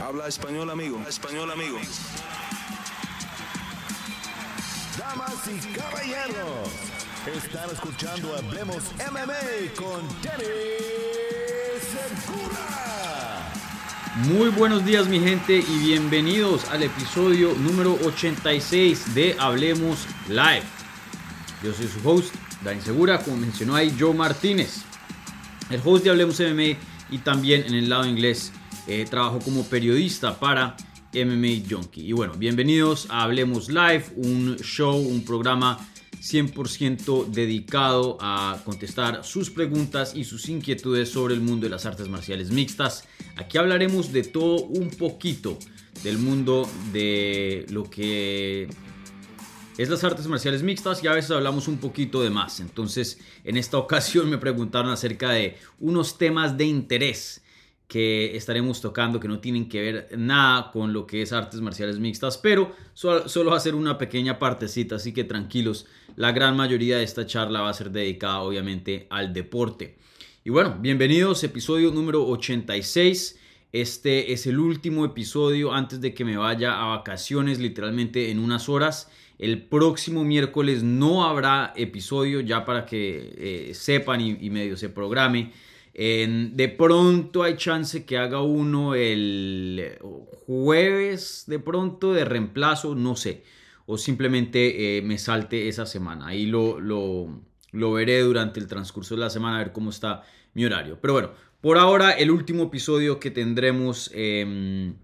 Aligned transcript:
Habla 0.00 0.28
español, 0.28 0.70
amigo. 0.70 0.98
español, 1.06 1.50
amigo. 1.50 1.78
Damas 4.98 5.34
y 5.46 5.58
caballeros, 5.74 6.70
están 7.36 7.70
escuchando 7.70 8.34
Hablemos 8.34 8.82
MMA 8.94 9.74
con 9.76 10.00
Danny 10.22 10.44
Segura. 11.90 13.52
Muy 14.24 14.48
buenos 14.48 14.84
días 14.86 15.06
mi 15.06 15.20
gente 15.20 15.58
y 15.58 15.78
bienvenidos 15.80 16.66
al 16.70 16.82
episodio 16.82 17.52
número 17.54 17.98
86 18.02 19.14
de 19.14 19.36
Hablemos 19.38 20.06
Live. 20.28 20.64
Yo 21.62 21.74
soy 21.74 21.88
su 21.88 22.08
host, 22.08 22.34
Dani 22.62 22.80
Segura, 22.80 23.18
como 23.18 23.36
mencionó 23.36 23.76
ahí 23.76 23.94
Joe 23.98 24.14
Martínez, 24.14 24.82
el 25.68 25.82
host 25.84 26.04
de 26.04 26.10
Hablemos 26.10 26.40
MMA 26.40 26.78
y 27.10 27.18
también 27.18 27.64
en 27.66 27.74
el 27.74 27.90
lado 27.90 28.06
inglés 28.06 28.52
eh, 28.86 29.06
trabajo 29.08 29.38
como 29.40 29.64
periodista 29.64 30.38
para 30.38 30.76
MMA 31.12 31.68
Junkie. 31.68 32.06
Y 32.06 32.12
bueno, 32.12 32.34
bienvenidos 32.34 33.06
a 33.10 33.22
Hablemos 33.22 33.68
Live, 33.68 34.04
un 34.16 34.56
show, 34.58 34.96
un 34.96 35.24
programa 35.24 35.78
100% 36.20 37.26
dedicado 37.26 38.18
a 38.20 38.60
contestar 38.64 39.24
sus 39.24 39.50
preguntas 39.50 40.14
y 40.14 40.24
sus 40.24 40.48
inquietudes 40.48 41.10
sobre 41.10 41.34
el 41.34 41.40
mundo 41.40 41.64
de 41.64 41.70
las 41.70 41.86
artes 41.86 42.08
marciales 42.08 42.50
mixtas. 42.50 43.04
Aquí 43.36 43.58
hablaremos 43.58 44.12
de 44.12 44.22
todo 44.22 44.62
un 44.64 44.90
poquito 44.90 45.58
del 46.04 46.18
mundo 46.18 46.68
de 46.92 47.66
lo 47.70 47.84
que 47.84 48.68
es 49.78 49.88
las 49.88 50.04
artes 50.04 50.26
marciales 50.26 50.62
mixtas 50.62 51.02
y 51.02 51.06
a 51.06 51.12
veces 51.12 51.30
hablamos 51.30 51.66
un 51.66 51.78
poquito 51.78 52.22
de 52.22 52.30
más. 52.30 52.60
Entonces, 52.60 53.18
en 53.44 53.56
esta 53.56 53.78
ocasión 53.78 54.28
me 54.28 54.38
preguntaron 54.38 54.90
acerca 54.90 55.30
de 55.30 55.56
unos 55.78 56.18
temas 56.18 56.56
de 56.56 56.66
interés 56.66 57.42
que 57.90 58.36
estaremos 58.36 58.80
tocando 58.80 59.18
que 59.18 59.26
no 59.26 59.40
tienen 59.40 59.68
que 59.68 59.80
ver 59.82 60.08
nada 60.16 60.70
con 60.70 60.92
lo 60.92 61.08
que 61.08 61.22
es 61.22 61.32
artes 61.32 61.60
marciales 61.60 61.98
mixtas, 61.98 62.38
pero 62.38 62.70
solo, 62.94 63.50
va 63.50 63.56
a 63.56 63.60
ser 63.60 63.74
una 63.74 63.98
pequeña 63.98 64.38
partecita, 64.38 64.94
así 64.94 65.12
que 65.12 65.24
tranquilos, 65.24 65.86
la 66.14 66.30
gran 66.30 66.56
mayoría 66.56 66.98
de 66.98 67.02
esta 67.02 67.26
charla 67.26 67.62
va 67.62 67.68
a 67.68 67.74
ser 67.74 67.90
dedicada 67.90 68.42
obviamente 68.42 69.08
al 69.10 69.32
deporte. 69.32 69.96
Y 70.44 70.50
bueno, 70.50 70.78
bienvenidos, 70.80 71.42
episodio 71.42 71.90
número 71.90 72.24
86. 72.28 73.40
Este 73.72 74.32
es 74.32 74.46
el 74.46 74.60
último 74.60 75.04
episodio 75.04 75.72
antes 75.72 76.00
de 76.00 76.14
que 76.14 76.24
me 76.24 76.36
vaya 76.36 76.80
a 76.80 76.96
vacaciones, 76.96 77.58
literalmente 77.58 78.30
en 78.30 78.38
unas 78.38 78.68
horas. 78.68 79.10
El 79.36 79.64
próximo 79.64 80.22
miércoles 80.22 80.84
no 80.84 81.24
habrá 81.24 81.72
episodio, 81.74 82.38
ya 82.38 82.64
para 82.64 82.86
que 82.86 83.34
eh, 83.36 83.74
sepan 83.74 84.20
y 84.20 84.48
medio 84.50 84.76
se 84.76 84.90
programe 84.90 85.50
de 86.00 86.74
pronto 86.78 87.42
hay 87.42 87.56
chance 87.56 88.06
que 88.06 88.16
haga 88.16 88.40
uno 88.40 88.94
el 88.94 89.98
jueves, 90.46 91.44
de 91.46 91.58
pronto 91.58 92.14
de 92.14 92.24
reemplazo, 92.24 92.94
no 92.94 93.16
sé. 93.16 93.44
O 93.84 93.98
simplemente 93.98 94.96
eh, 94.96 95.02
me 95.02 95.18
salte 95.18 95.68
esa 95.68 95.84
semana. 95.84 96.28
Ahí 96.28 96.46
lo, 96.46 96.80
lo, 96.80 97.92
veré 97.92 98.20
durante 98.20 98.60
el 98.60 98.66
transcurso 98.66 99.14
de 99.14 99.20
la 99.20 99.28
semana 99.30 99.56
a 99.56 99.58
ver 99.58 99.72
cómo 99.72 99.90
está 99.90 100.22
mi 100.54 100.64
horario. 100.64 100.98
Pero 101.02 101.12
bueno, 101.12 101.30
por 101.60 101.76
ahora 101.76 102.12
el 102.12 102.30
último 102.30 102.64
episodio 102.64 103.20
que 103.20 103.30
tendremos 103.30 104.10
em, 104.14 104.94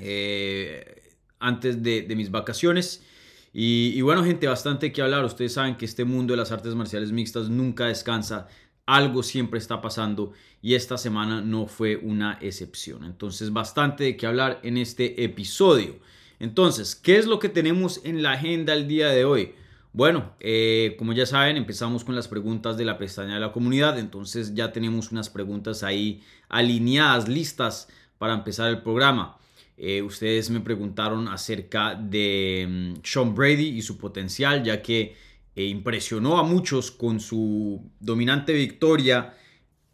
eh, 0.00 1.14
antes 1.38 1.84
de, 1.84 2.12
mis 2.16 2.32
vacaciones. 2.32 3.04
Y, 3.52 3.92
y, 3.94 4.00
bueno, 4.00 4.24
gente, 4.24 4.48
bastante 4.48 4.92
que 4.92 5.02
hablar. 5.02 5.24
Ustedes 5.24 5.52
saben 5.52 5.76
que 5.76 5.84
este 5.84 6.04
mundo 6.04 6.32
de 6.32 6.38
las 6.38 6.50
artes 6.50 6.74
marciales 6.74 7.12
mixtas 7.12 7.48
nunca 7.48 7.86
descansa 7.86 8.48
algo 8.86 9.22
siempre 9.22 9.58
está 9.58 9.82
pasando 9.82 10.32
y 10.62 10.74
esta 10.74 10.96
semana 10.96 11.40
no 11.42 11.66
fue 11.66 11.96
una 11.96 12.38
excepción. 12.40 13.04
Entonces, 13.04 13.52
bastante 13.52 14.04
de 14.04 14.16
qué 14.16 14.26
hablar 14.26 14.60
en 14.62 14.78
este 14.78 15.24
episodio. 15.24 15.96
Entonces, 16.38 16.94
¿qué 16.94 17.18
es 17.18 17.26
lo 17.26 17.38
que 17.38 17.48
tenemos 17.48 18.00
en 18.04 18.22
la 18.22 18.32
agenda 18.32 18.72
el 18.72 18.86
día 18.88 19.08
de 19.08 19.24
hoy? 19.24 19.54
Bueno, 19.92 20.34
eh, 20.40 20.94
como 20.98 21.14
ya 21.14 21.24
saben, 21.24 21.56
empezamos 21.56 22.04
con 22.04 22.14
las 22.14 22.28
preguntas 22.28 22.76
de 22.76 22.84
la 22.84 22.98
pestaña 22.98 23.34
de 23.34 23.40
la 23.40 23.52
comunidad. 23.52 23.98
Entonces 23.98 24.54
ya 24.54 24.70
tenemos 24.70 25.10
unas 25.10 25.30
preguntas 25.30 25.82
ahí 25.82 26.22
alineadas, 26.48 27.28
listas 27.28 27.88
para 28.18 28.34
empezar 28.34 28.68
el 28.68 28.82
programa. 28.82 29.38
Eh, 29.78 30.02
ustedes 30.02 30.48
me 30.50 30.60
preguntaron 30.60 31.28
acerca 31.28 31.94
de 31.94 32.66
mm, 32.68 33.00
Sean 33.02 33.34
Brady 33.34 33.68
y 33.68 33.82
su 33.82 33.98
potencial, 33.98 34.62
ya 34.62 34.82
que 34.82 35.16
e 35.56 35.64
impresionó 35.64 36.38
a 36.38 36.42
muchos 36.44 36.90
con 36.92 37.18
su 37.18 37.90
dominante 37.98 38.52
victoria 38.52 39.34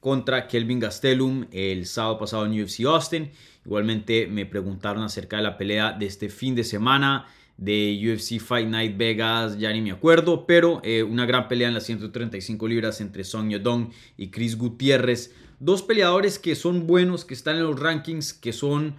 contra 0.00 0.48
Kelvin 0.48 0.80
Gastelum 0.80 1.46
el 1.52 1.86
sábado 1.86 2.18
pasado 2.18 2.44
en 2.44 2.60
UFC 2.60 2.80
Austin. 2.80 3.30
Igualmente 3.64 4.26
me 4.26 4.44
preguntaron 4.44 5.04
acerca 5.04 5.36
de 5.36 5.44
la 5.44 5.56
pelea 5.56 5.92
de 5.92 6.06
este 6.06 6.28
fin 6.28 6.56
de 6.56 6.64
semana 6.64 7.28
de 7.56 7.96
UFC 8.02 8.40
Fight 8.40 8.68
Night 8.68 8.96
Vegas, 8.96 9.56
ya 9.58 9.72
ni 9.72 9.80
me 9.80 9.92
acuerdo, 9.92 10.46
pero 10.46 10.80
eh, 10.82 11.04
una 11.04 11.26
gran 11.26 11.46
pelea 11.46 11.68
en 11.68 11.74
las 11.74 11.84
135 11.84 12.66
libras 12.66 13.00
entre 13.00 13.22
Song 13.22 13.48
Yodong 13.50 13.92
y 14.16 14.30
Chris 14.30 14.58
Gutiérrez. 14.58 15.32
Dos 15.60 15.82
peleadores 15.82 16.40
que 16.40 16.56
son 16.56 16.88
buenos, 16.88 17.24
que 17.24 17.34
están 17.34 17.54
en 17.54 17.62
los 17.62 17.78
rankings, 17.78 18.32
que 18.32 18.52
son 18.52 18.96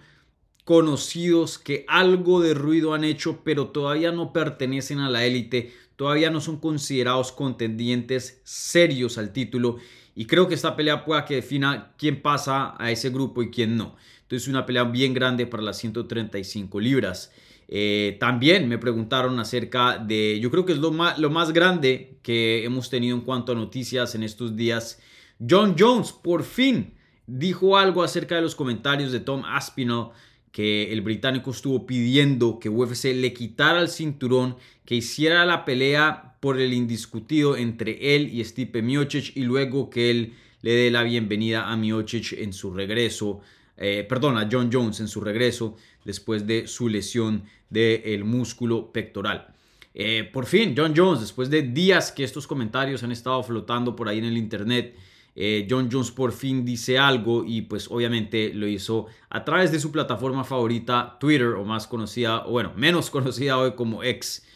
conocidos, 0.64 1.58
que 1.58 1.84
algo 1.88 2.40
de 2.40 2.54
ruido 2.54 2.94
han 2.94 3.04
hecho, 3.04 3.42
pero 3.44 3.68
todavía 3.68 4.12
no 4.12 4.32
pertenecen 4.32 4.98
a 5.00 5.10
la 5.10 5.26
élite 5.26 5.74
todavía 5.96 6.30
no 6.30 6.40
son 6.40 6.58
considerados 6.58 7.32
contendientes 7.32 8.40
serios 8.44 9.18
al 9.18 9.32
título 9.32 9.78
y 10.14 10.26
creo 10.26 10.48
que 10.48 10.54
esta 10.54 10.76
pelea 10.76 11.04
pueda 11.04 11.24
que 11.24 11.36
defina 11.36 11.94
quién 11.98 12.22
pasa 12.22 12.74
a 12.78 12.90
ese 12.90 13.10
grupo 13.10 13.42
y 13.42 13.50
quién 13.50 13.76
no. 13.76 13.96
Entonces 14.22 14.42
es 14.42 14.48
una 14.48 14.64
pelea 14.64 14.84
bien 14.84 15.12
grande 15.12 15.46
para 15.46 15.62
las 15.62 15.78
135 15.78 16.80
libras. 16.80 17.32
Eh, 17.66 18.16
también 18.20 18.68
me 18.68 18.78
preguntaron 18.78 19.38
acerca 19.40 19.98
de, 19.98 20.38
yo 20.40 20.50
creo 20.50 20.64
que 20.64 20.72
es 20.72 20.78
lo 20.78 20.92
más, 20.92 21.18
lo 21.18 21.30
más 21.30 21.52
grande 21.52 22.18
que 22.22 22.64
hemos 22.64 22.90
tenido 22.90 23.16
en 23.16 23.22
cuanto 23.22 23.52
a 23.52 23.54
noticias 23.54 24.14
en 24.14 24.22
estos 24.22 24.54
días. 24.54 25.00
John 25.48 25.74
Jones 25.78 26.12
por 26.12 26.44
fin 26.44 26.94
dijo 27.26 27.76
algo 27.76 28.02
acerca 28.02 28.36
de 28.36 28.42
los 28.42 28.54
comentarios 28.54 29.12
de 29.12 29.20
Tom 29.20 29.42
Aspinall 29.44 30.10
que 30.52 30.92
el 30.92 31.00
británico 31.00 31.50
estuvo 31.50 31.84
pidiendo 31.84 32.60
que 32.60 32.68
UFC 32.68 33.06
le 33.06 33.32
quitara 33.32 33.80
el 33.80 33.88
cinturón, 33.88 34.56
que 34.84 34.96
hiciera 34.96 35.46
la 35.46 35.64
pelea 35.64 36.36
por 36.40 36.60
el 36.60 36.72
indiscutido 36.72 37.56
entre 37.56 38.14
él 38.14 38.28
y 38.32 38.44
Stipe 38.44 38.82
Miocic 38.82 39.36
y 39.36 39.42
luego 39.42 39.88
que 39.88 40.10
él 40.10 40.34
le 40.62 40.72
dé 40.72 40.90
la 40.90 41.02
bienvenida 41.02 41.70
a 41.70 41.76
Miocic 41.76 42.32
en 42.32 42.52
su 42.52 42.72
regreso, 42.72 43.40
eh, 43.76 44.04
perdón, 44.08 44.38
a 44.38 44.48
John 44.50 44.70
Jones 44.72 45.00
en 45.00 45.08
su 45.08 45.20
regreso 45.20 45.76
después 46.04 46.46
de 46.46 46.66
su 46.66 46.88
lesión 46.88 47.44
del 47.70 48.24
músculo 48.24 48.92
pectoral. 48.92 49.54
Eh, 49.94 50.28
por 50.32 50.46
fin, 50.46 50.74
John 50.76 50.92
Jones, 50.96 51.20
después 51.20 51.50
de 51.50 51.62
días 51.62 52.12
que 52.12 52.24
estos 52.24 52.46
comentarios 52.46 53.02
han 53.02 53.12
estado 53.12 53.42
flotando 53.42 53.94
por 53.94 54.08
ahí 54.08 54.18
en 54.18 54.24
el 54.24 54.36
internet, 54.36 54.96
eh, 55.36 55.66
John 55.68 55.88
Jones 55.90 56.10
por 56.10 56.32
fin 56.32 56.64
dice 56.64 56.98
algo 56.98 57.44
y 57.44 57.62
pues 57.62 57.90
obviamente 57.90 58.52
lo 58.54 58.68
hizo 58.68 59.06
a 59.30 59.44
través 59.44 59.72
de 59.72 59.80
su 59.80 59.90
plataforma 59.90 60.44
favorita 60.44 61.16
Twitter 61.18 61.48
o 61.48 61.64
más 61.64 61.86
conocida, 61.86 62.46
o 62.46 62.52
bueno, 62.52 62.72
menos 62.76 63.10
conocida 63.10 63.58
hoy 63.58 63.74
como 63.74 64.02
X. 64.02 64.46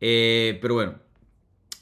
Eh, 0.00 0.58
pero 0.60 0.74
bueno, 0.74 0.94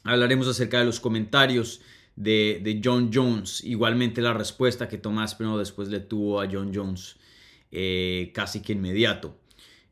hablaremos 0.04 0.48
acerca 0.48 0.78
de 0.78 0.84
los 0.84 1.00
comentarios 1.00 1.80
de, 2.16 2.80
John 2.82 3.10
Jones. 3.12 3.62
Igualmente 3.64 4.22
la 4.22 4.32
respuesta 4.32 4.88
que 4.88 4.98
Tomás 4.98 5.34
Pino 5.34 5.58
después 5.58 5.88
le 5.88 6.00
tuvo 6.00 6.40
a 6.40 6.48
John 6.50 6.72
Jones 6.74 7.16
eh, 7.70 8.30
casi 8.34 8.60
que 8.60 8.72
inmediato. 8.72 9.38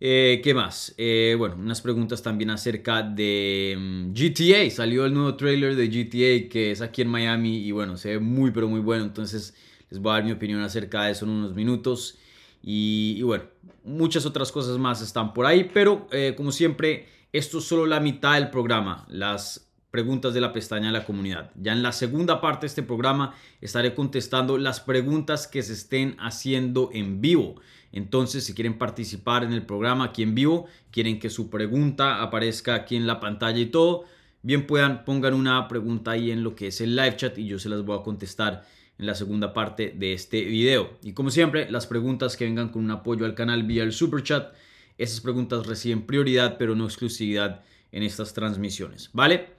Eh, 0.00 0.40
¿Qué 0.42 0.52
más? 0.52 0.94
Bueno, 1.38 1.56
unas 1.56 1.80
preguntas 1.80 2.22
también 2.22 2.50
acerca 2.50 3.02
de 3.02 3.76
mm, 3.78 4.12
GTA. 4.12 4.70
Salió 4.70 5.06
el 5.06 5.14
nuevo 5.14 5.36
trailer 5.36 5.76
de 5.76 5.88
GTA 5.88 6.48
que 6.48 6.70
es 6.72 6.80
aquí 6.80 7.02
en 7.02 7.08
Miami 7.08 7.58
y 7.58 7.70
bueno, 7.70 7.96
se 7.96 8.10
ve 8.10 8.18
muy 8.18 8.50
pero 8.50 8.68
muy 8.68 8.80
bueno. 8.80 9.04
Entonces 9.04 9.54
les 9.90 10.00
voy 10.00 10.10
a 10.10 10.14
dar 10.14 10.24
mi 10.24 10.32
opinión 10.32 10.60
acerca 10.60 11.04
de 11.04 11.12
eso 11.12 11.24
en 11.24 11.30
unos 11.30 11.54
minutos. 11.54 12.18
Y, 12.66 13.20
bueno, 13.20 13.44
muchas 13.84 14.24
otras 14.24 14.50
cosas 14.50 14.78
más 14.78 15.02
están 15.02 15.34
por 15.34 15.44
ahí. 15.44 15.70
Pero 15.72 16.08
como 16.36 16.50
siempre, 16.50 17.06
esto 17.34 17.58
es 17.58 17.64
solo 17.64 17.84
la 17.84 17.98
mitad 17.98 18.34
del 18.34 18.48
programa. 18.48 19.04
Las 19.08 19.68
preguntas 19.90 20.34
de 20.34 20.40
la 20.40 20.52
pestaña 20.52 20.86
de 20.86 20.92
la 20.92 21.04
comunidad. 21.04 21.50
Ya 21.56 21.72
en 21.72 21.82
la 21.82 21.90
segunda 21.90 22.40
parte 22.40 22.60
de 22.60 22.68
este 22.68 22.84
programa 22.84 23.34
estaré 23.60 23.92
contestando 23.92 24.56
las 24.56 24.78
preguntas 24.78 25.48
que 25.48 25.60
se 25.64 25.72
estén 25.72 26.14
haciendo 26.20 26.90
en 26.92 27.20
vivo. 27.20 27.56
Entonces, 27.90 28.44
si 28.44 28.54
quieren 28.54 28.78
participar 28.78 29.42
en 29.42 29.52
el 29.52 29.66
programa 29.66 30.04
aquí 30.04 30.22
en 30.22 30.36
vivo, 30.36 30.66
quieren 30.92 31.18
que 31.18 31.28
su 31.28 31.50
pregunta 31.50 32.22
aparezca 32.22 32.76
aquí 32.76 32.94
en 32.94 33.08
la 33.08 33.18
pantalla 33.18 33.58
y 33.58 33.66
todo, 33.66 34.04
bien 34.42 34.68
puedan, 34.68 35.04
pongan 35.04 35.34
una 35.34 35.66
pregunta 35.66 36.12
ahí 36.12 36.30
en 36.30 36.44
lo 36.44 36.54
que 36.54 36.68
es 36.68 36.80
el 36.80 36.94
live 36.94 37.16
chat 37.16 37.36
y 37.36 37.48
yo 37.48 37.58
se 37.58 37.68
las 37.68 37.84
voy 37.84 37.98
a 37.98 38.02
contestar 38.04 38.64
en 38.96 39.06
la 39.06 39.16
segunda 39.16 39.52
parte 39.52 39.92
de 39.96 40.12
este 40.12 40.44
video. 40.44 40.98
Y 41.02 41.14
como 41.14 41.30
siempre, 41.30 41.68
las 41.68 41.88
preguntas 41.88 42.36
que 42.36 42.44
vengan 42.44 42.68
con 42.68 42.84
un 42.84 42.92
apoyo 42.92 43.26
al 43.26 43.34
canal 43.34 43.64
vía 43.64 43.82
el 43.82 43.92
super 43.92 44.22
chat, 44.22 44.54
esas 44.98 45.20
preguntas 45.20 45.66
reciben 45.66 46.06
prioridad 46.06 46.56
pero 46.58 46.74
no 46.74 46.84
exclusividad 46.84 47.62
en 47.92 48.02
estas 48.02 48.34
transmisiones, 48.34 49.10
¿vale? 49.12 49.54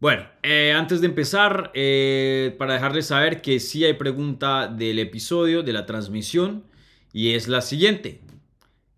Bueno, 0.00 0.26
eh, 0.44 0.72
antes 0.76 1.00
de 1.00 1.08
empezar, 1.08 1.72
eh, 1.74 2.54
para 2.56 2.74
dejarles 2.74 3.06
saber 3.06 3.42
que 3.42 3.58
sí 3.58 3.84
hay 3.84 3.94
pregunta 3.94 4.68
del 4.68 5.00
episodio, 5.00 5.62
de 5.62 5.72
la 5.72 5.86
transmisión, 5.86 6.64
Y 7.12 7.34
es 7.34 7.48
la 7.48 7.62
siguiente. 7.62 8.20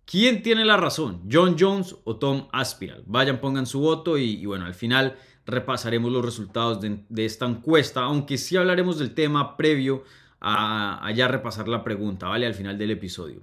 ¿Quién 0.04 0.42
tiene 0.42 0.64
la 0.64 0.76
razón? 0.76 1.22
¿John 1.30 1.56
Jones 1.58 1.94
o 2.02 2.16
Tom 2.16 2.48
Aspinall? 2.52 3.04
Vayan, 3.06 3.40
pongan 3.40 3.66
su 3.66 3.78
voto 3.78 4.18
y, 4.18 4.44
bueno, 4.44 4.66
al 4.66 4.74
final 4.74 5.16
repasaremos 5.46 6.10
los 6.10 6.24
resultados 6.24 6.80
de, 6.80 7.24
esta 7.24 7.46
encuesta, 7.46 8.00
aunque 8.02 8.36
sí 8.36 8.56
hablaremos 8.56 8.98
del 8.98 9.14
tema 9.14 9.56
previo 9.56 10.02
a, 10.40 11.08
ya 11.14 11.28
repasar 11.28 11.68
la 11.68 11.84
pregunta, 11.84 12.26
¿vale? 12.26 12.46
Al 12.46 12.54
final 12.54 12.76
del 12.76 12.90
episodio. 12.90 13.42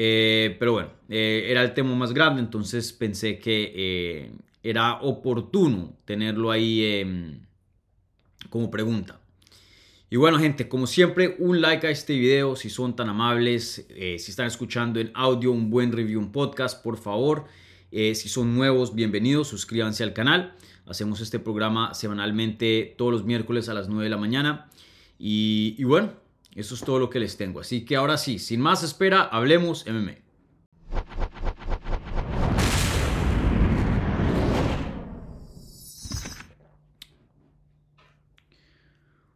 Eh, 0.00 0.56
pero 0.60 0.72
bueno, 0.72 0.90
eh, 1.08 1.48
era 1.48 1.62
el 1.62 1.74
tema 1.74 1.92
más 1.96 2.14
grande, 2.14 2.40
entonces 2.40 2.92
pensé 2.92 3.40
que 3.40 3.72
eh, 3.74 4.32
era 4.62 5.00
oportuno 5.00 5.96
tenerlo 6.04 6.52
ahí 6.52 6.84
em, 6.84 7.40
como 8.48 8.70
pregunta. 8.70 9.20
Y 10.10 10.16
bueno 10.16 10.38
gente, 10.38 10.68
como 10.68 10.86
siempre, 10.86 11.36
un 11.38 11.60
like 11.60 11.86
a 11.86 11.90
este 11.90 12.16
video 12.16 12.56
si 12.56 12.70
son 12.70 12.96
tan 12.96 13.10
amables, 13.10 13.86
eh, 13.90 14.18
si 14.18 14.30
están 14.30 14.46
escuchando 14.46 15.00
en 15.00 15.10
audio, 15.14 15.52
un 15.52 15.68
buen 15.68 15.92
review, 15.92 16.18
un 16.18 16.32
podcast, 16.32 16.82
por 16.82 16.96
favor. 16.96 17.44
Eh, 17.90 18.14
si 18.14 18.30
son 18.30 18.54
nuevos, 18.54 18.94
bienvenidos, 18.94 19.48
suscríbanse 19.48 20.04
al 20.04 20.14
canal. 20.14 20.54
Hacemos 20.86 21.20
este 21.20 21.38
programa 21.38 21.92
semanalmente 21.92 22.94
todos 22.96 23.12
los 23.12 23.24
miércoles 23.24 23.68
a 23.68 23.74
las 23.74 23.88
9 23.88 24.04
de 24.04 24.10
la 24.10 24.16
mañana. 24.16 24.70
Y, 25.18 25.74
y 25.76 25.84
bueno, 25.84 26.12
eso 26.58 26.74
es 26.74 26.80
todo 26.80 26.98
lo 26.98 27.08
que 27.08 27.20
les 27.20 27.36
tengo. 27.36 27.60
Así 27.60 27.84
que 27.84 27.94
ahora 27.94 28.18
sí, 28.18 28.40
sin 28.40 28.60
más 28.60 28.82
espera, 28.82 29.22
hablemos 29.22 29.86
MMA. 29.86 30.16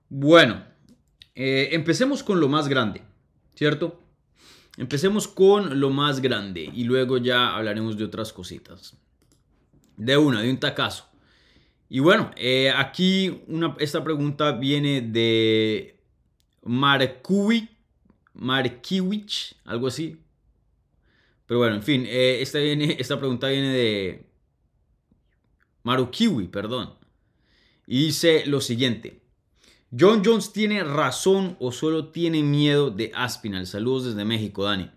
Bueno, 0.09 0.65
eh, 1.37 1.69
empecemos 1.71 2.25
con 2.25 2.41
lo 2.41 2.49
más 2.49 2.67
grande, 2.67 3.03
¿cierto? 3.55 4.03
Empecemos 4.77 5.29
con 5.29 5.79
lo 5.79 5.91
más 5.91 6.21
grande 6.21 6.69
y 6.75 6.83
luego 6.83 7.19
ya 7.19 7.55
hablaremos 7.55 7.97
de 7.97 8.05
otras 8.05 8.33
cositas. 8.33 8.97
De 9.97 10.17
una, 10.17 10.43
de 10.43 10.51
un 10.51 10.59
tacazo. 10.59 11.07
Y 11.89 12.01
bueno, 12.01 12.33
eh, 12.37 12.73
aquí 12.75 13.43
esta 13.79 14.03
pregunta 14.03 14.53
viene 14.53 15.03
de 15.03 16.02
Markiewicz, 16.63 17.69
Markiewicz, 18.35 19.55
algo 19.65 19.89
así. 19.89 20.19
Pero 21.47 21.59
bueno, 21.59 21.77
en 21.77 21.83
fin, 21.83 22.05
eh, 22.07 22.41
esta, 22.41 23.19
pregunta 23.19 23.49
viene 23.49 23.73
de 23.73 24.27
Marukiwi, 25.83 26.49
perdón. 26.49 26.95
Y 27.87 28.07
dice 28.07 28.45
lo 28.47 28.61
siguiente. 28.61 29.21
John 29.99 30.23
Jones 30.25 30.53
tiene 30.53 30.83
razón 30.83 31.57
o 31.61 31.71
solo 31.71 32.09
tiene 32.09 32.43
miedo 32.43 32.91
de 32.91 33.13
Aspinal. 33.15 33.67
Saludos 33.67 34.07
desde 34.07 34.25
México, 34.25 34.65
Dani. 34.65 34.91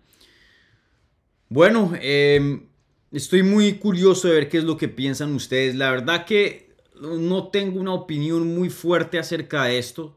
Bueno, 1.50 1.92
em, 2.00 2.68
estoy 3.12 3.44
muy 3.44 3.74
curioso 3.74 4.30
de 4.30 4.36
ver 4.36 4.50
qué 4.50 4.60
es 4.60 4.64
lo 4.64 4.78
que 4.78 4.88
piensan 4.88 5.34
ustedes. 5.36 5.76
La 5.76 5.92
verdad 5.92 6.26
que 6.26 6.70
no 7.02 7.50
tengo 7.50 7.80
una 7.80 7.94
opinión 7.94 8.56
muy 8.56 8.70
fuerte 8.70 9.20
acerca 9.20 9.66
de 9.66 9.78
esto. 9.78 10.16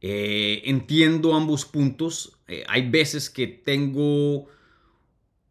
Eh, 0.00 0.62
entiendo 0.64 1.34
ambos 1.34 1.64
puntos. 1.64 2.38
Eh, 2.46 2.64
hay 2.68 2.88
veces 2.88 3.30
que 3.30 3.46
tengo 3.46 4.46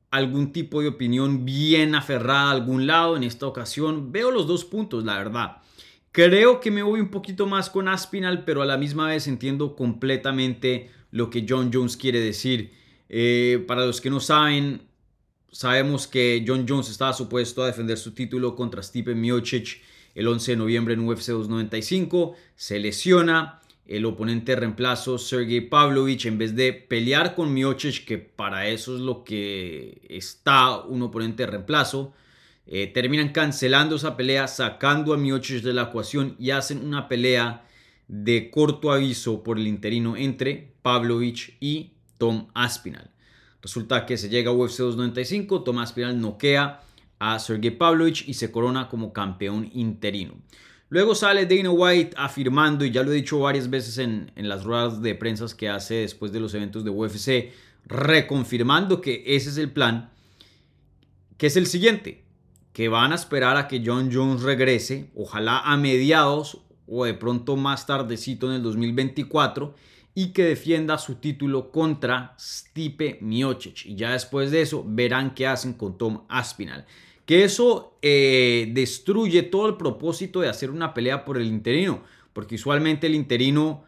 algún 0.10 0.52
tipo 0.52 0.82
de 0.82 0.88
opinión 0.88 1.46
bien 1.46 1.96
aferrada 1.96 2.50
a 2.50 2.52
algún 2.52 2.88
lado. 2.88 3.18
En 3.18 3.24
esta 3.24 3.48
ocasión 3.48 4.12
veo 4.12 4.32
los 4.32 4.48
dos 4.48 4.66
puntos, 4.66 5.04
la 5.04 5.18
verdad. 5.18 5.58
Creo 6.12 6.60
que 6.60 6.72
me 6.72 6.82
voy 6.82 7.00
un 7.00 7.10
poquito 7.10 7.46
más 7.46 7.70
con 7.70 7.88
Aspinal, 7.88 8.44
pero 8.44 8.62
a 8.62 8.66
la 8.66 8.78
misma 8.78 9.08
vez 9.08 9.28
entiendo 9.28 9.76
completamente 9.76 10.90
lo 11.12 11.30
que 11.30 11.46
John 11.48 11.70
Jones 11.72 11.98
quiere 11.98 12.20
decir. 12.20 12.72
Eh, 13.10 13.64
para 13.68 13.86
los 13.86 14.02
que 14.02 14.10
no 14.10 14.20
saben, 14.20 14.82
sabemos 15.52 16.08
que 16.08 16.44
John 16.48 16.66
Jones 16.68 16.90
estaba 16.90 17.14
supuesto 17.14 17.64
a 17.64 17.68
defender 17.68 17.98
su 17.98 18.14
título 18.14 18.56
contra 18.56 18.82
Stipe 18.82 19.14
Miocic 19.14 19.82
el 20.16 20.28
11 20.28 20.54
de 20.54 20.58
noviembre 20.58 20.94
en 20.96 21.08
UFC 21.08 21.28
295. 21.28 22.36
Se 22.56 22.80
lesiona. 22.80 23.62
El 23.88 24.06
oponente 24.06 24.52
de 24.52 24.58
reemplazo, 24.58 25.18
Sergey 25.18 25.62
Pavlovich, 25.62 26.26
en 26.26 26.38
vez 26.38 26.56
de 26.56 26.74
pelear 26.74 27.36
con 27.36 27.54
Miocic, 27.54 28.06
que 28.06 28.18
para 28.18 28.68
eso 28.68 28.96
es 28.96 29.02
lo 29.02 29.24
que 29.24 30.02
está 30.10 30.82
un 30.82 31.02
oponente 31.02 31.44
de 31.44 31.52
reemplazo, 31.52 32.14
eh, 32.66 32.88
terminan 32.88 33.30
cancelando 33.30 33.96
esa 33.96 34.18
pelea, 34.18 34.48
sacando 34.50 35.14
a 35.14 35.18
Miocic 35.18 35.64
de 35.64 35.74
la 35.74 35.84
ecuación 35.84 36.36
y 36.38 36.52
hacen 36.52 36.86
una 36.86 37.08
pelea 37.08 37.66
de 38.10 38.50
corto 38.50 38.92
aviso 38.92 39.42
por 39.42 39.58
el 39.58 39.68
interino 39.68 40.18
entre 40.18 40.74
Pavlovich 40.82 41.56
y 41.62 41.94
Tom 42.18 42.48
Aspinal. 42.54 43.10
Resulta 43.62 44.06
que 44.06 44.18
se 44.18 44.30
llega 44.30 44.52
a 44.52 44.54
UFC 44.54 44.80
295, 44.80 45.64
Tom 45.64 45.80
Aspinal 45.80 46.20
noquea 46.20 46.82
a 47.20 47.40
Sergey 47.40 47.72
Pavlovich 47.72 48.28
y 48.28 48.34
se 48.34 48.52
corona 48.52 48.90
como 48.90 49.14
campeón 49.14 49.70
interino. 49.74 50.36
Luego 50.90 51.16
sale 51.16 51.46
Dana 51.46 51.72
White 51.72 52.16
afirmando, 52.18 52.86
y 52.86 52.92
ya 52.92 53.04
lo 53.04 53.12
he 53.12 53.16
dicho 53.16 53.40
varias 53.40 53.70
veces 53.70 53.98
en, 53.98 54.32
en 54.36 54.48
las 54.48 54.64
ruedas 54.64 55.02
de 55.02 55.16
prensa 55.16 55.46
que 55.58 55.70
hace 55.70 55.96
después 55.96 56.32
de 56.32 56.40
los 56.40 56.54
eventos 56.54 56.84
de 56.84 56.90
UFC, 56.90 57.52
reconfirmando 57.86 59.02
que 59.02 59.24
ese 59.26 59.50
es 59.50 59.58
el 59.58 59.72
plan, 59.72 60.10
que 61.38 61.48
es 61.48 61.58
el 61.58 61.68
siguiente 61.68 62.28
que 62.78 62.90
van 62.90 63.12
a 63.12 63.16
esperar 63.16 63.58
a 63.58 63.68
que 63.68 63.82
John 63.84 64.12
Jones 64.14 64.44
regrese, 64.44 65.10
ojalá 65.16 65.62
a 65.62 65.78
mediados 65.78 66.60
o 66.88 67.06
de 67.06 67.16
pronto 67.16 67.56
más 67.56 67.88
tardecito 67.88 68.48
en 68.50 68.58
el 68.58 68.62
2024 68.62 69.74
y 70.14 70.28
que 70.28 70.44
defienda 70.44 71.00
su 71.00 71.16
título 71.16 71.72
contra 71.72 72.36
Stipe 72.40 73.18
Miocic. 73.20 73.88
Y 73.88 73.96
ya 73.96 74.12
después 74.12 74.52
de 74.52 74.62
eso 74.62 74.86
verán 74.88 75.34
qué 75.34 75.48
hacen 75.48 75.74
con 75.74 75.98
Tom 75.98 76.26
Aspinal. 76.30 76.86
Que 77.28 77.44
eso 77.44 78.00
eh, 78.02 78.72
destruye 78.74 79.44
todo 79.44 79.68
el 79.68 79.78
propósito 79.78 80.42
de 80.42 80.50
hacer 80.50 80.72
una 80.72 80.96
pelea 80.96 81.26
por 81.26 81.38
el 81.38 81.46
interino, 81.46 82.02
porque 82.34 82.56
usualmente 82.56 83.06
el 83.06 83.14
interino 83.14 83.84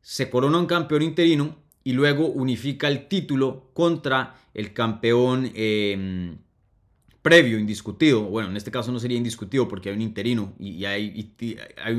se 0.00 0.30
corona 0.30 0.56
un 0.56 0.66
campeón 0.66 1.02
interino 1.02 1.56
y 1.84 1.92
luego 1.92 2.28
unifica 2.28 2.88
el 2.88 3.08
título 3.08 3.70
contra 3.74 4.36
el 4.54 4.72
campeón 4.72 5.50
eh, 5.54 6.34
previo, 7.26 7.58
indiscutido, 7.58 8.22
bueno, 8.22 8.50
en 8.50 8.56
este 8.56 8.70
caso 8.70 8.92
no 8.92 9.00
sería 9.00 9.16
indiscutido 9.18 9.66
porque 9.66 9.88
hay 9.88 9.96
un 9.96 10.02
interino 10.02 10.54
y, 10.60 10.84
hay, 10.84 11.32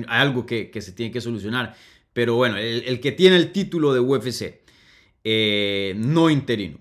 algo 0.07 0.45
que, 0.45 0.71
se 0.79 0.93
tiene 0.93 1.11
que 1.11 1.19
solucionar, 1.19 1.75
pero 2.13 2.35
bueno, 2.35 2.55
el, 2.55 3.01
que 3.01 3.11
tiene 3.11 3.35
el 3.35 3.51
título 3.51 3.93
de 3.93 3.99
UFC, 3.99 4.61
eh, 5.25 5.95
no 5.97 6.29
interino. 6.29 6.79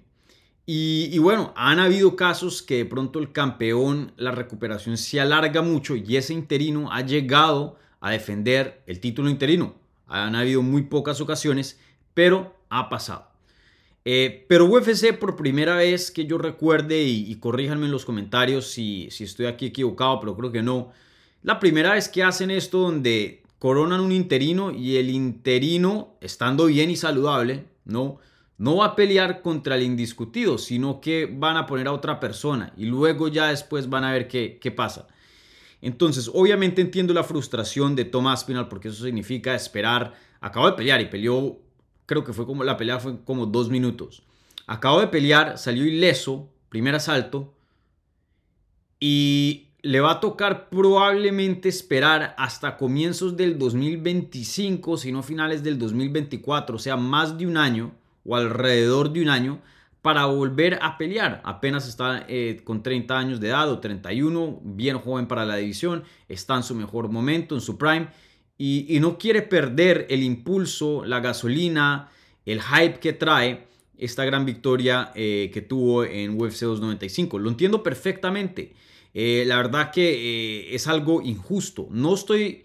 Y, 0.69 1.17
bueno, 1.19 1.53
han 1.57 1.79
habido 1.79 2.17
casos 2.17 2.61
que 2.61 2.79
de 2.79 2.85
pronto 2.85 3.21
el 3.21 3.31
campeón, 3.31 4.13
la 4.17 4.33
recuperación 4.33 4.97
se 4.97 5.21
alarga 5.21 5.63
mucho 5.63 5.95
y 5.95 6.17
ese 6.17 6.35
interino 6.35 6.91
ha 6.93 7.03
llegado 7.03 7.77
a 8.01 8.11
defender 8.11 8.83
el 8.89 8.99
título 8.99 9.31
interino. 9.31 9.77
Han 10.09 10.35
habido 10.35 10.63
muy 10.63 10.83
pocas 10.83 11.21
ocasiones, 11.21 11.79
pero 12.15 12.57
ha 12.69 12.89
pasado. 12.89 13.29
Eh, 14.05 14.45
pero 14.49 14.65
UFC 14.67 15.17
por 15.17 15.37
primera 15.37 15.77
vez 15.77 16.11
que 16.11 16.27
yo 16.27 16.37
recuerde, 16.37 17.01
y, 17.05 17.33
corríjanme 17.37 17.87
en 17.87 17.93
los 17.93 18.05
comentarios 18.05 18.67
si, 18.67 19.09
si, 19.13 19.23
estoy 19.23 19.47
aquí 19.47 19.67
equivocado, 19.67 20.19
pero 20.19 20.37
creo 20.37 20.51
que 20.51 20.63
no, 20.63 20.93
la 21.43 21.61
primera 21.61 21.93
vez 21.93 22.09
que 22.09 22.25
hacen 22.25 22.51
esto 22.51 22.79
donde 22.79 23.43
coronan 23.61 24.01
un 24.01 24.11
interino 24.11 24.73
y 24.73 24.97
el 24.97 25.11
interino, 25.11 26.17
estando 26.21 26.67
bien 26.67 26.91
y 26.91 26.97
saludable, 26.97 27.67
no, 27.85 28.19
no 28.59 28.77
va 28.77 28.87
a 28.87 28.97
pelear 28.97 29.43
contra 29.43 29.77
el 29.77 29.83
indiscutido, 29.83 30.59
sino 30.59 31.01
que 31.01 31.27
van 31.27 31.57
a 31.57 31.67
poner 31.67 31.89
a 31.89 31.93
otra 31.93 32.21
persona 32.21 32.73
y 32.77 32.87
luego 32.87 33.29
ya 33.29 33.49
después 33.49 33.89
van 33.89 34.05
a 34.05 34.13
ver 34.13 34.29
qué, 34.29 34.59
qué 34.61 34.71
pasa. 34.71 35.09
Entonces, 35.83 36.31
obviamente 36.33 36.81
entiendo 36.81 37.13
la 37.13 37.23
frustración 37.23 37.95
de 37.95 38.07
Thomas 38.07 38.41
Spinal 38.41 38.69
porque 38.69 38.89
eso 38.89 39.05
significa 39.05 39.55
esperar. 39.55 40.15
Acabo 40.41 40.67
de 40.67 40.73
pelear 40.73 41.01
y 41.01 41.07
peleó 41.07 41.59
creo 42.07 42.25
que 42.25 42.33
fue 42.33 42.47
como 42.47 42.65
la 42.65 42.77
pelea 42.77 43.01
fue 43.01 43.23
como 43.25 43.47
dos 43.47 43.69
minutos. 43.69 44.23
Acabo 44.67 45.01
de 45.01 45.09
pelear, 45.09 45.59
salió 45.59 45.85
ileso, 45.85 46.49
primer 46.69 46.95
asalto, 46.95 47.55
y 48.99 49.69
le 49.83 50.01
va 50.01 50.13
a 50.13 50.21
tocar 50.21 50.69
probablemente 50.71 51.69
esperar 51.69 52.35
hasta 52.39 52.77
comienzos 52.77 53.37
del 53.37 53.59
2025, 53.59 54.97
si 54.97 55.13
no 55.13 55.23
finales 55.23 55.63
del 55.63 55.79
2024, 55.79 56.77
o 56.77 56.79
sea, 56.79 56.97
más 56.97 57.37
de 57.37 57.47
un 57.47 57.57
año 57.57 57.93
o 58.27 58.37
alrededor 58.37 59.13
de 59.13 59.23
un 59.23 59.29
año 59.29 59.61
para 60.07 60.27
volver 60.27 60.79
a 60.83 60.99
pelear. 60.99 61.43
Apenas 61.45 61.89
está 61.89 62.25
eh, 62.29 62.61
con 62.63 62.83
30 62.83 63.19
años 63.19 63.41
de 63.41 63.49
edad 63.49 63.69
o 63.71 63.81
31, 63.81 64.61
bien 64.63 64.99
joven 64.99 65.27
para 65.27 65.45
la 65.45 65.57
división, 65.57 66.05
está 66.29 66.55
en 66.55 66.63
su 66.63 66.77
mejor 66.77 67.09
momento, 67.09 67.57
en 67.57 67.61
su 67.61 67.77
prime 67.77 68.07
y, 68.57 68.99
no 69.01 69.19
quiere 69.19 69.43
perder 69.43 70.07
el 70.09 70.23
impulso, 70.23 71.05
la 71.05 71.19
gasolina, 71.19 72.09
el 72.45 72.63
hype 72.63 73.01
que 73.01 73.15
trae 73.15 73.67
esta 73.99 74.25
gran 74.25 74.47
victoria 74.47 75.11
eh, 75.17 75.51
que 75.53 75.61
tuvo 75.61 76.05
en 76.05 76.41
UFC 76.41 76.61
295. 76.61 77.41
Lo 77.41 77.51
entiendo 77.51 77.83
perfectamente. 77.83 78.75
Eh, 79.13 79.43
la 79.45 79.57
verdad 79.57 79.91
que 79.91 80.73
es 80.73 80.87
algo 80.87 81.21
injusto. 81.21 81.89
No 81.91 82.15
estoy... 82.15 82.65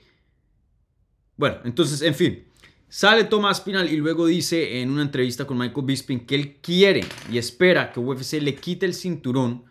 Bueno, 1.37 1.57
entonces, 1.65 2.03
en 2.03 2.13
fin. 2.13 2.50
Sale 2.93 3.23
Tomás 3.23 3.61
Pinal 3.61 3.89
y 3.89 3.95
luego 3.95 4.25
dice 4.25 4.81
en 4.81 4.89
una 4.91 5.03
entrevista 5.03 5.47
con 5.47 5.57
Michael 5.57 5.85
Bisping 5.85 6.25
que 6.25 6.35
él 6.35 6.57
quiere 6.61 7.05
y 7.31 7.37
espera 7.37 7.93
que 7.93 8.01
UFC 8.01 8.33
le 8.41 8.55
quite 8.55 8.85
el 8.85 8.93
cinturón 8.93 9.63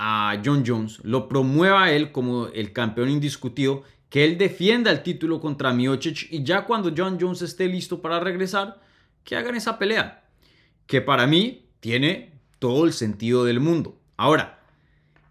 a 0.00 0.36
John 0.44 0.64
Jones, 0.66 0.98
lo 1.04 1.28
promueva 1.28 1.84
a 1.84 1.92
él 1.92 2.10
como 2.10 2.48
el 2.48 2.72
campeón 2.72 3.08
indiscutido, 3.08 3.84
que 4.08 4.24
él 4.24 4.36
defienda 4.36 4.90
el 4.90 5.04
título 5.04 5.40
contra 5.40 5.72
Miocic 5.72 6.26
y 6.32 6.42
ya 6.42 6.66
cuando 6.66 6.92
John 6.94 7.18
Jones 7.20 7.40
esté 7.42 7.68
listo 7.68 8.02
para 8.02 8.18
regresar, 8.18 8.80
que 9.22 9.36
hagan 9.36 9.54
esa 9.54 9.78
pelea, 9.78 10.24
que 10.88 11.00
para 11.00 11.28
mí 11.28 11.66
tiene 11.78 12.32
todo 12.58 12.84
el 12.84 12.92
sentido 12.92 13.44
del 13.44 13.60
mundo. 13.60 13.96
Ahora, 14.16 14.58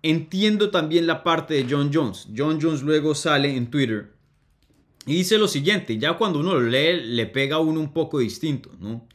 entiendo 0.03 0.71
también 0.71 1.05
la 1.05 1.21
parte 1.25 1.53
de 1.55 1.67
John 1.69 1.91
Jones. 1.93 2.29
John 2.33 2.59
Jones 2.61 2.81
luego 2.81 3.13
sale 3.13 3.57
en 3.57 3.69
Twitter 3.69 4.18
y 5.05 5.15
dice 5.15 5.37
lo 5.37 5.47
siguiente, 5.47 5.97
ya 5.97 6.13
cuando 6.13 6.39
uno 6.39 6.53
lo 6.59 6.69
lee 6.69 7.01
le 7.01 7.25
pega 7.25 7.57
a 7.57 7.59
uno 7.59 7.79
un 7.79 7.93
poco 7.93 8.19
distinto, 8.19 8.71
¿no? 8.79 9.07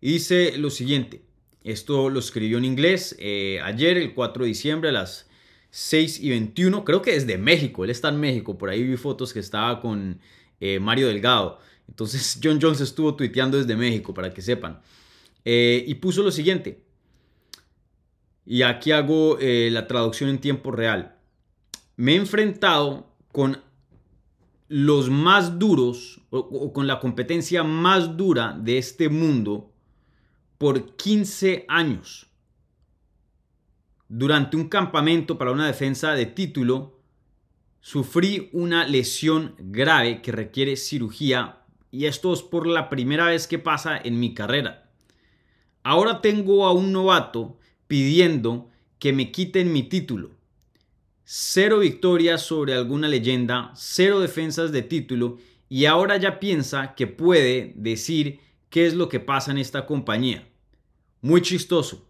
Y 0.00 0.12
dice 0.12 0.56
lo 0.56 0.70
siguiente, 0.70 1.22
esto 1.62 2.10
lo 2.10 2.18
escribió 2.18 2.58
en 2.58 2.64
inglés 2.64 3.16
eh, 3.18 3.60
ayer, 3.62 3.96
el 3.96 4.14
4 4.14 4.44
de 4.44 4.48
diciembre, 4.48 4.88
a 4.88 4.92
las 4.92 5.28
6 5.70 6.20
y 6.20 6.30
21, 6.30 6.84
creo 6.84 7.02
que 7.02 7.14
es 7.14 7.26
de 7.26 7.38
México, 7.38 7.84
él 7.84 7.90
está 7.90 8.08
en 8.08 8.18
México, 8.18 8.58
por 8.58 8.70
ahí 8.70 8.82
vi 8.82 8.96
fotos 8.96 9.32
que 9.32 9.40
estaba 9.40 9.80
con 9.80 10.20
eh, 10.60 10.80
Mario 10.80 11.08
Delgado. 11.08 11.58
Entonces 11.88 12.38
John 12.42 12.58
Jones 12.60 12.80
estuvo 12.80 13.14
tuiteando 13.14 13.58
desde 13.58 13.76
México, 13.76 14.12
para 14.12 14.32
que 14.32 14.42
sepan. 14.42 14.80
Eh, 15.44 15.84
y 15.86 15.94
puso 15.94 16.22
lo 16.22 16.32
siguiente, 16.32 16.82
y 18.44 18.62
aquí 18.62 18.90
hago 18.90 19.38
la 19.40 19.86
traducción 19.86 20.28
en 20.28 20.38
tiempo 20.38 20.72
real. 20.72 21.14
Me 21.96 22.12
he 22.12 22.16
enfrentado 22.16 23.14
con 23.30 23.60
los 24.70 25.10
más 25.10 25.58
duros 25.58 26.20
o, 26.30 26.72
con 26.72 26.86
la 26.86 27.00
competencia 27.00 27.64
más 27.64 28.16
dura 28.16 28.56
de 28.56 28.78
este 28.78 29.08
mundo 29.08 29.72
por 30.58 30.94
15 30.94 31.64
años. 31.66 32.28
Durante 34.08 34.56
un 34.56 34.68
campamento 34.68 35.36
para 35.36 35.50
una 35.50 35.66
defensa 35.66 36.12
de 36.12 36.26
título, 36.26 37.00
sufrí 37.80 38.48
una 38.52 38.86
lesión 38.86 39.56
grave 39.58 40.22
que 40.22 40.30
requiere 40.30 40.76
cirugía 40.76 41.64
y 41.90 42.04
esto 42.04 42.32
es 42.32 42.42
por 42.42 42.68
la 42.68 42.88
primera 42.88 43.24
vez 43.24 43.48
que 43.48 43.58
pasa 43.58 43.98
en 43.98 44.20
mi 44.20 44.34
carrera. 44.34 44.88
Ahora 45.82 46.20
tengo 46.20 46.64
a 46.64 46.72
un 46.72 46.92
novato 46.92 47.58
pidiendo 47.88 48.70
que 49.00 49.12
me 49.12 49.32
quiten 49.32 49.72
mi 49.72 49.82
título 49.82 50.39
cero 51.32 51.78
victorias 51.78 52.42
sobre 52.42 52.74
alguna 52.74 53.06
leyenda, 53.06 53.70
cero 53.76 54.18
defensas 54.18 54.72
de 54.72 54.82
título 54.82 55.38
y 55.68 55.84
ahora 55.84 56.16
ya 56.16 56.40
piensa 56.40 56.96
que 56.96 57.06
puede 57.06 57.72
decir 57.76 58.40
qué 58.68 58.84
es 58.84 58.94
lo 58.94 59.08
que 59.08 59.20
pasa 59.20 59.52
en 59.52 59.58
esta 59.58 59.86
compañía. 59.86 60.48
Muy 61.20 61.40
chistoso. 61.40 62.04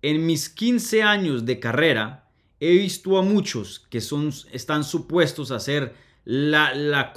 En 0.00 0.24
mis 0.24 0.48
15 0.48 1.02
años 1.02 1.44
de 1.44 1.60
carrera 1.60 2.30
he 2.58 2.70
visto 2.70 3.18
a 3.18 3.22
muchos 3.22 3.80
que 3.90 4.00
son, 4.00 4.32
están 4.50 4.82
supuestos 4.82 5.50
a 5.50 5.60
ser 5.60 5.94
la, 6.24 6.74
la, 6.74 7.12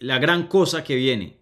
la 0.00 0.18
gran 0.18 0.46
cosa 0.48 0.82
que 0.82 0.94
viene. 0.94 1.36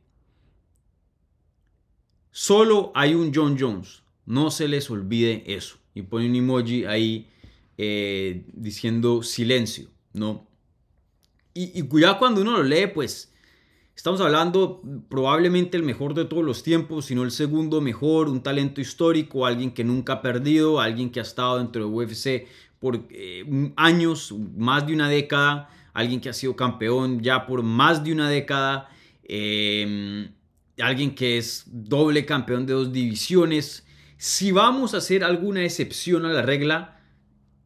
Solo 2.32 2.90
hay 2.96 3.14
un 3.14 3.32
John 3.32 3.56
Jones. 3.56 4.02
No 4.26 4.50
se 4.50 4.66
les 4.66 4.90
olvide 4.90 5.44
eso. 5.46 5.76
Y 5.94 6.02
pone 6.02 6.28
un 6.28 6.34
emoji 6.34 6.86
ahí 6.86 7.30
eh, 7.78 8.44
diciendo 8.52 9.22
silencio, 9.22 9.88
¿no? 10.12 10.46
Y, 11.54 11.80
y 11.80 11.88
cuando 12.18 12.40
uno 12.40 12.58
lo 12.58 12.62
lee, 12.64 12.88
pues 12.92 13.32
estamos 13.94 14.20
hablando 14.20 14.82
probablemente 15.08 15.76
el 15.76 15.84
mejor 15.84 16.14
de 16.14 16.24
todos 16.24 16.44
los 16.44 16.62
tiempos, 16.62 17.06
sino 17.06 17.22
el 17.22 17.30
segundo 17.30 17.80
mejor, 17.80 18.28
un 18.28 18.42
talento 18.42 18.80
histórico, 18.80 19.46
alguien 19.46 19.72
que 19.72 19.84
nunca 19.84 20.14
ha 20.14 20.22
perdido, 20.22 20.80
alguien 20.80 21.10
que 21.10 21.20
ha 21.20 21.22
estado 21.22 21.58
dentro 21.58 21.84
de 21.84 21.90
UFC 21.90 22.48
por 22.80 23.06
eh, 23.10 23.72
años, 23.76 24.34
más 24.56 24.86
de 24.86 24.94
una 24.94 25.08
década, 25.08 25.70
alguien 25.94 26.20
que 26.20 26.28
ha 26.28 26.32
sido 26.32 26.54
campeón 26.56 27.22
ya 27.22 27.46
por 27.46 27.62
más 27.62 28.04
de 28.04 28.12
una 28.12 28.28
década, 28.28 28.90
em, 29.22 30.28
alguien 30.78 31.14
que 31.14 31.38
es 31.38 31.64
doble 31.66 32.26
campeón 32.26 32.66
de 32.66 32.74
dos 32.74 32.92
divisiones. 32.92 33.86
Si 34.18 34.50
vamos 34.50 34.92
a 34.92 34.98
hacer 34.98 35.24
alguna 35.24 35.64
excepción 35.64 36.26
a 36.26 36.32
la 36.32 36.42
regla, 36.42 37.00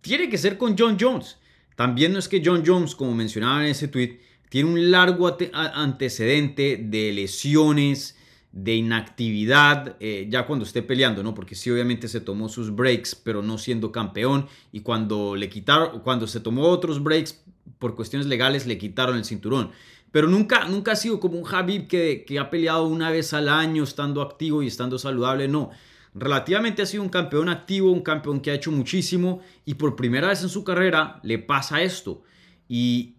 tiene 0.08 0.30
que 0.30 0.38
ser 0.38 0.56
con 0.56 0.74
John 0.76 0.96
Jones. 0.98 1.36
También 1.76 2.12
no 2.12 2.18
es 2.18 2.28
que 2.28 2.42
John 2.44 2.64
Jones, 2.66 2.94
como 2.94 3.14
mencionaba 3.14 3.62
en 3.62 3.70
ese 3.70 3.88
tweet, 3.88 4.18
tiene 4.48 4.70
un 4.70 4.90
largo 4.90 5.36
antecedente 5.52 6.78
de 6.82 7.12
lesiones, 7.12 8.16
de 8.50 8.74
inactividad, 8.76 9.96
eh, 10.00 10.26
ya 10.30 10.46
cuando 10.46 10.64
esté 10.64 10.82
peleando, 10.82 11.22
¿no? 11.22 11.34
Porque 11.34 11.54
sí, 11.54 11.70
obviamente 11.70 12.08
se 12.08 12.20
tomó 12.20 12.48
sus 12.48 12.74
breaks, 12.74 13.14
pero 13.14 13.42
no 13.42 13.58
siendo 13.58 13.92
campeón. 13.92 14.46
Y 14.72 14.80
cuando 14.80 15.36
le 15.36 15.50
quitaron, 15.50 16.00
cuando 16.00 16.26
se 16.26 16.40
tomó 16.40 16.62
otros 16.62 17.02
breaks 17.02 17.44
por 17.78 17.94
cuestiones 17.94 18.26
legales, 18.26 18.66
le 18.66 18.78
quitaron 18.78 19.16
el 19.16 19.26
cinturón. 19.26 19.70
Pero 20.10 20.26
nunca, 20.26 20.64
nunca 20.64 20.92
ha 20.92 20.96
sido 20.96 21.20
como 21.20 21.38
un 21.38 21.46
Habib 21.46 21.86
que, 21.86 22.24
que 22.26 22.38
ha 22.38 22.48
peleado 22.48 22.86
una 22.86 23.10
vez 23.10 23.34
al 23.34 23.50
año, 23.50 23.84
estando 23.84 24.22
activo 24.22 24.62
y 24.62 24.66
estando 24.66 24.98
saludable. 24.98 25.48
No, 25.48 25.70
relativamente 26.14 26.82
ha 26.82 26.86
sido 26.86 27.02
un 27.02 27.08
campeón 27.08 27.48
activo, 27.48 27.92
un 27.92 28.02
campeón 28.02 28.40
que 28.40 28.50
ha 28.50 28.54
hecho 28.54 28.72
muchísimo 28.72 29.40
y 29.64 29.74
por 29.74 29.96
primera 29.96 30.28
vez 30.28 30.42
en 30.42 30.48
su 30.48 30.64
carrera 30.64 31.20
le 31.22 31.38
pasa 31.38 31.82
esto. 31.82 32.22
Y, 32.68 33.14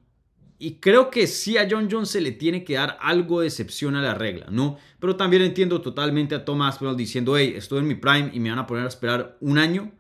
creo 0.81 1.10
que 1.10 1.25
sí 1.25 1.58
a 1.58 1.67
John 1.69 1.88
Jones 1.89 2.10
se 2.10 2.22
le 2.22 2.31
tiene 2.31 2.63
que 2.63 2.74
dar 2.74 2.98
algo 3.01 3.41
de 3.41 3.48
excepción 3.48 3.96
a 3.96 4.01
la 4.01 4.13
regla, 4.13 4.48
¿no? 4.50 4.77
Pero 5.00 5.15
también 5.15 5.41
entiendo 5.41 5.81
totalmente 5.81 6.36
a 6.36 6.43
Thomas 6.43 6.75
Aspinall 6.75 6.98
diciendo, 6.98 7.38
hey, 7.38 7.53
estoy 7.55 7.79
en 7.79 7.88
mi 7.88 7.96
prime 7.96 8.29
y 8.34 8.39
me 8.39 8.50
van 8.50 8.60
a 8.60 8.67
poner 8.67 8.86
a 8.86 8.89
esperar 8.89 9.38
un 9.39 9.58
año. 9.58 9.91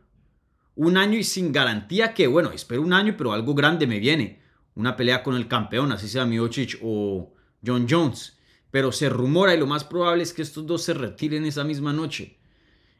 Un 0.75 0.97
año 0.97 1.17
y 1.17 1.23
sin 1.23 1.51
garantía 1.51 2.13
que, 2.13 2.27
bueno, 2.27 2.51
espero 2.51 2.81
un 2.81 2.93
año, 2.93 3.15
pero 3.17 3.33
algo 3.33 3.53
grande 3.53 3.87
me 3.87 3.99
viene. 3.99 4.41
Una 4.75 4.95
pelea 4.95 5.23
con 5.23 5.35
el 5.35 5.47
campeón, 5.47 5.91
así 5.91 6.07
sea 6.07 6.25
Miocic 6.25 6.79
o 6.81 7.33
John 7.65 7.87
Jones. 7.89 8.37
Pero 8.71 8.91
se 8.91 9.09
rumora 9.09 9.55
y 9.55 9.59
lo 9.59 9.67
más 9.67 9.83
probable 9.83 10.23
es 10.23 10.33
que 10.33 10.41
estos 10.41 10.65
dos 10.65 10.83
se 10.83 10.93
retiren 10.93 11.45
esa 11.45 11.63
misma 11.63 11.91
noche. 11.91 12.38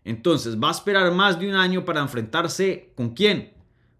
Entonces, 0.04 0.58
va 0.58 0.70
a 0.70 0.72
esperar 0.72 1.12
más 1.12 1.40
de 1.40 1.48
un 1.50 1.56
año 1.56 1.86
para 1.86 2.02
enfrentarse 2.02 2.92
con 2.96 3.14
quién? 3.14 3.54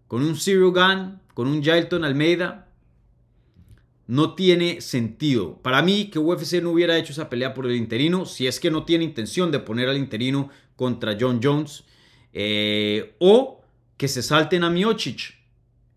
Con 0.08 0.22
un 0.22 0.36
Zero 0.36 0.72
Gun, 0.72 1.20
con 1.34 1.46
un 1.46 1.62
Jailton 1.62 2.04
Almeida. 2.04 2.68
No 4.06 4.34
tiene 4.34 4.80
sentido. 4.80 5.58
Para 5.62 5.82
mí, 5.82 6.10
que 6.10 6.18
UFC 6.18 6.62
no 6.62 6.70
hubiera 6.70 6.96
hecho 6.96 7.12
esa 7.12 7.30
pelea 7.30 7.54
por 7.54 7.66
el 7.66 7.76
interino, 7.76 8.26
si 8.26 8.46
es 8.46 8.58
que 8.58 8.70
no 8.70 8.84
tiene 8.84 9.04
intención 9.04 9.52
de 9.52 9.60
poner 9.60 9.88
al 9.88 9.96
interino 9.96 10.50
contra 10.74 11.16
John 11.18 11.40
Jones, 11.42 11.84
eh, 12.32 13.14
o 13.20 13.60
que 13.96 14.08
se 14.08 14.22
salten 14.22 14.64
a 14.64 14.70
Miocic. 14.70 15.38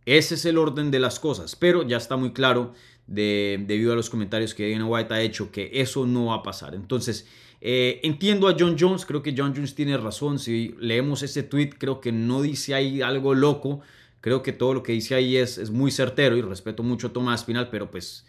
Ese 0.06 0.36
es 0.36 0.46
el 0.46 0.58
orden 0.58 0.92
de 0.92 1.00
las 1.00 1.20
cosas, 1.20 1.56
pero 1.56 1.88
ya 1.88 1.98
está 1.98 2.18
muy 2.18 2.34
claro 2.34 2.74
debido 3.08 3.94
a 3.94 3.96
los 3.96 4.10
comentarios 4.10 4.54
que 4.54 4.72
Dana 4.72 4.86
White 4.86 5.14
ha 5.14 5.22
hecho 5.22 5.52
que 5.52 5.72
eso 5.74 6.06
no 6.06 6.28
va 6.28 6.36
a 6.36 6.44
pasar. 6.44 6.76
Entonces, 6.76 7.28
eh, 7.66 8.02
entiendo 8.04 8.50
a 8.50 8.58
John 8.60 8.76
Jones, 8.78 9.06
creo 9.06 9.24
que 9.24 9.34
John 9.38 9.54
Jones 9.56 9.74
tiene 9.74 9.96
razón. 9.96 10.38
Si 10.38 10.76
leemos 10.82 11.24
ese 11.24 11.44
tweet, 11.44 11.70
creo 11.78 12.02
que 12.02 12.12
no 12.12 12.42
dice 12.42 12.76
ahí 12.76 13.02
algo 13.02 13.34
loco. 13.34 13.80
Creo 14.20 14.44
que 14.44 14.52
todo 14.52 14.74
lo 14.74 14.84
que 14.84 14.92
dice 14.92 15.16
ahí 15.16 15.38
es, 15.38 15.58
es 15.58 15.72
muy 15.72 15.90
certero 15.90 16.36
y 16.36 16.42
respeto 16.42 16.84
mucho 16.84 17.08
a 17.08 17.14
Tomás 17.14 17.46
Pinal, 17.46 17.70
pero 17.70 17.90
pues 17.90 18.26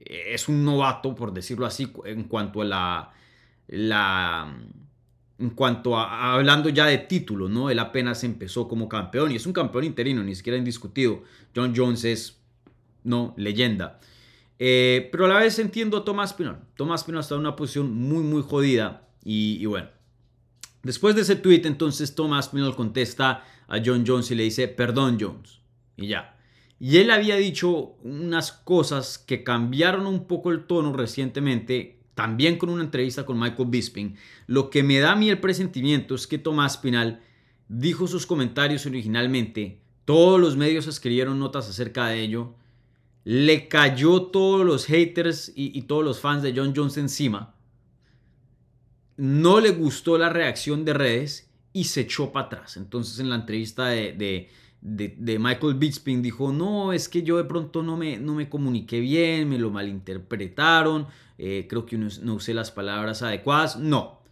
es 0.00 0.48
un 0.48 0.64
novato, 0.64 1.14
por 1.14 1.34
decirlo 1.34 1.66
así, 1.66 1.92
en 2.06 2.24
cuanto 2.24 2.62
a 2.62 2.64
la. 2.64 3.12
la 3.68 4.56
en 5.38 5.50
cuanto 5.50 5.96
a, 5.98 6.32
hablando 6.32 6.70
ya 6.70 6.86
de 6.86 6.96
título, 6.96 7.46
¿no? 7.50 7.68
Él 7.68 7.78
apenas 7.80 8.24
empezó 8.24 8.68
como 8.68 8.88
campeón 8.88 9.32
y 9.32 9.36
es 9.36 9.44
un 9.44 9.52
campeón 9.52 9.84
interino, 9.84 10.24
ni 10.24 10.34
siquiera 10.34 10.56
indiscutido. 10.56 11.24
John 11.54 11.74
Jones 11.76 12.04
es, 12.04 12.38
no, 13.04 13.34
leyenda. 13.36 14.00
Eh, 14.58 15.08
pero 15.12 15.26
a 15.26 15.28
la 15.28 15.38
vez 15.38 15.58
entiendo 15.58 15.98
a 15.98 16.04
Tomás 16.04 16.34
Pinol. 16.34 16.58
Tomás 16.76 17.04
Pinol 17.04 17.20
está 17.20 17.34
en 17.34 17.40
una 17.40 17.56
posición 17.56 17.92
muy, 17.94 18.22
muy 18.22 18.42
jodida. 18.42 19.08
Y, 19.24 19.64
bueno, 19.66 19.88
después 20.82 21.14
de 21.14 21.22
ese 21.22 21.36
tweet, 21.36 21.62
entonces 21.64 22.14
Tomás 22.14 22.48
Pinol 22.48 22.74
contesta 22.74 23.44
a 23.68 23.78
John 23.84 24.04
Jones 24.06 24.30
y 24.30 24.34
le 24.34 24.44
dice, 24.44 24.68
perdón 24.68 25.18
Jones. 25.20 25.60
Y 25.96 26.08
ya. 26.08 26.36
Y 26.80 26.98
él 26.98 27.10
había 27.10 27.36
dicho 27.36 27.96
unas 28.02 28.52
cosas 28.52 29.18
que 29.18 29.42
cambiaron 29.42 30.06
un 30.06 30.26
poco 30.26 30.50
el 30.50 30.66
tono 30.66 30.92
recientemente, 30.92 32.00
también 32.14 32.56
con 32.56 32.70
una 32.70 32.84
entrevista 32.84 33.26
con 33.26 33.38
Michael 33.38 33.68
Bisping. 33.68 34.16
Lo 34.46 34.70
que 34.70 34.82
me 34.82 34.98
da 34.98 35.12
a 35.12 35.16
mí 35.16 35.28
el 35.28 35.40
presentimiento 35.40 36.14
es 36.14 36.26
que 36.26 36.38
Tomás 36.38 36.78
Pinal 36.78 37.20
dijo 37.68 38.06
sus 38.06 38.26
comentarios 38.26 38.86
originalmente, 38.86 39.80
todos 40.04 40.40
los 40.40 40.56
medios 40.56 40.86
escribieron 40.86 41.38
notas 41.38 41.68
acerca 41.68 42.06
de 42.06 42.22
ello, 42.22 42.54
le 43.30 43.68
cayó 43.68 44.22
todos 44.22 44.64
los 44.64 44.86
haters 44.86 45.52
y, 45.54 45.82
todos 45.82 46.02
los 46.02 46.18
fans 46.18 46.42
de 46.42 46.54
John 46.56 46.72
Jones 46.74 46.96
encima. 46.96 47.54
No 49.18 49.60
le 49.60 49.72
gustó 49.72 50.16
la 50.16 50.30
reacción 50.30 50.86
de 50.86 50.94
redes 50.94 51.50
y 51.74 51.84
se 51.84 52.00
echó 52.00 52.32
para 52.32 52.46
atrás. 52.46 52.78
Entonces 52.78 53.18
en 53.18 53.28
la 53.28 53.36
entrevista 53.36 53.88
de, 53.88 54.48
de, 54.80 55.38
Michael 55.38 55.74
Bisping 55.74 56.22
dijo, 56.22 56.54
no, 56.54 56.94
es 56.94 57.10
que 57.10 57.22
yo 57.22 57.36
de 57.36 57.44
pronto 57.44 57.82
no 57.82 57.98
me, 57.98 58.16
no 58.16 58.34
me 58.34 58.48
comuniqué 58.48 58.98
bien, 58.98 59.46
me 59.50 59.58
lo 59.58 59.70
malinterpretaron, 59.70 61.06
eh, 61.36 61.66
creo 61.68 61.84
que 61.84 61.98
no, 61.98 62.32
usé 62.32 62.54
las 62.54 62.70
palabras 62.70 63.20
adecuadas. 63.20 63.76
No. 63.76 64.22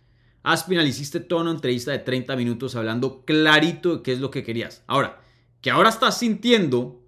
Aspinal, 0.42 0.88
hiciste 0.88 1.20
toda 1.20 1.42
una 1.42 1.50
entrevista 1.50 1.92
de 1.92 1.98
30 1.98 2.34
minutos 2.34 2.74
hablando 2.74 3.26
clarito 3.26 3.96
de 3.96 4.02
qué 4.02 4.12
es 4.12 4.20
lo 4.20 4.30
que 4.30 4.42
querías. 4.42 4.84
Ahora, 4.86 5.20
que 5.60 5.70
ahora 5.70 5.90
estás 5.90 6.18
sintiendo 6.18 7.05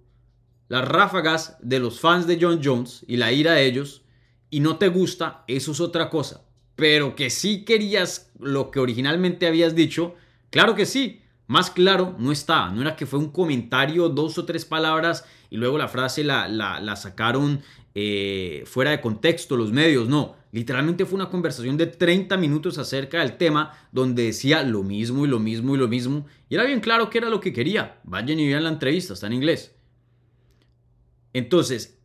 las 0.69 0.87
ráfagas 0.87 1.57
de 1.61 1.79
los 1.79 1.99
fans 1.99 2.27
de 2.27 2.37
John 2.39 2.61
Jones 2.63 3.03
y 3.07 3.17
la 3.17 3.31
ira 3.33 3.53
de 3.53 3.65
ellos 3.65 4.03
y 4.49 4.61
no 4.61 4.77
te 4.77 4.87
gusta, 4.87 5.43
eso 5.47 5.71
es 5.71 5.81
otra 5.81 6.09
cosa. 6.09 6.45
Pero 6.75 7.15
que 7.15 7.29
sí 7.29 7.65
querías 7.65 8.31
lo 8.39 8.71
que 8.71 8.79
originalmente 8.79 9.47
habías 9.47 9.75
dicho, 9.75 10.15
claro 10.49 10.75
que 10.75 10.85
sí. 10.85 11.21
Más 11.47 11.71
claro, 11.71 12.15
no 12.19 12.31
estaba. 12.31 12.69
No 12.69 12.81
era 12.81 12.95
que 12.95 13.07
fue 13.07 13.17
un 13.17 13.31
comentario, 13.31 14.07
dos 14.07 14.37
o 14.37 14.45
tres 14.45 14.65
palabras 14.65 15.25
y 15.49 15.57
luego 15.57 15.79
la 15.79 15.87
frase 15.87 16.23
la, 16.23 16.47
la, 16.47 16.95
sacaron 16.95 17.61
eh, 17.95 18.61
fuera 18.67 18.91
de 18.91 19.01
contexto 19.01 19.57
los 19.57 19.71
medios. 19.71 20.07
No, 20.07 20.35
literalmente 20.51 21.07
fue 21.07 21.15
una 21.15 21.31
conversación 21.31 21.75
de 21.75 21.87
30 21.87 22.37
minutos 22.37 22.77
acerca 22.77 23.21
del 23.21 23.37
tema 23.37 23.73
donde 23.91 24.25
decía 24.25 24.61
lo 24.61 24.83
mismo 24.83 25.25
y 25.25 25.27
lo 25.27 25.39
mismo 25.39 25.73
y 25.73 25.79
lo 25.79 25.87
mismo. 25.87 26.27
Y 26.49 26.53
era 26.53 26.65
bien 26.65 26.81
claro 26.81 27.09
que 27.09 27.17
era 27.17 27.31
lo 27.31 27.39
que 27.39 27.51
quería. 27.51 27.99
Vayan 28.03 28.39
y 28.39 28.47
vean 28.47 28.63
la 28.63 28.69
entrevista, 28.69 29.13
está 29.13 29.25
en 29.25 29.33
inglés. 29.33 29.73
Entonces, 31.33 31.99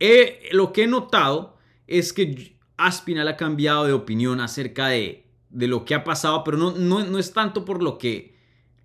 lo 0.51 0.73
que 0.73 0.83
he 0.83 0.87
notado 0.87 1.57
es 1.87 2.13
que 2.13 2.55
Aspinal 2.77 3.27
ha 3.27 3.37
cambiado 3.37 3.85
de 3.85 3.93
opinión 3.93 4.39
acerca 4.39 4.87
de, 4.87 5.25
de 5.49 5.67
lo 5.67 5.85
que 5.85 5.95
ha 5.95 6.03
pasado, 6.03 6.43
pero 6.43 6.57
no, 6.57 6.71
no, 6.71 7.03
no 7.03 7.19
es 7.19 7.33
tanto 7.33 7.65
por 7.65 7.81
lo 7.81 7.97
que 7.97 8.35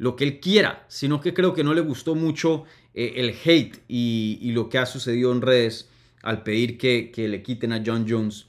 lo 0.01 0.17
que 0.17 0.25
él 0.25 0.41
quiera, 0.41 0.87
sino 0.89 1.21
que 1.21 1.35
creo 1.35 1.53
que 1.53 1.63
no 1.63 1.75
le 1.75 1.83
gustó 1.83 2.15
mucho 2.15 2.65
eh, 2.95 3.13
el 3.17 3.35
hate 3.45 3.83
y, 3.87 4.51
lo 4.53 4.71
que 4.71 4.79
ha 4.79 4.87
sucedido 4.87 5.31
en 5.31 5.43
redes 5.43 5.91
al 6.23 6.43
pedir 6.43 6.79
que, 6.79 7.13
le 7.29 7.43
quiten 7.43 7.75
a 7.75 7.83
John 7.85 8.07
Jones 8.09 8.47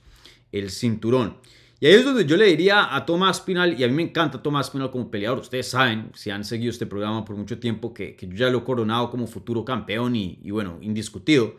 el 0.54 0.72
cinturón. 0.72 1.36
Y 1.82 1.88
ahí 1.88 1.96
es 1.96 2.06
donde 2.06 2.26
yo 2.26 2.38
le 2.38 2.46
diría 2.46 2.96
a 2.96 3.06
Tomás 3.06 3.42
Pinal, 3.42 3.78
y 3.78 3.84
a 3.84 3.88
mí 3.90 3.94
me 3.94 4.04
encanta 4.04 4.42
Tomás 4.42 4.70
Pinal 4.70 4.92
como 4.92 5.12
peleador, 5.12 5.40
ustedes 5.40 5.68
saben, 5.68 6.10
si 6.14 6.30
han 6.30 6.46
seguido 6.46 6.72
este 6.72 6.86
programa 6.86 7.26
por 7.26 7.36
mucho 7.36 7.60
tiempo, 7.60 7.94
que, 7.94 8.16
yo 8.18 8.30
ya 8.30 8.50
lo 8.50 8.60
he 8.60 8.64
coronado 8.64 9.10
como 9.10 9.28
futuro 9.28 9.66
campeón 9.66 10.16
y, 10.16 10.38
bueno, 10.52 10.78
indiscutido, 10.82 11.58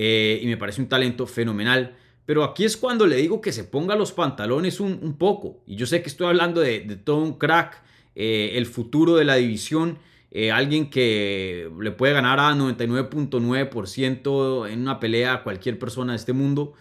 eh, 0.00 0.38
y 0.40 0.46
me 0.46 0.56
parece 0.56 0.80
un 0.80 0.88
talento 0.88 1.26
fenomenal. 1.26 1.96
Pero 2.24 2.44
aquí 2.44 2.64
es 2.64 2.76
cuando 2.76 3.04
le 3.04 3.16
digo 3.16 3.40
que 3.40 3.50
se 3.50 3.64
ponga 3.64 3.96
los 3.96 4.12
pantalones 4.12 4.78
un, 4.78 5.16
poco. 5.18 5.60
Y 5.66 5.74
yo 5.74 5.86
sé 5.86 6.02
que 6.02 6.08
estoy 6.08 6.28
hablando 6.28 6.60
de, 6.60 6.82
todo 7.02 7.16
un 7.16 7.36
crack 7.36 7.82
eh, 8.14 8.52
el 8.54 8.66
futuro 8.66 9.16
de 9.16 9.24
la 9.24 9.34
división. 9.34 9.98
Eh, 10.30 10.52
alguien 10.52 10.88
que 10.88 11.68
le 11.80 11.90
puede 11.90 12.12
ganar 12.12 12.38
a 12.38 12.54
99.9% 12.54 14.70
en 14.70 14.82
una 14.82 15.00
pelea 15.00 15.32
a 15.32 15.42
cualquier 15.42 15.80
persona 15.80 16.12
de 16.12 16.18
este 16.18 16.32
mundo. 16.32 16.74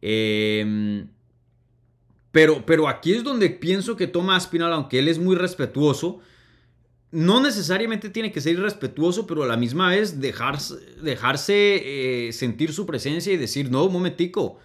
Em, 0.00 1.08
pero, 2.30 2.64
pero 2.64 2.88
aquí 2.88 3.12
es 3.12 3.22
donde 3.22 3.50
pienso 3.50 3.96
que 3.96 4.06
Tomás 4.06 4.44
Spinal, 4.44 4.72
aunque 4.72 5.00
él 5.00 5.08
es 5.08 5.18
muy 5.18 5.36
respetuoso, 5.36 6.20
no 7.12 7.40
necesariamente 7.40 8.08
tiene 8.08 8.32
que 8.32 8.40
ser 8.40 8.54
irrespetuoso, 8.54 9.26
pero 9.26 9.44
a 9.44 9.46
la 9.46 9.58
misma 9.58 9.90
vez 9.90 10.20
dejarse, 10.20 10.76
dejarse 11.02 12.28
eh, 12.28 12.32
sentir 12.32 12.72
su 12.72 12.86
presencia 12.86 13.32
y 13.32 13.36
decir, 13.36 13.70
no, 13.70 13.84
un 13.84 13.92
momentico, 13.92 14.58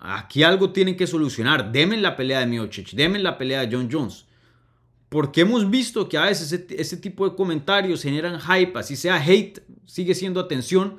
aquí 0.00 0.42
algo 0.42 0.72
tienen 0.72 0.96
que 0.96 1.06
solucionar, 1.06 1.70
denme 1.70 1.96
la 1.96 2.16
pelea 2.16 2.40
de 2.40 2.46
Miocic, 2.46 2.90
denme 2.90 3.20
la 3.20 3.38
pelea 3.38 3.64
de 3.64 3.74
John 3.74 3.88
Jones. 3.90 4.26
Porque 5.08 5.42
hemos 5.42 5.68
visto 5.70 6.08
que 6.08 6.18
a 6.18 6.26
veces 6.26 6.52
ese, 6.52 6.96
tipo 6.96 7.28
de 7.28 7.36
comentarios 7.36 8.02
generan 8.02 8.40
hype, 8.40 8.78
así 8.78 8.94
sea 8.94 9.16
hate, 9.16 9.60
sigue 9.84 10.14
siendo 10.14 10.38
atención. 10.38 10.98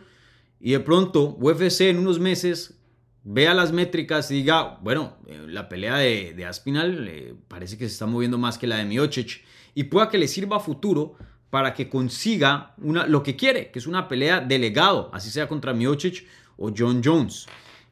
Y 0.59 0.71
de 0.71 0.81
pronto 0.81 1.37
UFC 1.39 1.81
en 1.81 1.97
unos 1.97 2.19
meses 2.19 2.77
vea 3.23 3.53
las 3.53 3.71
métricas 3.71 4.29
y 4.29 4.35
diga, 4.35 4.79
bueno, 4.81 5.17
eh, 5.27 5.45
la 5.47 5.69
pelea 5.69 5.95
de, 5.95 6.45
Aspinal 6.45 7.07
eh, 7.07 7.35
parece 7.47 7.77
que 7.77 7.87
se 7.87 7.93
está 7.93 8.05
moviendo 8.05 8.37
más 8.37 8.57
que 8.57 8.67
la 8.67 8.77
de 8.77 8.85
Miocic. 8.85 9.43
Y 9.73 9.85
pueda 9.85 10.09
que 10.09 10.17
le 10.17 10.27
sirva 10.27 10.57
a 10.57 10.59
futuro 10.59 11.15
para 11.49 11.73
que 11.73 11.89
consiga 11.89 12.73
una, 12.77 13.05
lo 13.05 13.21
que 13.23 13.35
quiere, 13.35 13.71
que 13.71 13.79
es 13.79 13.87
una 13.87 14.07
pelea 14.07 14.39
de 14.39 14.57
legado, 14.57 15.09
así 15.13 15.29
sea 15.29 15.47
contra 15.47 15.73
Miocic 15.73 16.25
o 16.57 16.71
John 16.75 17.01
Jones. 17.03 17.45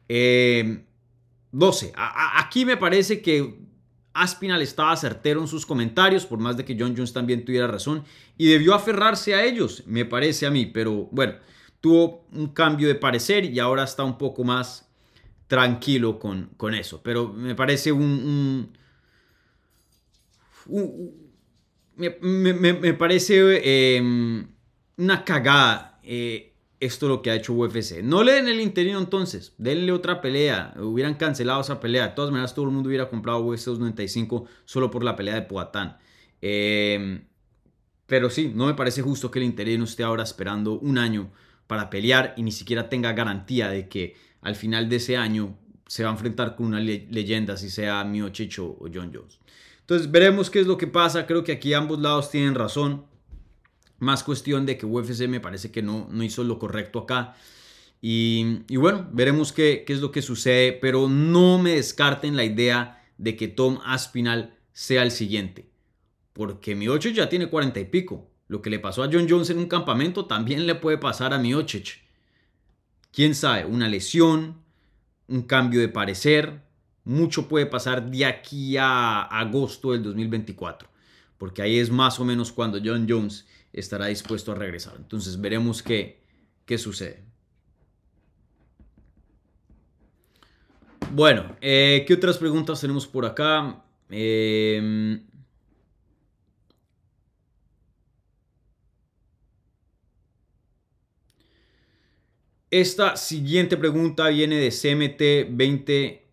12. 0.08 1.86
Eh, 1.86 1.92
aquí 1.94 2.64
me 2.64 2.76
parece 2.76 3.20
que 3.20 3.60
Aspinal 4.12 4.62
estaba 4.62 4.96
certero 4.96 5.40
en 5.40 5.46
sus 5.46 5.64
comentarios, 5.64 6.26
por 6.26 6.38
más 6.38 6.56
de 6.56 6.64
que 6.64 6.76
John 6.78 6.94
Jones 6.96 7.12
también 7.12 7.44
tuviera 7.44 7.66
razón, 7.66 8.04
y 8.36 8.48
debió 8.48 8.74
aferrarse 8.74 9.34
a 9.34 9.44
ellos, 9.44 9.84
me 9.86 10.04
parece 10.04 10.46
a 10.46 10.50
mí, 10.50 10.66
pero 10.66 11.08
bueno, 11.12 11.34
tuvo 11.80 12.26
un 12.32 12.48
cambio 12.48 12.88
de 12.88 12.94
parecer 12.94 13.44
y 13.44 13.58
ahora 13.58 13.84
está 13.84 14.04
un 14.04 14.18
poco 14.18 14.42
más 14.42 14.88
tranquilo 15.46 16.18
con, 16.18 16.50
con 16.56 16.74
eso, 16.74 17.00
pero 17.02 17.32
me 17.32 17.54
parece 17.54 17.92
un... 17.92 18.72
me, 21.96 22.94
parece 22.94 23.96
em, 23.96 24.46
una 24.96 25.24
cagada 25.24 26.00
eh, 26.02 26.50
esto 26.80 27.06
es 27.06 27.10
lo 27.10 27.22
que 27.22 27.30
ha 27.30 27.34
hecho 27.34 27.52
UFC. 27.52 28.02
No 28.02 28.24
le 28.24 28.32
den 28.32 28.48
el 28.48 28.60
interino 28.60 28.98
entonces, 28.98 29.54
denle 29.58 29.92
otra 29.92 30.22
pelea. 30.22 30.74
Hubieran 30.78 31.14
cancelado 31.14 31.60
esa 31.60 31.78
pelea. 31.78 32.08
De 32.08 32.14
todas 32.14 32.30
maneras, 32.30 32.54
todo 32.54 32.64
el 32.64 32.70
mundo 32.72 32.88
hubiera 32.88 33.08
comprado 33.08 33.40
UFC 33.40 33.66
295 33.66 34.46
solo 34.64 34.90
por 34.90 35.04
la 35.04 35.14
pelea 35.14 35.34
de 35.34 35.42
Poatán. 35.42 35.98
Em, 36.40 37.26
pero 38.06 38.30
sí, 38.30 38.50
no 38.54 38.66
me 38.66 38.74
parece 38.74 39.02
justo 39.02 39.30
que 39.30 39.38
el 39.38 39.44
interino 39.44 39.84
esté 39.84 40.02
ahora 40.02 40.22
esperando 40.22 40.78
un 40.78 40.96
año 40.96 41.30
para 41.66 41.90
pelear 41.90 42.34
y 42.36 42.42
ni 42.42 42.50
siquiera 42.50 42.88
tenga 42.88 43.12
garantía 43.12 43.68
de 43.68 43.88
que 43.88 44.16
al 44.40 44.56
final 44.56 44.88
de 44.88 44.96
ese 44.96 45.16
año 45.18 45.58
se 45.86 46.02
va 46.02 46.08
a 46.08 46.12
enfrentar 46.12 46.56
con 46.56 46.66
una 46.66 46.80
leyenda, 46.80 47.56
si 47.56 47.68
sea 47.68 48.02
Mio 48.04 48.30
Chicho 48.30 48.64
o 48.80 48.88
John 48.92 49.12
Jones. 49.14 49.38
Entonces 49.90 50.12
veremos 50.12 50.50
qué 50.50 50.60
es 50.60 50.68
lo 50.68 50.78
que 50.78 50.86
pasa. 50.86 51.26
Creo 51.26 51.42
que 51.42 51.50
aquí 51.50 51.74
ambos 51.74 51.98
lados 51.98 52.30
tienen 52.30 52.54
razón. 52.54 53.06
Más 53.98 54.22
cuestión 54.22 54.64
de 54.64 54.78
que 54.78 54.86
UFC 54.86 55.26
me 55.26 55.40
parece 55.40 55.72
que 55.72 55.82
no, 55.82 56.06
no 56.12 56.22
hizo 56.22 56.44
lo 56.44 56.60
correcto 56.60 57.00
acá. 57.00 57.34
Y, 58.00 58.62
bueno, 58.76 59.08
veremos 59.12 59.52
qué, 59.52 59.82
qué, 59.84 59.92
es 59.92 60.00
lo 60.00 60.12
que 60.12 60.22
sucede, 60.22 60.74
pero 60.74 61.08
no 61.08 61.58
me 61.58 61.74
descarten 61.74 62.36
la 62.36 62.44
idea 62.44 63.04
de 63.18 63.34
que 63.34 63.48
Tom 63.48 63.80
Aspinal 63.84 64.56
sea 64.72 65.02
el 65.02 65.10
siguiente. 65.10 65.68
Porque 66.34 66.76
Miocic 66.76 67.14
ya 67.14 67.28
tiene 67.28 67.48
cuarenta 67.48 67.80
y 67.80 67.86
pico. 67.86 68.30
Lo 68.46 68.62
que 68.62 68.70
le 68.70 68.78
pasó 68.78 69.02
a 69.02 69.10
John 69.12 69.26
Jones 69.28 69.50
en 69.50 69.58
un 69.58 69.66
campamento 69.66 70.26
también 70.26 70.68
le 70.68 70.76
puede 70.76 70.98
pasar 70.98 71.34
a 71.34 71.38
Miocic. 71.40 72.00
Quién 73.10 73.34
sabe, 73.34 73.64
una 73.64 73.88
lesión, 73.88 74.62
un 75.26 75.42
cambio 75.42 75.80
de 75.80 75.88
parecer, 75.88 76.62
mucho 77.10 77.48
puede 77.48 77.66
pasar 77.66 78.08
de 78.08 78.24
aquí 78.24 78.76
a 78.76 79.22
agosto 79.22 79.92
del 79.92 80.04
2024, 80.04 80.88
porque 81.38 81.60
ahí 81.60 81.78
es 81.78 81.90
más 81.90 82.20
o 82.20 82.24
menos 82.24 82.52
cuando 82.52 82.78
John 82.82 83.06
Jones 83.08 83.46
estará 83.72 84.06
dispuesto 84.06 84.52
a 84.52 84.54
regresar. 84.54 84.94
Entonces 84.96 85.40
veremos 85.40 85.82
qué, 85.82 86.22
qué 86.64 86.78
sucede. 86.78 87.24
Bueno, 91.12 91.56
eh, 91.60 92.04
¿qué 92.06 92.14
otras 92.14 92.38
preguntas 92.38 92.80
tenemos 92.80 93.08
por 93.08 93.26
acá? 93.26 93.82
Em, 94.08 95.20
esta 102.70 103.16
siguiente 103.16 103.76
pregunta 103.76 104.28
viene 104.28 104.56
de 104.56 104.68
CMT20. 104.68 106.29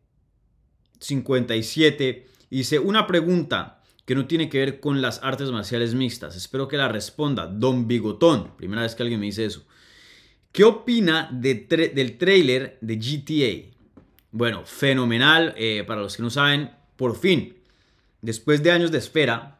57 1.00 2.28
dice 2.50 2.80
una 2.80 3.08
pregunta 3.08 3.82
que 4.06 4.16
no 4.16 4.26
tiene 4.26 4.48
que 4.50 4.60
ver 4.60 4.80
con 4.80 5.02
las 5.02 5.22
artes 5.22 5.52
marciales 5.52 5.94
mixtas. 5.94 6.36
Espero 6.38 6.68
que 6.68 6.78
la 6.78 6.88
responda. 6.88 7.46
Don 7.46 7.88
Bigotón. 7.88 8.56
Primera 8.56 8.84
vez 8.84 8.96
que 8.96 9.04
alguien 9.04 9.20
me 9.20 9.26
dice 9.26 9.46
eso. 9.46 9.66
¿Qué 10.54 10.64
opina 10.64 11.30
de 11.32 11.54
del 11.94 12.18
trailer 12.18 12.78
de 12.80 12.96
GTA? 12.96 13.78
Bueno, 14.32 14.66
fenomenal. 14.66 15.54
Eh, 15.58 15.84
para 15.86 16.02
los 16.02 16.16
que 16.16 16.24
no 16.24 16.30
saben, 16.30 16.72
por 16.96 17.18
fin, 17.18 17.58
después 18.22 18.64
de 18.64 18.72
años 18.72 18.92
de 18.92 18.98
espera, 18.98 19.60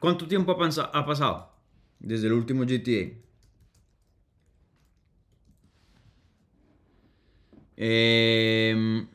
¿cuánto 0.00 0.28
tiempo 0.28 0.52
ha, 0.52 0.82
ha 0.82 1.06
pasado 1.06 1.52
desde 1.98 2.26
el 2.26 2.34
último 2.34 2.64
GTA? 2.64 3.16
Eh, 7.80 8.70
em, 8.70 9.06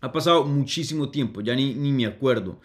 ha 0.00 0.12
pasado 0.12 0.44
muchísimo 0.44 1.10
tiempo, 1.10 1.40
ya 1.40 1.54
ni, 1.54 1.74
ni 1.74 1.92
me 1.92 2.06
acuerdo. 2.06 2.60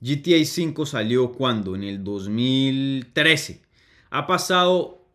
GTA 0.00 0.44
5 0.44 0.86
salió 0.86 1.32
cuando? 1.32 1.74
En 1.74 1.84
el 1.84 2.02
2013. 2.04 3.62
Ha 4.10 4.26
pasado 4.26 5.06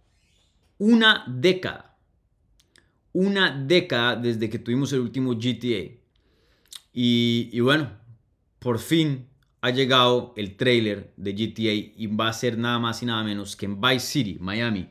una 0.78 1.24
década. 1.28 1.98
Una 3.14 3.52
década 3.52 4.16
desde 4.16 4.50
que 4.50 4.60
tuvimos 4.60 4.92
el 4.94 5.00
último 5.00 5.36
GTA. 5.36 5.92
Y, 6.94 7.50
y 7.52 7.60
bueno, 7.62 7.92
por 8.60 8.80
fin 8.80 9.28
ha 9.62 9.70
llegado 9.70 10.34
el 10.36 10.58
trailer 10.58 11.14
de 11.16 11.32
GTA 11.32 11.74
y 11.96 12.08
va 12.08 12.28
a 12.28 12.34
ser 12.34 12.58
nada 12.58 12.80
más 12.80 13.02
y 13.02 13.06
nada 13.06 13.24
menos 13.24 13.56
que 13.56 13.66
en 13.66 13.80
Vice 13.80 14.00
City, 14.00 14.38
Miami. 14.40 14.90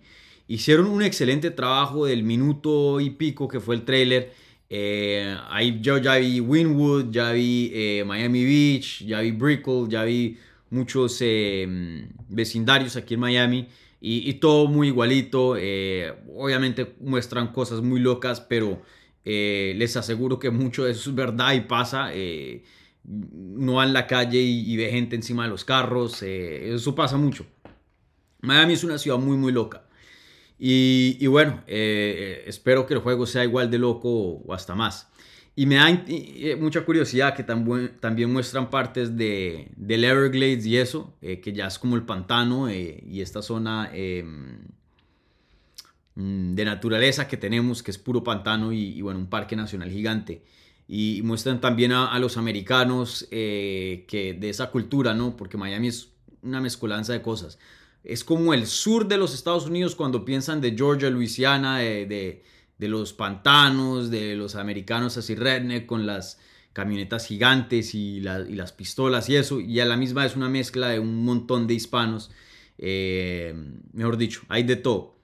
Hicieron 0.48 0.86
un 0.86 1.02
excelente 1.02 1.50
trabajo 1.50 2.06
del 2.06 2.22
minuto 2.22 3.00
y 3.00 3.10
pico 3.10 3.48
que 3.48 3.60
fue 3.60 3.74
el 3.74 3.84
trailer. 3.84 4.32
Eh, 4.74 5.36
ahí 5.50 5.80
yo 5.82 5.98
ya 5.98 6.16
vi 6.16 6.40
Winwood, 6.40 7.10
ya 7.10 7.32
vi 7.32 7.70
eh, 7.74 8.04
Miami 8.06 8.42
Beach, 8.44 9.04
ya 9.04 9.20
vi 9.20 9.30
Brickell, 9.30 9.86
ya 9.86 10.04
vi 10.04 10.38
muchos 10.70 11.18
eh, 11.20 12.08
vecindarios 12.30 12.96
aquí 12.96 13.14
en 13.14 13.20
Miami 13.20 13.68
y, 14.00 14.32
todo 14.34 14.68
muy 14.68 14.88
igualito. 14.88 15.50
obviamente 16.34 16.94
muestran 17.00 17.52
cosas 17.52 17.82
muy 17.82 18.00
locas, 18.00 18.40
pero 18.40 18.80
les 19.24 19.96
aseguro 19.96 20.38
que 20.38 20.50
mucho 20.50 20.84
de 20.84 20.92
eso 20.92 21.10
es 21.10 21.14
verdad 21.14 21.52
y 21.52 21.60
pasa 21.60 22.10
no 23.04 23.74
va 23.74 23.84
en 23.84 23.92
la 23.92 24.06
calle 24.06 24.40
y, 24.40 24.76
ve 24.76 24.90
gente 24.90 25.16
encima 25.16 25.44
de 25.44 25.50
los 25.50 25.64
carros. 25.64 26.22
Eh, 26.22 26.74
eso 26.74 26.94
pasa 26.94 27.16
mucho. 27.16 27.46
Miami 28.40 28.74
es 28.74 28.84
una 28.84 28.98
ciudad 28.98 29.18
muy, 29.18 29.36
muy 29.36 29.52
loca. 29.52 29.84
Y, 30.64 31.26
bueno, 31.26 31.62
eh, 31.66 32.44
espero 32.46 32.86
que 32.86 32.94
el 32.94 33.00
juego 33.00 33.26
sea 33.26 33.42
igual 33.42 33.68
de 33.68 33.78
loco 33.78 34.08
o 34.08 34.54
hasta 34.54 34.76
más. 34.76 35.08
Y 35.56 35.66
me 35.66 35.74
da 35.74 35.90
eh, 36.06 36.56
mucha 36.58 36.84
curiosidad 36.84 37.34
que 37.34 37.42
también 37.42 38.32
muestran 38.32 38.70
partes 38.70 39.16
de, 39.16 39.72
del 39.76 40.04
Everglades 40.04 40.64
y 40.66 40.78
eso, 40.78 41.14
que 41.20 41.52
ya 41.52 41.66
es 41.66 41.78
como 41.78 41.96
el 41.96 42.04
pantano 42.04 42.72
y 42.72 43.20
esta 43.20 43.42
zona 43.42 43.90
em, 43.92 44.60
de 46.14 46.64
naturaleza 46.64 47.26
que 47.26 47.36
tenemos, 47.36 47.82
que 47.82 47.90
es 47.90 47.98
puro 47.98 48.22
pantano 48.22 48.72
y, 48.72 48.96
y 48.96 49.02
bueno, 49.02 49.18
un 49.18 49.26
parque 49.28 49.56
nacional 49.56 49.90
gigante 49.90 50.42
y 50.94 51.22
muestran 51.22 51.58
también 51.58 51.92
a, 51.92 52.18
los 52.18 52.36
americanos 52.36 53.26
eh, 53.30 54.04
que 54.08 54.34
de 54.34 54.50
esa 54.50 54.70
cultura, 54.70 55.14
¿no? 55.14 55.36
Porque 55.36 55.56
Miami 55.56 55.88
es 55.88 56.10
una 56.42 56.60
mezcolanza 56.60 57.14
de 57.14 57.22
cosas. 57.22 57.58
Es 58.04 58.24
como 58.24 58.52
el 58.54 58.66
sur 58.66 59.06
de 59.06 59.16
los 59.16 59.34
Estados 59.34 59.66
Unidos 59.66 59.94
cuando 59.94 60.24
piensan 60.24 60.60
de 60.60 60.74
Georgia, 60.76 61.10
Luisiana, 61.10 61.78
de, 61.78 62.42
de, 62.78 62.88
los 62.88 63.12
pantanos, 63.12 64.10
de 64.10 64.34
los 64.34 64.56
americanos 64.56 65.16
así 65.16 65.34
redneck 65.34 65.86
con 65.86 66.04
las 66.04 66.40
camionetas 66.72 67.26
gigantes 67.26 67.94
y, 67.94 68.18
y, 68.18 68.20
las 68.20 68.72
pistolas 68.72 69.28
y 69.28 69.36
eso. 69.36 69.60
Y 69.60 69.78
a 69.80 69.84
la 69.84 69.96
misma 69.96 70.26
es 70.26 70.36
una 70.36 70.48
mezcla 70.48 70.88
de 70.88 70.98
un 70.98 71.24
montón 71.24 71.66
de 71.66 71.74
hispanos. 71.74 72.30
Eh, 72.78 73.54
mejor 73.92 74.16
dicho, 74.16 74.42
hay 74.48 74.64
de 74.64 74.76
todo. 74.76 75.16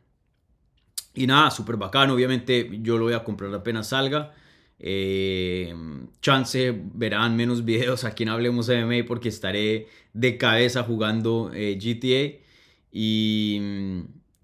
Y 1.15 1.27
nada, 1.27 1.51
súper 1.51 1.77
bacano. 1.77 2.15
Obviamente 2.15 2.71
yo 2.83 2.97
lo 2.99 3.07
voy 3.07 3.15
a 3.15 3.25
comprar 3.25 3.53
apenas 3.53 3.89
salga. 3.89 4.35
Eh, 4.79 5.75
chance 6.21 6.73
verán 6.95 7.37
menos 7.37 7.65
videos 7.65 8.05
aquí 8.05 8.23
en 8.23 8.29
Hablemos 8.29 8.69
MMA 8.69 9.05
porque 9.09 9.29
estaré 9.29 9.89
de 10.13 10.39
cabeza 10.39 10.85
jugando 10.85 11.51
eh, 11.53 11.77
GTA. 11.81 12.47
Y, 12.91 13.61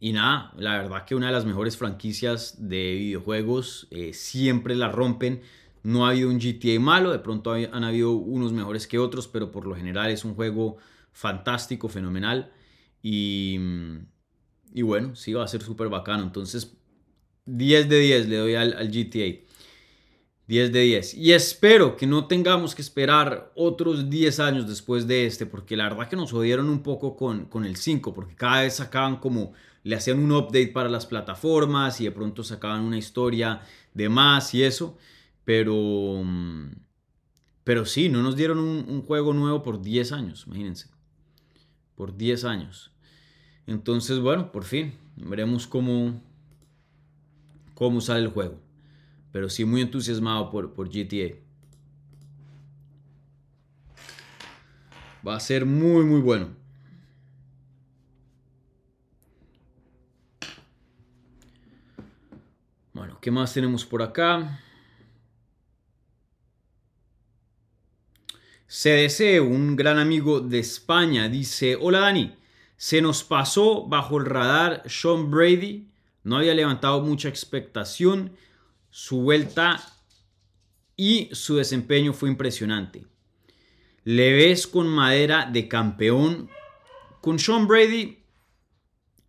y, 0.00 0.12
nada, 0.12 0.52
la 0.56 0.78
verdad 0.78 1.04
que 1.04 1.14
una 1.14 1.26
de 1.26 1.32
las 1.32 1.44
mejores 1.44 1.76
franquicias 1.76 2.68
de 2.68 2.94
videojuegos 2.94 3.88
eh, 3.90 4.12
siempre 4.12 4.74
la 4.74 4.90
rompen. 4.90 5.42
No 5.82 6.06
ha 6.06 6.10
habido 6.10 6.30
un 6.30 6.38
GTA 6.38 6.80
malo, 6.80 7.12
de 7.12 7.18
pronto 7.18 7.52
han 7.52 7.84
habido 7.84 8.12
unos 8.12 8.52
mejores 8.54 8.86
que 8.86 8.98
otros, 8.98 9.28
pero 9.28 9.50
por 9.50 9.66
lo 9.66 9.76
general 9.76 10.10
es 10.10 10.24
un 10.24 10.34
juego 10.34 10.78
fantástico, 11.12 11.88
fenomenal. 11.90 12.50
Y, 13.02 13.58
y 14.72 14.80
bueno, 14.82 15.14
sí, 15.14 15.34
va 15.34 15.44
a 15.44 15.48
ser 15.48 15.62
súper 15.62 15.90
bacano. 15.90 16.22
Entonces, 16.22 16.74
10 17.44 17.88
de 17.88 17.98
10 17.98 18.28
le 18.28 18.36
doy 18.36 18.54
al, 18.54 18.72
al 18.74 18.90
GTA. 18.90 19.44
10 20.46 20.72
de 20.72 20.80
10. 20.80 21.14
Y 21.14 21.32
espero 21.32 21.96
que 21.96 22.06
no 22.06 22.26
tengamos 22.26 22.74
que 22.74 22.82
esperar 22.82 23.50
otros 23.54 24.10
10 24.10 24.40
años 24.40 24.68
después 24.68 25.06
de 25.06 25.26
este, 25.26 25.46
porque 25.46 25.76
la 25.76 25.88
verdad 25.88 26.08
que 26.08 26.16
nos 26.16 26.32
jodieron 26.32 26.68
un 26.68 26.82
poco 26.82 27.16
con, 27.16 27.46
con 27.46 27.64
el 27.64 27.76
5, 27.76 28.12
porque 28.12 28.34
cada 28.34 28.62
vez 28.62 28.74
sacaban 28.74 29.16
como, 29.16 29.52
le 29.82 29.96
hacían 29.96 30.18
un 30.18 30.32
update 30.32 30.68
para 30.68 30.88
las 30.88 31.06
plataformas 31.06 32.00
y 32.00 32.04
de 32.04 32.10
pronto 32.12 32.42
sacaban 32.44 32.82
una 32.82 32.98
historia 32.98 33.62
de 33.94 34.08
más 34.08 34.54
y 34.54 34.62
eso, 34.62 34.98
pero, 35.44 36.22
mm, 36.24 36.72
pero 37.64 37.86
sí, 37.86 38.08
no 38.08 38.22
nos 38.22 38.36
dieron 38.36 38.58
un, 38.58 38.86
un 38.88 39.02
juego 39.02 39.32
nuevo 39.32 39.62
por 39.62 39.80
10 39.80 40.12
años, 40.12 40.44
imagínense, 40.46 40.88
por 41.94 42.16
10 42.16 42.44
años. 42.44 42.90
Entonces, 43.66 44.18
bueno, 44.18 44.52
por 44.52 44.64
fin, 44.64 44.94
veremos 45.16 45.66
cómo, 45.66 46.20
cómo 47.74 48.02
sale 48.02 48.20
el 48.20 48.28
juego 48.28 48.63
pero 49.34 49.50
sí 49.50 49.64
muy 49.64 49.80
entusiasmado 49.80 50.48
por, 50.48 50.74
por 50.74 50.88
GTA. 50.88 51.34
Va 55.26 55.34
a 55.34 55.40
ser 55.40 55.66
muy, 55.66 56.04
muy 56.04 56.20
bueno. 56.20 56.50
Bueno, 62.92 63.18
¿qué 63.20 63.32
más 63.32 63.52
tenemos 63.52 63.84
por 63.84 64.02
acá? 64.02 64.60
CDC, 68.68 69.42
un 69.42 69.74
gran 69.74 69.98
amigo 69.98 70.38
de 70.38 70.60
España, 70.60 71.28
dice, 71.28 71.76
hola 71.80 71.98
Dani, 71.98 72.36
se 72.76 73.02
nos 73.02 73.24
pasó 73.24 73.88
bajo 73.88 74.18
el 74.18 74.26
radar 74.26 74.84
Sean 74.86 75.28
Brady, 75.32 75.88
no 76.22 76.36
había 76.36 76.54
levantado 76.54 77.00
mucha 77.00 77.28
expectación 77.28 78.36
su 78.96 79.22
vuelta 79.22 79.84
y 80.96 81.28
su 81.32 81.56
desempeño 81.56 82.12
fue 82.12 82.28
impresionante. 82.28 83.04
Le 84.04 84.32
ves 84.32 84.68
con 84.68 84.86
madera 84.86 85.50
de 85.52 85.66
campeón. 85.66 86.48
Con 87.20 87.40
Sean 87.40 87.66
Brady, 87.66 88.18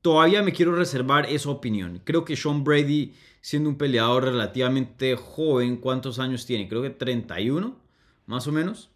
todavía 0.04 0.44
me 0.44 0.54
quiero 0.54 0.76
reservar 0.76 1.26
esa 1.32 1.50
opinión. 1.50 2.00
Creo 2.04 2.26
que 2.26 2.36
Sean 2.36 2.64
Brady, 2.64 3.16
siendo 3.42 3.68
un 3.68 3.80
peleador 3.80 4.26
relativamente 4.26 5.16
joven, 5.16 5.78
¿cuántos 5.78 6.20
años 6.20 6.46
tiene? 6.46 6.68
Creo 6.68 6.84
que 6.84 6.92
31, 6.92 7.76
más 8.28 8.46
o 8.46 8.52
menos. 8.52 8.92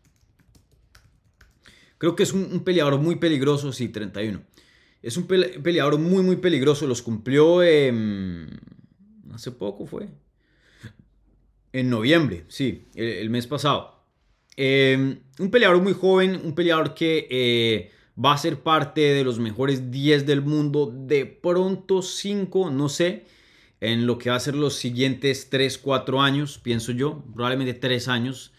Creo 1.97 2.15
que 2.15 2.21
es 2.21 2.31
un, 2.31 2.63
peleador 2.63 2.99
muy 2.99 3.15
peligroso, 3.15 3.73
sí, 3.73 3.89
31. 3.89 4.39
Es 5.01 5.17
un 5.17 5.25
peleador 5.25 5.97
muy, 5.97 6.21
muy 6.21 6.35
peligroso. 6.35 6.85
Los 6.85 7.01
cumplió 7.01 7.61
hace 9.33 9.51
poco, 9.51 9.87
fue. 9.87 10.09
En 11.71 11.89
noviembre, 11.89 12.45
sí, 12.47 12.87
el, 12.95 13.29
mes 13.29 13.45
pasado. 13.45 14.03
Em, 14.55 15.19
un 15.39 15.51
peleador 15.51 15.81
muy 15.81 15.93
joven, 15.93 16.41
un 16.43 16.55
peleador 16.55 16.93
que 16.93 17.27
eh, 17.29 17.91
va 18.23 18.33
a 18.33 18.37
ser 18.37 18.61
parte 18.61 19.01
de 19.01 19.23
los 19.23 19.39
mejores 19.39 19.91
10 19.91 20.25
del 20.25 20.41
mundo, 20.41 20.91
de 20.93 21.25
pronto 21.25 22.01
5, 22.01 22.71
no 22.71 22.89
sé, 22.89 23.25
en 23.81 24.07
lo 24.07 24.17
que 24.17 24.29
va 24.29 24.35
a 24.35 24.39
ser 24.39 24.55
los 24.55 24.75
siguientes 24.75 25.49
3, 25.49 25.77
4 25.77 26.21
años, 26.21 26.57
pienso 26.57 26.91
yo, 26.91 27.23
probablemente 27.33 27.73
3 27.73 28.07
años. 28.07 28.51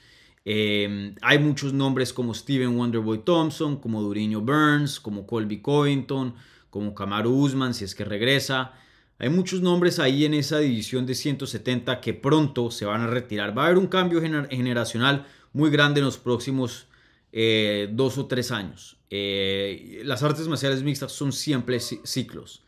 Em, 0.44 1.14
hay 1.20 1.38
muchos 1.38 1.72
nombres 1.72 2.12
como 2.12 2.32
Steven 2.32 2.76
Wonderboy 2.78 3.24
Thompson, 3.24 3.76
como 3.76 4.00
Duriño 4.00 4.40
Burns, 4.40 5.00
como 5.00 5.26
Colby 5.26 5.60
Covington, 5.60 6.34
como 6.70 6.94
Kamaru 6.94 7.30
Usman, 7.30 7.74
si 7.74 7.84
es 7.84 7.94
que 7.94 8.04
regresa. 8.04 8.72
Hay 9.20 9.28
muchos 9.28 9.60
nombres 9.60 9.98
ahí 9.98 10.24
en 10.24 10.32
esa 10.32 10.60
división 10.60 11.04
de 11.04 11.14
170 11.14 12.00
que 12.00 12.14
pronto 12.14 12.70
se 12.70 12.86
van 12.86 13.02
a 13.02 13.06
retirar. 13.06 13.56
Va 13.56 13.64
a 13.64 13.66
haber 13.66 13.76
un 13.76 13.86
cambio 13.86 14.18
generacional 14.22 15.26
muy 15.52 15.68
grande 15.68 16.00
en 16.00 16.06
los 16.06 16.16
próximos 16.16 16.86
eh, 17.30 17.90
dos 17.92 18.16
o 18.16 18.24
tres 18.24 18.50
años. 18.50 18.96
Eh, 19.10 20.00
las 20.06 20.22
artes 20.22 20.48
marciales 20.48 20.82
mixtas 20.82 21.12
son 21.12 21.32
siempre 21.32 21.80
ciclos. 21.80 22.62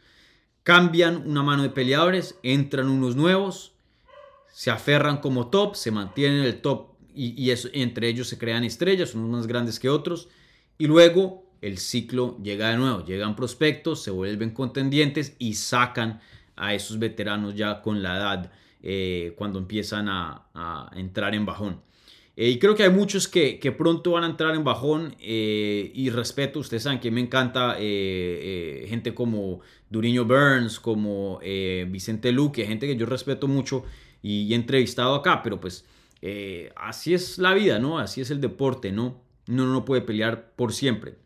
Cambian 0.62 1.26
una 1.26 1.42
mano 1.42 1.62
de 1.62 1.70
peleadores, 1.70 2.36
entran 2.42 2.90
unos 2.90 3.16
nuevos, 3.16 3.72
se 4.52 4.70
aferran 4.70 5.22
como 5.22 5.48
top, 5.48 5.74
se 5.74 5.90
mantienen 5.90 6.40
en 6.40 6.44
el 6.44 6.60
top 6.60 6.88
y, 7.14 7.50
entre 7.72 8.08
ellos 8.08 8.28
se 8.28 8.36
crean 8.36 8.62
estrellas, 8.62 9.14
unos 9.14 9.30
más 9.30 9.46
grandes 9.46 9.80
que 9.80 9.88
otros. 9.88 10.28
Y 10.76 10.86
luego 10.86 11.46
el 11.62 11.78
ciclo 11.78 12.36
llega 12.42 12.68
de 12.68 12.76
nuevo, 12.76 13.06
llegan 13.06 13.36
prospectos, 13.36 14.02
se 14.02 14.10
vuelven 14.10 14.50
contendientes 14.50 15.34
y 15.38 15.54
sacan 15.54 16.20
a 16.56 16.74
esos 16.74 16.98
veteranos 16.98 17.54
ya 17.54 17.82
con 17.82 18.02
la 18.02 18.16
edad 18.16 18.52
eh, 18.82 19.34
cuando 19.36 19.60
empiezan 19.60 20.08
a, 20.08 20.90
entrar 20.96 21.34
en 21.34 21.46
bajón. 21.46 21.80
Eh, 22.36 22.48
y 22.48 22.58
creo 22.58 22.74
que 22.74 22.82
hay 22.82 22.90
muchos 22.90 23.28
que, 23.28 23.74
pronto 23.76 24.12
van 24.12 24.24
a 24.24 24.26
entrar 24.26 24.54
en 24.54 24.64
bajón 24.64 25.14
eh, 25.20 25.92
y 25.94 26.10
respeto, 26.10 26.58
ustedes 26.58 26.82
saben 26.82 26.98
que 26.98 27.10
me 27.10 27.20
encanta 27.20 27.76
gente 27.76 29.14
como 29.14 29.60
Duriño 29.90 30.24
Burns, 30.24 30.80
como 30.80 31.38
Vicente 31.88 32.32
Luque, 32.32 32.66
gente 32.66 32.86
que 32.86 32.96
yo 32.96 33.06
respeto 33.06 33.46
mucho 33.46 33.84
y, 34.22 34.52
he 34.52 34.56
entrevistado 34.56 35.14
acá, 35.14 35.42
pero 35.42 35.60
pues 35.60 35.84
así 36.76 37.14
es 37.14 37.38
la 37.38 37.54
vida, 37.54 37.78
¿no? 37.78 37.98
Así 37.98 38.20
es 38.20 38.30
el 38.30 38.40
deporte, 38.40 38.90
¿no? 38.92 39.20
Uno 39.48 39.66
no 39.66 39.84
puede 39.84 40.02
pelear 40.02 40.52
por 40.56 40.72
siempre. 40.72 41.16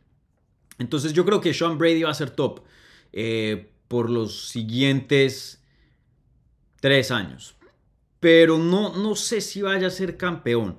Entonces 0.78 1.12
yo 1.14 1.24
creo 1.24 1.40
que 1.40 1.54
Sean 1.54 1.78
Brady 1.78 2.02
va 2.02 2.10
a 2.10 2.14
ser 2.14 2.30
top 2.30 2.60
por 3.88 4.10
los 4.10 4.48
siguientes 4.48 5.62
tres 6.80 7.10
años. 7.10 7.56
Pero 8.20 8.58
no, 8.58 8.96
no 8.96 9.14
sé 9.14 9.40
si 9.40 9.62
vaya 9.62 9.88
a 9.88 9.90
ser 9.90 10.16
campeón. 10.16 10.78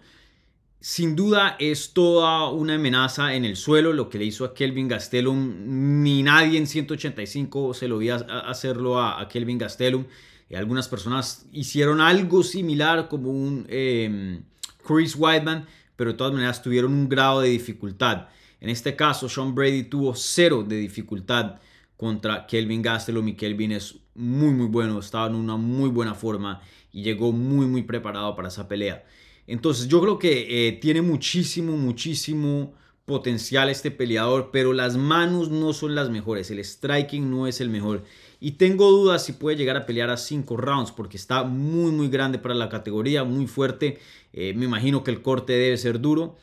sin 0.80 1.16
duda 1.16 1.56
es 1.60 1.94
toda 1.94 2.50
una 2.50 2.76
amenaza 2.76 3.34
en 3.34 3.44
el 3.44 3.58
suelo 3.58 3.92
lo 3.94 4.10
que 4.10 4.20
le 4.20 4.26
hizo 4.26 4.46
a 4.46 4.54
Kelvin 4.54 4.88
Gastelum. 4.88 6.02
Ni 6.04 6.24
nadie 6.24 6.58
en 6.58 6.68
185 6.68 7.74
se 7.74 7.88
lo 7.88 8.00
a 8.00 8.40
hacerlo 8.50 9.02
a, 9.02 9.28
Kelvin 9.28 9.58
Gastelum. 9.58 10.06
Eh, 10.50 10.58
algunas 10.58 10.88
personas 10.88 11.46
hicieron 11.52 12.00
algo 12.00 12.44
similar 12.44 13.10
como 13.10 13.32
un 13.32 13.66
em, 13.70 14.44
Chris 14.86 15.16
Whiteman, 15.18 15.66
pero 15.96 16.12
de 16.12 16.18
todas 16.18 16.34
maneras 16.34 16.62
tuvieron 16.62 16.94
un 16.94 17.10
grado 17.10 17.42
de 17.42 17.50
dificultad. 17.50 18.28
En 18.60 18.70
este 18.70 18.96
caso, 18.96 19.30
Sean 19.30 19.54
Brady 19.54 19.84
tuvo 19.84 20.16
cero 20.16 20.64
de 20.68 20.78
dificultad 20.78 21.60
contra 21.98 22.46
Kelvin 22.48 22.82
Gastelum 22.82 23.28
y 23.28 23.36
Kelvin 23.36 23.74
es 23.74 23.96
muy 24.16 24.54
muy 24.54 24.68
bueno, 24.68 25.00
estaba 25.00 25.28
en 25.28 25.36
una 25.36 25.58
muy 25.58 25.90
buena 25.90 26.14
forma 26.14 26.62
y 26.92 27.04
llegó 27.04 27.32
muy 27.32 27.66
muy 27.66 27.84
preparado 27.84 28.36
para 28.36 28.48
esa 28.48 28.68
pelea. 28.68 29.04
Entonces 29.48 29.88
yo 29.88 30.02
creo 30.02 30.20
que 30.20 30.68
eh, 30.68 30.74
tiene 30.74 31.02
muchísimo, 31.02 31.76
muchísimo 31.76 32.74
potencial 33.06 33.70
este 33.70 33.90
peleador, 33.90 34.50
pero 34.52 34.74
las 34.74 34.98
manos 34.98 35.50
no 35.50 35.72
son 35.72 35.96
las 35.96 36.10
mejores, 36.10 36.52
el 36.52 36.60
striking 36.60 37.32
no 37.32 37.48
es 37.48 37.62
el 37.62 37.70
mejor. 37.70 38.04
Y 38.42 38.52
tengo 38.52 38.92
dudas 38.92 39.26
si 39.26 39.32
puede 39.32 39.56
llegar 39.56 39.78
a 39.78 39.86
pelear 39.86 40.10
a 40.10 40.18
5 40.18 40.58
rounds, 40.58 40.92
porque 40.92 41.16
está 41.16 41.46
muy, 41.46 41.92
muy 41.92 42.10
grande 42.10 42.38
para 42.38 42.54
la 42.54 42.68
categoría, 42.68 43.24
muy 43.24 43.48
fuerte. 43.48 44.00
Eh, 44.34 44.54
me 44.56 44.66
imagino 44.66 45.06
que 45.06 45.12
el 45.12 45.22
corte 45.22 45.54
debe 45.54 45.78
ser 45.78 46.02
duro. 46.02 46.36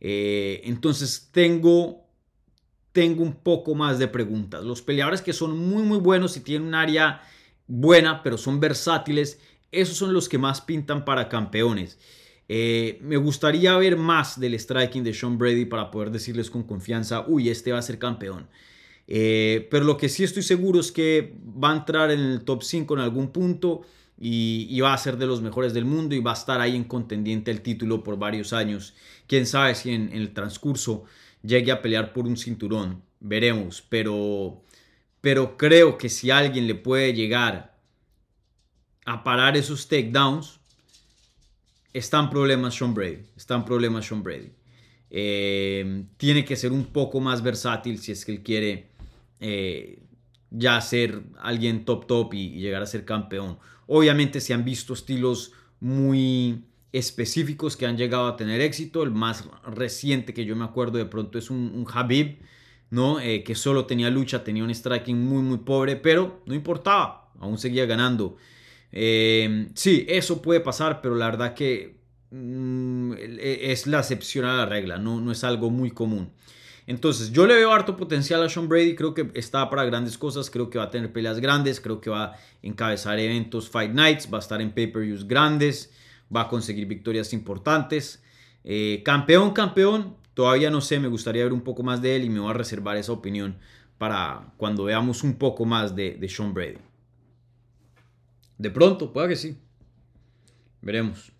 Eh, 0.00 0.62
entonces 0.64 1.28
tengo, 1.32 2.01
tengo 2.92 3.22
un 3.22 3.34
poco 3.34 3.74
más 3.74 3.98
de 3.98 4.08
preguntas. 4.08 4.64
Los 4.64 4.82
peleadores 4.82 5.22
que 5.22 5.32
son 5.32 5.56
muy, 5.56 5.82
muy 5.82 5.98
buenos 5.98 6.36
y 6.36 6.40
tienen 6.40 6.68
un 6.68 6.74
área 6.74 7.22
buena, 7.66 8.22
pero 8.22 8.36
son 8.38 8.60
versátiles, 8.60 9.40
esos 9.70 9.96
son 9.96 10.12
los 10.12 10.28
que 10.28 10.38
más 10.38 10.60
pintan 10.60 11.04
para 11.04 11.28
campeones. 11.28 11.98
Eh, 12.48 12.98
me 13.00 13.16
gustaría 13.16 13.74
ver 13.76 13.96
más 13.96 14.38
del 14.38 14.58
striking 14.58 15.02
de 15.02 15.14
Sean 15.14 15.38
Brady 15.38 15.64
para 15.64 15.90
poder 15.90 16.10
decirles 16.10 16.50
con 16.50 16.64
confianza, 16.64 17.24
uy, 17.26 17.48
este 17.48 17.72
va 17.72 17.78
a 17.78 17.82
ser 17.82 17.98
campeón. 17.98 18.48
Eh, 19.08 19.68
pero 19.70 19.84
lo 19.84 19.96
que 19.96 20.08
sí 20.08 20.24
estoy 20.24 20.42
seguro 20.42 20.80
es 20.80 20.92
que 20.92 21.34
va 21.42 21.72
a 21.72 21.76
entrar 21.76 22.10
en 22.10 22.20
el 22.20 22.44
top 22.44 22.62
5 22.62 22.94
en 22.94 23.00
algún 23.00 23.32
punto 23.32 23.82
y, 24.18 24.80
va 24.80 24.94
a 24.94 24.98
ser 24.98 25.16
de 25.16 25.26
los 25.26 25.42
mejores 25.42 25.74
del 25.74 25.84
mundo 25.84 26.14
y 26.14 26.20
va 26.20 26.30
a 26.30 26.34
estar 26.34 26.60
ahí 26.60 26.76
en 26.76 26.84
contendiente 26.84 27.50
el 27.50 27.60
título 27.60 28.04
por 28.04 28.18
varios 28.18 28.52
años. 28.52 28.94
Quién 29.26 29.46
sabe 29.46 29.74
si 29.74 29.90
en, 29.90 30.12
el 30.12 30.32
transcurso 30.32 31.04
llegue 31.42 31.72
a 31.72 31.82
pelear 31.82 32.12
por 32.12 32.26
un 32.26 32.36
cinturón, 32.36 33.02
veremos. 33.20 33.82
Pero, 33.88 34.62
pero 35.20 35.56
creo 35.56 35.98
que 35.98 36.08
si 36.08 36.30
alguien 36.30 36.66
le 36.66 36.74
puede 36.74 37.12
llegar 37.12 37.78
a 39.04 39.24
parar 39.24 39.56
esos 39.56 39.88
takedowns, 39.88 40.60
están 41.92 42.30
problemas 42.30 42.74
Sean 42.74 42.94
Brady. 42.94 43.22
Están 43.36 43.64
problemas 43.64 44.06
Sean 44.06 44.22
Brady. 44.22 44.52
Eh, 45.10 46.04
tiene 46.16 46.44
que 46.44 46.56
ser 46.56 46.72
un 46.72 46.86
poco 46.86 47.20
más 47.20 47.42
versátil 47.42 47.98
si 47.98 48.12
es 48.12 48.24
que 48.24 48.32
él 48.32 48.42
quiere 48.42 48.88
eh, 49.40 50.02
ya 50.50 50.80
ser 50.80 51.22
alguien 51.38 51.84
top 51.84 52.06
top 52.06 52.34
y, 52.34 52.50
llegar 52.60 52.82
a 52.82 52.86
ser 52.86 53.04
campeón. 53.04 53.58
Obviamente 53.86 54.40
se 54.40 54.54
han 54.54 54.64
visto 54.64 54.94
estilos 54.94 55.52
muy 55.80 56.64
específicos 56.92 57.76
que 57.76 57.86
han 57.86 57.96
llegado 57.96 58.26
a 58.26 58.36
tener 58.36 58.60
éxito. 58.60 59.02
El 59.02 59.10
más 59.10 59.44
reciente 59.64 60.34
que 60.34 60.44
yo 60.44 60.54
me 60.54 60.64
acuerdo 60.64 60.98
de 60.98 61.06
pronto 61.06 61.38
es 61.38 61.50
un, 61.50 61.86
Habib, 61.92 62.38
¿no? 62.90 63.18
Eh, 63.20 63.42
que 63.42 63.54
solo 63.54 63.86
tenía 63.86 64.10
lucha, 64.10 64.44
tenía 64.44 64.64
un 64.64 64.74
striking 64.74 65.18
muy 65.18 65.42
muy 65.42 65.58
pobre, 65.58 65.96
pero 65.96 66.42
no 66.46 66.54
importaba, 66.54 67.30
aún 67.40 67.58
seguía 67.58 67.86
ganando. 67.86 68.36
Eh, 68.92 69.70
sí, 69.74 70.04
eso 70.08 70.42
puede 70.42 70.60
pasar, 70.60 71.00
pero 71.00 71.16
la 71.16 71.26
verdad 71.26 71.54
que 71.54 71.96
mm, 72.30 73.14
e, 73.14 73.72
es 73.72 73.86
la 73.86 74.00
excepción 74.00 74.44
a 74.44 74.56
la 74.58 74.66
regla, 74.66 74.98
no, 74.98 75.20
no 75.20 75.32
es 75.32 75.44
algo 75.44 75.70
muy 75.70 75.90
común. 75.90 76.30
Entonces, 76.86 77.32
yo 77.32 77.46
le 77.46 77.54
veo 77.54 77.72
harto 77.72 77.96
potencial 77.96 78.42
a 78.42 78.48
Sean 78.48 78.68
Brady, 78.68 78.96
creo 78.96 79.14
que 79.14 79.30
está 79.34 79.70
para 79.70 79.84
grandes 79.84 80.18
cosas, 80.18 80.50
creo 80.50 80.68
que 80.68 80.78
va 80.78 80.84
a 80.84 80.90
tener 80.90 81.12
peleas 81.12 81.38
grandes, 81.38 81.80
creo 81.80 82.00
que 82.00 82.10
va 82.10 82.24
a 82.24 82.36
encabezar 82.60 83.18
eventos 83.20 83.70
Fight 83.70 83.92
Nights, 83.92 84.28
va 84.32 84.38
a 84.38 84.40
estar 84.40 84.60
en 84.60 84.72
pay-per-views 84.72 85.26
grandes, 85.26 85.92
va 86.34 86.42
a 86.42 86.48
conseguir 86.48 86.86
victorias 86.86 87.32
importantes. 87.32 88.22
Eh, 88.64 89.02
campeón, 89.04 89.52
campeón, 89.52 90.16
todavía 90.34 90.70
no 90.70 90.80
sé, 90.80 91.00
me 91.00 91.08
gustaría 91.08 91.44
ver 91.44 91.52
un 91.52 91.62
poco 91.62 91.82
más 91.82 92.00
de 92.00 92.16
él 92.16 92.24
y 92.24 92.30
me 92.30 92.40
voy 92.40 92.50
a 92.50 92.54
reservar 92.54 92.96
esa 92.96 93.12
opinión 93.12 93.58
para 93.98 94.52
cuando 94.56 94.84
veamos 94.84 95.22
un 95.22 95.34
poco 95.34 95.64
más 95.64 95.94
de, 95.94 96.12
de 96.14 96.28
Sean 96.28 96.54
Brady. 96.54 96.78
De 98.58 98.70
pronto, 98.70 99.12
pueda 99.12 99.28
que 99.28 99.36
sí. 99.36 99.58
Veremos. 100.80 101.32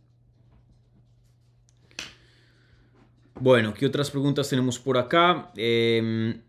Bueno, 3.41 3.75
¿qué 3.75 3.87
otras 3.87 4.11
preguntas 4.11 4.49
tenemos 4.49 4.79
por 4.79 4.97
acá? 4.97 5.51
Em, 5.57 6.41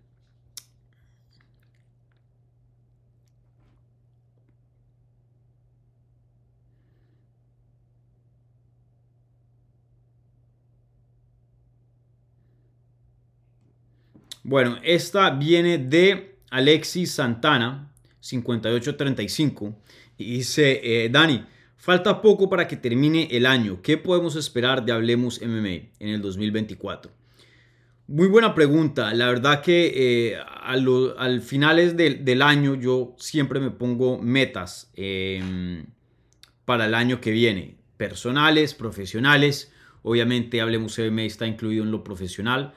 bueno, 14.43 14.77
esta 14.83 15.29
viene 15.31 15.77
de 15.77 16.37
Alexis 16.49 17.11
Santana, 17.11 17.91
5835. 18.19 19.75
Y 20.17 20.37
dice, 20.37 20.81
eh, 20.83 21.09
Dani, 21.09 21.45
falta 21.77 22.21
poco 22.21 22.49
para 22.49 22.67
que 22.67 22.75
termine 22.75 23.27
el 23.31 23.45
año. 23.45 23.81
¿Qué 23.81 23.97
podemos 23.97 24.35
esperar 24.35 24.85
de 24.85 24.91
Hablemos 24.91 25.41
MMA 25.41 25.89
en 25.99 26.09
el 26.09 26.21
2024? 26.21 27.11
Muy 28.07 28.27
buena 28.27 28.53
pregunta. 28.53 29.13
La 29.13 29.27
verdad 29.27 29.61
que 29.61 30.31
eh, 30.33 30.37
al 30.37 31.41
finales 31.41 31.95
del 31.95 32.41
año 32.41 32.75
yo 32.75 33.15
siempre 33.17 33.61
me 33.61 33.71
pongo 33.71 34.19
metas 34.21 34.91
em, 34.95 35.85
para 36.65 36.85
el 36.85 36.93
año 36.95 37.21
que 37.21 37.31
viene. 37.31 37.77
Personales, 37.95 38.73
profesionales. 38.73 39.71
Obviamente 40.01 40.59
Hablemos 40.59 40.99
MMA 40.99 41.23
está 41.23 41.47
incluido 41.47 41.83
en 41.83 41.91
lo 41.91 42.03
profesional. 42.03 42.73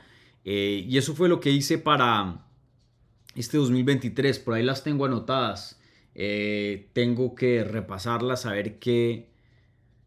Eh, 0.48 0.87
y 0.88 0.96
eso 0.96 1.14
fue 1.14 1.28
lo 1.28 1.40
que 1.40 1.50
hice 1.50 1.76
para 1.76 2.46
este 3.35 3.59
2023. 3.59 4.38
Por 4.38 4.54
ahí 4.54 4.62
las 4.62 4.85
tengo 4.85 5.04
anotadas. 5.04 5.78
Eh, 6.14 6.88
tengo 6.94 7.35
que 7.35 7.64
repasarlas, 7.64 8.46
a 8.46 8.52
ver 8.52 8.78
qué, 8.78 9.28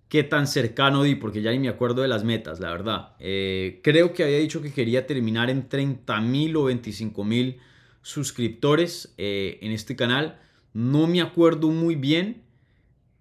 qué 0.08 0.24
tan 0.24 0.48
cercano 0.48 1.04
di, 1.04 1.16
porque 1.16 1.42
ya 1.42 1.52
ni 1.52 1.60
me 1.60 1.68
acuerdo 1.68 2.02
de 2.02 2.08
las 2.08 2.24
metas, 2.24 2.62
la 2.62 2.72
verdad. 2.72 3.16
Eh, 3.20 3.82
creo 3.84 4.14
que 4.14 4.24
había 4.24 4.40
dicho 4.40 4.62
que 4.62 4.72
quería 4.72 5.06
terminar 5.06 5.50
en 5.50 5.68
30 5.68 6.22
mil 6.22 6.56
o 6.56 6.64
25 6.64 7.24
mil 7.26 7.58
suscriptores 8.02 9.14
en 9.18 9.72
este 9.72 9.98
canal. 9.98 10.40
No 10.74 11.06
me 11.06 11.22
acuerdo 11.22 11.68
muy 11.70 11.96
bien, 11.96 12.44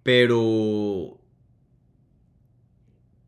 pero... 0.03 1.18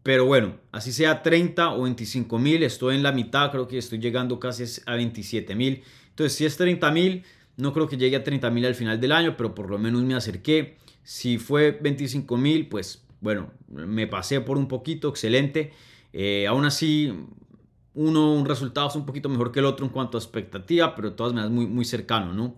Pero 0.04 0.26
bueno, 0.26 0.56
así 0.72 0.92
sea 0.92 1.22
30 1.22 1.74
o 1.74 1.84
25 1.84 2.40
mil, 2.40 2.64
estoy 2.64 2.96
en 2.96 3.04
la 3.04 3.12
mitad, 3.12 3.52
creo 3.52 3.68
que 3.68 3.78
estoy 3.78 4.00
llegando 4.00 4.40
casi 4.40 4.64
a 4.86 4.96
27 4.96 5.56
mil. 5.56 5.84
Entonces, 6.10 6.38
si 6.38 6.46
es 6.46 6.58
30 6.58 6.92
mil, 6.92 7.24
no 7.58 7.74
creo 7.74 7.88
que 7.88 7.98
llegue 7.98 8.16
a 8.16 8.24
30 8.24 8.50
mil 8.50 8.66
al 8.66 8.76
final 8.76 9.00
del 9.00 9.12
año, 9.12 9.36
pero 9.38 9.54
por 9.54 9.70
lo 9.70 9.78
menos 9.78 10.02
me 10.02 10.16
acerqué. 10.16 10.78
Si 11.04 11.38
fue 11.38 11.72
25 11.72 12.38
mil, 12.38 12.68
pues 12.68 13.06
bueno, 13.20 13.52
me 13.68 14.08
pasé 14.08 14.42
por 14.42 14.58
un 14.58 14.68
poquito, 14.68 15.10
excelente. 15.10 15.72
Eh, 16.14 16.48
aún 16.48 16.66
así, 16.66 17.14
uno, 17.94 18.34
un 18.34 18.46
resultado 18.46 18.88
es 18.88 18.96
un 18.96 19.06
poquito 19.06 19.30
mejor 19.30 19.52
que 19.52 19.60
el 19.60 19.66
otro 19.66 19.86
en 19.86 19.92
cuanto 19.92 20.18
a 20.18 20.22
expectativa, 20.22 20.96
pero 20.96 21.12
de 21.12 21.16
todas 21.16 21.34
maneras 21.34 21.52
muy, 21.52 21.68
muy 21.68 21.86
cercano, 21.86 22.34
¿no? 22.34 22.56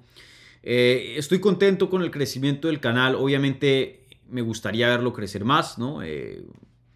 Eh, 0.64 1.16
estoy 1.18 1.40
contento 1.40 1.90
con 1.90 2.02
el 2.02 2.12
crecimiento 2.12 2.70
del 2.70 2.80
canal. 2.80 3.16
Obviamente 3.16 4.08
me 4.30 4.42
gustaría 4.42 4.88
verlo 4.88 5.12
crecer 5.12 5.44
más, 5.44 5.78
¿no? 5.78 6.02
Eh, 6.02 6.46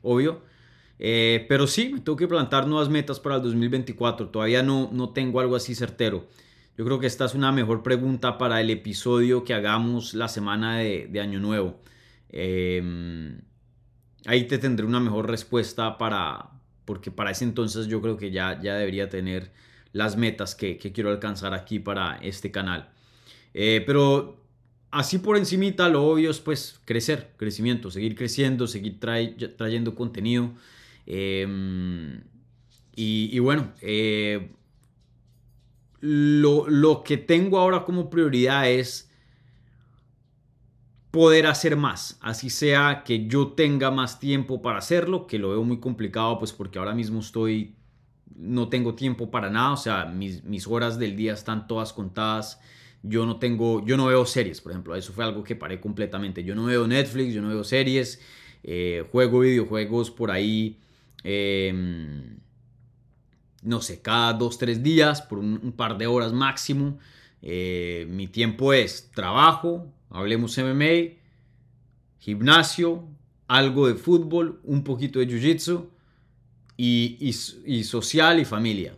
obvio. 0.01 0.41
pero 0.97 1.67
sí, 1.67 1.93
tengo 2.03 2.15
que 2.15 2.27
plantar 2.27 2.67
nuevas 2.67 2.89
metas 2.89 3.19
para 3.19 3.35
el 3.35 3.41
2024. 3.43 4.29
Todavía 4.29 4.63
no, 4.63 4.89
no 4.91 5.09
tengo 5.09 5.39
algo 5.39 5.55
así 5.55 5.75
certero. 5.75 6.27
Yo 6.77 6.85
creo 6.85 6.99
que 6.99 7.07
esta 7.07 7.25
es 7.25 7.33
una 7.33 7.51
mejor 7.51 7.81
pregunta 7.81 8.37
para 8.37 8.61
el 8.61 8.69
episodio 8.69 9.43
que 9.43 9.55
hagamos 9.55 10.13
la 10.13 10.27
semana 10.27 10.77
de, 10.77 11.19
Año 11.19 11.39
Nuevo. 11.39 11.81
Em, 12.29 13.41
ahí 14.27 14.43
te 14.43 14.59
tendré 14.59 14.85
una 14.85 14.99
mejor 14.99 15.27
respuesta 15.27 15.97
para, 15.97 16.51
porque 16.85 17.09
para 17.09 17.31
ese 17.31 17.45
entonces 17.45 17.87
yo 17.87 17.99
creo 17.99 18.15
que 18.17 18.29
ya, 18.29 18.61
ya 18.61 18.75
debería 18.75 19.09
tener 19.09 19.51
las 19.91 20.17
metas 20.17 20.53
que, 20.53 20.77
quiero 20.77 21.09
alcanzar 21.09 21.55
aquí 21.55 21.79
para 21.79 22.17
este 22.17 22.51
canal. 22.51 22.91
Eh, 23.55 23.83
pero 23.87 24.43
así 24.91 25.19
por 25.19 25.37
encimita 25.37 25.89
lo 25.89 26.05
obvio 26.05 26.31
es 26.31 26.39
pues 26.39 26.79
crecer, 26.85 27.33
crecimiento, 27.37 27.91
seguir 27.91 28.15
creciendo, 28.15 28.67
seguir 28.67 28.99
trayendo 28.99 29.95
contenido. 29.95 30.51
Em, 31.05 32.21
y, 32.99 33.37
bueno, 33.39 33.71
eh, 33.81 34.51
lo, 36.01 37.03
que 37.03 37.17
tengo 37.17 37.59
ahora 37.59 37.85
como 37.85 38.09
prioridad 38.09 38.69
es 38.69 39.11
poder 41.11 41.45
hacer 41.47 41.75
más, 41.75 42.17
así 42.21 42.49
sea 42.49 43.03
que 43.05 43.27
yo 43.27 43.49
tenga 43.49 43.91
más 43.91 44.19
tiempo 44.19 44.61
para 44.61 44.79
hacerlo, 44.79 45.27
que 45.27 45.39
lo 45.39 45.49
veo 45.49 45.63
muy 45.63 45.79
complicado, 45.79 46.39
pues 46.39 46.51
porque 46.53 46.79
ahora 46.79 46.93
mismo 46.93 47.19
estoy, 47.19 47.75
no 48.35 48.67
tengo 48.67 48.95
tiempo 48.95 49.29
para 49.29 49.49
nada, 49.49 49.71
o 49.73 49.77
sea, 49.77 50.05
mis, 50.05 50.43
mis 50.43 50.67
horas 50.67 50.97
del 50.97 51.15
día 51.15 51.33
están 51.33 51.67
todas 51.67 51.93
contadas. 51.93 52.59
Yo 53.07 53.25
no 53.25 53.37
tengo, 53.37 53.85
yo 53.85 53.97
no 53.97 54.07
veo 54.07 54.25
series, 54.25 54.61
por 54.61 54.71
ejemplo, 54.71 54.95
eso 54.95 55.13
fue 55.13 55.23
algo 55.23 55.43
que 55.43 55.55
paré 55.55 55.79
completamente. 55.79 56.43
Yo 56.43 56.55
no 56.55 56.65
veo 56.65 56.87
Netflix, 56.87 57.33
yo 57.33 57.41
no 57.41 57.49
veo 57.49 57.63
series, 57.63 58.21
eh, 58.63 59.05
juego 59.11 59.39
videojuegos 59.39 60.11
por 60.11 60.31
ahí, 60.31 60.79
em, 61.23 62.37
no 63.63 63.81
sé, 63.81 64.01
cada 64.01 64.33
dos, 64.33 64.57
tres 64.57 64.81
días, 64.83 65.21
por 65.21 65.39
un, 65.39 65.71
par 65.73 65.97
de 65.97 66.07
horas 66.07 66.33
máximo. 66.33 66.99
Eh, 67.41 68.07
mi 68.09 68.27
tiempo 68.27 68.73
es 68.73 69.11
trabajo, 69.13 69.91
hablemos 70.09 70.57
MMA, 70.57 71.17
gimnasio, 72.19 73.07
algo 73.47 73.87
de 73.87 73.95
fútbol, 73.95 74.59
un 74.63 74.83
poquito 74.83 75.19
de 75.19 75.27
jiu-jitsu 75.27 75.89
y, 76.77 77.83
social 77.83 78.39
y 78.39 78.45
familia. 78.45 78.95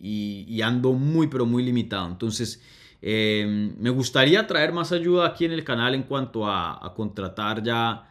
Y, 0.00 0.60
ando 0.62 0.92
muy, 0.92 1.28
pero 1.28 1.46
muy 1.46 1.62
limitado. 1.62 2.08
Entonces, 2.08 2.60
em, 3.02 3.74
me 3.78 3.90
gustaría 3.90 4.46
traer 4.46 4.72
más 4.72 4.92
ayuda 4.92 5.26
aquí 5.26 5.44
en 5.44 5.52
el 5.52 5.64
canal 5.64 5.94
en 5.94 6.04
cuanto 6.04 6.46
a, 6.48 6.92
contratar 6.96 7.62
ya 7.62 8.08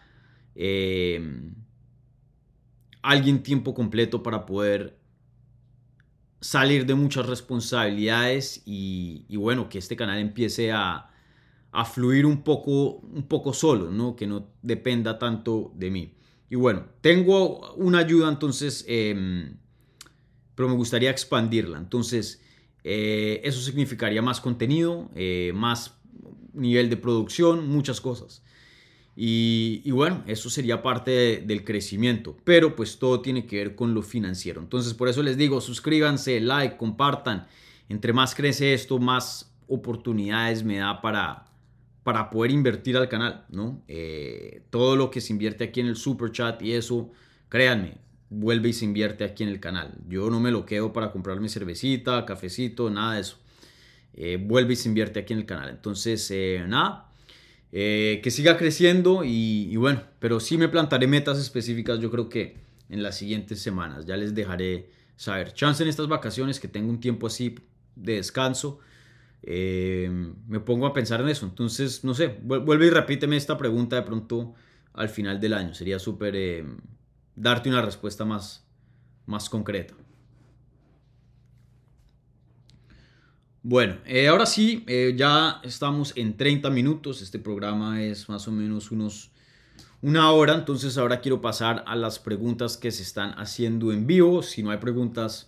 em, 0.54 1.56
alguien 3.02 3.42
tiempo 3.42 3.74
completo 3.74 4.22
para 4.22 4.46
poder 4.46 5.00
salir 6.42 6.86
de 6.86 6.96
muchas 6.96 7.26
responsabilidades 7.28 8.64
y, 8.66 9.26
bueno, 9.38 9.70
que 9.70 9.78
este 9.78 9.96
canal 9.96 10.20
empiece 10.20 10.72
a, 10.72 11.10
a, 11.72 11.86
fluir 11.86 12.26
un 12.26 12.44
poco, 12.44 12.98
un 12.98 13.28
poco 13.28 13.54
solo, 13.54 13.92
¿no? 13.92 14.16
Que 14.16 14.28
no 14.28 14.48
dependa 14.62 15.18
tanto 15.18 15.72
de 15.76 15.92
mí. 15.92 16.14
Y 16.50 16.56
bueno, 16.56 16.86
tengo 17.00 17.74
una 17.76 18.00
ayuda 18.00 18.28
entonces, 18.28 18.84
em, 18.88 19.56
pero 20.54 20.68
me 20.68 20.76
gustaría 20.76 21.10
expandirla. 21.10 21.78
Entonces, 21.78 22.44
eh, 22.84 23.42
eso 23.44 23.62
significaría 23.62 24.22
más 24.22 24.42
contenido, 24.42 25.10
eh, 25.16 25.52
más 25.54 26.00
nivel 26.54 26.90
de 26.90 26.98
producción, 26.98 27.68
muchas 27.70 28.02
cosas. 28.02 28.44
Y, 29.16 29.92
bueno, 29.92 30.24
eso 30.26 30.50
sería 30.50 30.82
parte 30.82 31.44
del 31.46 31.64
crecimiento, 31.64 32.38
pero 32.44 32.76
pues 32.76 32.98
todo 32.98 33.22
tiene 33.22 33.46
que 33.46 33.58
ver 33.58 33.76
con 33.76 33.94
lo 33.94 34.02
financiero. 34.02 34.62
Entonces 34.62 34.94
por 34.94 35.10
eso 35.10 35.22
les 35.22 35.38
digo, 35.38 35.60
suscríbanse, 35.62 36.40
like, 36.40 36.78
compartan. 36.78 37.46
Entre 37.90 38.14
más 38.14 38.34
crece 38.34 38.74
esto, 38.74 39.00
más 39.00 39.54
oportunidades 39.68 40.64
me 40.64 40.78
da 40.78 41.02
para, 41.02 41.46
para 42.04 42.30
poder 42.30 42.52
invertir 42.52 42.96
al 42.98 43.10
canal, 43.10 43.46
¿no? 43.50 43.84
Eh, 43.88 44.64
todo 44.70 44.96
lo 44.96 45.12
que 45.12 45.20
se 45.22 45.34
invierte 45.34 45.66
aquí 45.66 45.82
en 45.82 45.88
el 45.88 45.98
super 45.98 46.32
chat 46.32 46.62
y 46.62 46.72
eso, 46.72 47.12
créanme, 47.50 47.98
vuelve 48.32 48.70
y 48.70 48.74
se 48.74 48.86
invierte 48.86 49.26
aquí 49.26 49.44
en 49.44 49.50
el 49.50 49.60
canal. 49.60 49.94
Yo 50.08 50.30
no 50.30 50.40
me 50.40 50.52
lo 50.52 50.66
quedo 50.66 50.94
para 50.94 51.12
comprarme 51.12 51.50
cervecita, 51.50 52.26
cafecito, 52.26 52.90
nada 52.90 53.16
de 53.16 53.22
eso. 53.22 53.38
Eh, 54.14 54.40
vuelve 54.42 54.74
y 54.74 54.76
se 54.78 54.88
invierte 54.88 55.20
aquí 55.20 55.34
en 55.34 55.40
el 55.40 55.46
canal. 55.46 55.70
Entonces, 55.70 56.32
eh, 56.32 56.64
nada, 56.66 57.12
eh, 57.74 58.22
que 58.24 58.32
siga 58.32 58.58
creciendo 58.58 59.24
y, 59.26 59.76
bueno, 59.76 60.02
pero 60.20 60.40
sí 60.40 60.58
me 60.58 60.70
plantaré 60.70 61.08
metas 61.08 61.40
específicas 61.40 62.00
yo 62.00 62.10
creo 62.10 62.30
que 62.30 62.58
en 62.90 63.04
las 63.04 63.18
siguientes 63.18 63.60
semanas. 63.60 64.06
Ya 64.06 64.16
les 64.16 64.34
dejaré 64.34 64.90
saber. 65.18 65.54
Chance 65.54 65.84
en 65.84 65.90
estas 65.90 66.08
vacaciones 66.08 66.60
que 66.60 66.70
tengo 66.70 66.90
un 66.90 67.02
tiempo 67.02 67.28
así 67.28 67.56
de 67.98 68.16
descanso. 68.16 68.80
Eh, 69.44 70.10
me 70.48 70.62
pongo 70.62 70.86
a 70.88 70.94
pensar 70.94 71.20
en 71.20 71.28
eso. 71.28 71.46
Entonces, 71.46 72.06
no 72.06 72.14
sé, 72.14 72.40
vuelve 72.44 72.88
y 72.88 72.90
repíteme 72.92 73.36
esta 73.36 73.58
pregunta 73.58 73.98
de 73.98 74.04
pronto 74.04 74.54
al 74.94 75.10
final 75.10 75.42
del 75.42 75.54
año. 75.54 75.74
Sería 75.74 76.00
súper 76.00 76.36
darte 77.36 77.70
una 77.70 77.82
respuesta 77.82 78.26
más, 78.26 78.66
más 79.26 79.50
concreta. 79.50 79.94
Bueno, 83.64 83.98
eh, 84.06 84.28
ahora 84.28 84.48
sí, 84.48 84.84
eh, 84.88 85.14
ya 85.16 85.62
estamos 85.64 86.14
en 86.16 86.36
30 86.36 86.72
minutos. 86.72 87.22
Este 87.22 87.38
programa 87.38 88.02
es 88.02 88.28
más 88.28 88.48
o 88.48 88.52
menos 88.52 88.90
unos 88.90 89.32
una 90.02 90.32
hora. 90.32 90.56
Entonces 90.56 90.98
ahora 90.98 91.22
quiero 91.22 91.42
pasar 91.42 91.84
a 91.86 91.96
las 91.96 92.18
preguntas 92.18 92.76
que 92.76 92.92
se 92.92 93.04
están 93.04 93.34
haciendo 93.40 93.92
en 93.92 94.08
vivo. 94.08 94.42
Si 94.42 94.64
no 94.64 94.72
hay 94.72 94.78
preguntas, 94.78 95.48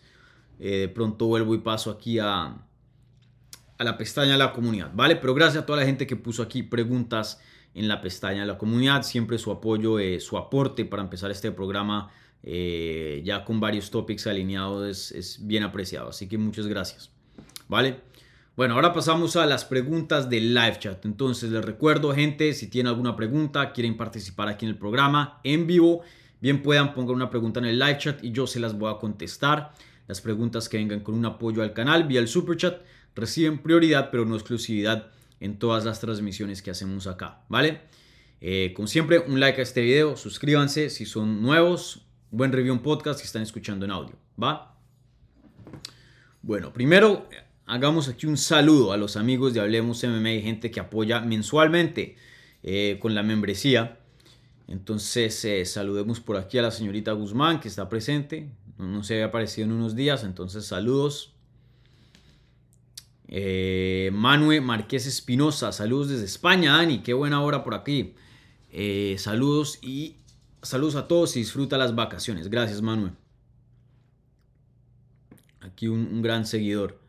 eh, 0.59 0.77
de 0.77 0.89
pronto 0.89 1.25
vuelvo 1.25 1.55
y 1.55 1.59
paso 1.59 1.89
aquí 1.89 2.19
a, 2.19 2.55
a 3.77 3.83
la 3.83 3.97
pestaña 3.97 4.33
de 4.33 4.37
la 4.37 4.53
comunidad. 4.53 4.91
¿Vale? 4.93 5.15
Pero 5.15 5.33
gracias 5.33 5.63
a 5.63 5.65
toda 5.65 5.79
la 5.79 5.85
gente 5.85 6.05
que 6.05 6.15
puso 6.15 6.43
aquí 6.43 6.61
preguntas 6.61 7.41
en 7.75 7.87
la 7.87 8.01
pestaña 8.01 8.41
de 8.41 8.47
la 8.47 8.57
comunidad. 8.57 9.03
Siempre 9.03 9.37
su 9.37 9.51
apoyo, 9.51 9.97
su 10.19 10.37
aporte 10.37 10.85
para 10.85 11.03
empezar 11.03 11.31
este 11.31 11.51
programa. 11.51 12.11
ya 12.43 13.43
con 13.45 13.59
varios 13.59 13.89
topics 13.89 14.27
alineados 14.27 14.87
es, 14.87 15.11
es 15.11 15.47
bien 15.47 15.63
apreciado. 15.63 16.09
Así 16.09 16.27
que 16.27 16.37
muchas 16.37 16.67
gracias. 16.67 17.13
¿vale? 17.67 18.01
Bueno, 18.55 18.75
ahora 18.75 18.93
pasamos 18.93 19.35
a 19.35 19.45
las 19.45 19.65
preguntas 19.65 20.29
del 20.29 20.53
live 20.53 20.77
chat. 20.79 21.03
Entonces 21.05 21.49
les 21.49 21.65
recuerdo, 21.65 22.13
gente, 22.13 22.53
si 22.53 22.67
tienen 22.67 22.89
alguna 22.89 23.15
pregunta, 23.15 23.73
quieren 23.73 23.97
participar 23.97 24.47
aquí 24.47 24.65
en 24.65 24.71
el 24.71 24.77
programa 24.77 25.39
en 25.43 25.65
vivo, 25.65 26.01
bien 26.39 26.61
puedan 26.61 26.93
poner 26.93 27.11
una 27.11 27.29
pregunta 27.31 27.59
en 27.59 27.65
el 27.65 27.79
live 27.79 27.97
chat 27.97 28.23
y 28.23 28.31
yo 28.31 28.45
se 28.45 28.59
las 28.59 28.77
voy 28.77 28.93
a 28.93 28.99
contestar. 28.99 29.73
Las 30.07 30.21
preguntas 30.21 30.69
que 30.69 30.77
vengan 30.77 30.99
con 30.99 31.15
un 31.15 31.25
apoyo 31.25 31.63
al 31.63 31.73
canal 31.73 32.03
vía 32.03 32.19
el 32.19 32.27
super 32.27 32.55
chat 32.55 32.81
reciben 33.15 33.57
prioridad, 33.57 34.09
pero 34.11 34.25
no 34.25 34.35
exclusividad 34.35 35.07
en 35.43 35.59
todas 35.59 35.83
las 35.83 35.99
transmisiones 35.99 36.61
que 36.61 36.71
hacemos 36.71 37.05
acá, 37.05 37.41
¿vale? 37.49 37.81
Eh, 38.39 38.71
como 38.73 38.87
siempre, 38.87 39.19
un 39.19 39.41
like 39.41 39.59
a 39.59 39.63
este 39.63 39.81
video, 39.81 40.15
suscríbanse 40.15 40.89
si 40.89 41.05
son 41.05 41.41
nuevos, 41.41 42.05
buen 42.31 42.53
review 42.53 42.73
en 42.73 42.79
podcast 42.79 43.19
si 43.19 43.25
están 43.25 43.41
escuchando 43.41 43.83
en 43.83 43.91
audio, 43.91 44.15
¿va? 44.41 44.77
Bueno, 46.41 46.71
primero 46.71 47.27
hagamos 47.65 48.07
aquí 48.07 48.25
un 48.25 48.37
saludo 48.37 48.93
a 48.93 48.97
los 48.97 49.17
amigos 49.17 49.53
de 49.53 49.59
Hablemos 49.59 50.01
MMA, 50.05 50.41
gente 50.41 50.71
que 50.71 50.79
apoya 50.79 51.19
mensualmente 51.19 52.15
eh, 52.63 52.97
con 53.01 53.13
la 53.13 53.21
membresía. 53.21 53.99
Entonces 54.69 55.43
eh, 55.43 55.65
saludemos 55.65 56.21
por 56.21 56.37
aquí 56.37 56.57
a 56.57 56.61
la 56.61 56.71
señorita 56.71 57.11
Guzmán 57.11 57.59
que 57.59 57.67
está 57.67 57.89
presente. 57.89 58.49
No, 58.77 59.03
se 59.03 59.15
había 59.15 59.25
aparecido 59.25 59.65
en 59.65 59.73
unos 59.73 59.93
días, 59.93 60.23
entonces 60.23 60.65
saludos. 60.65 61.32
Eh, 63.27 64.11
Manuel 64.13 64.61
Marqués 64.61 65.07
Espinosa, 65.07 65.71
saludos 65.71 66.09
desde 66.09 66.25
España, 66.25 66.77
Dani, 66.77 67.01
qué 67.01 67.13
buena 67.13 67.41
hora 67.41 67.63
por 67.63 67.73
aquí. 67.73 68.15
saludos 69.17 69.79
y 69.81 70.17
saludos 70.61 70.95
a 70.95 71.07
todos 71.07 71.35
y 71.35 71.39
disfruta 71.39 71.77
las 71.77 71.95
vacaciones. 71.95 72.49
Gracias, 72.49 72.81
Manuel. 72.81 73.13
Aquí 75.61 75.87
un 75.87 76.21
gran 76.21 76.45
seguidor. 76.45 77.03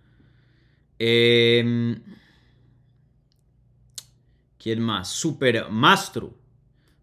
Em, 0.99 2.01
¿Quién 4.59 4.81
más? 4.81 5.09
Super 5.09 5.69
Mastro. 5.71 6.35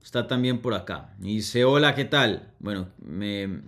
Está 0.01 0.27
también 0.27 0.61
por 0.61 0.73
acá. 0.73 1.15
Y 1.21 1.35
dice, 1.37 1.63
hola, 1.63 1.93
¿qué 1.93 2.05
tal? 2.05 2.53
Bueno, 2.59 2.89
me, 2.99 3.61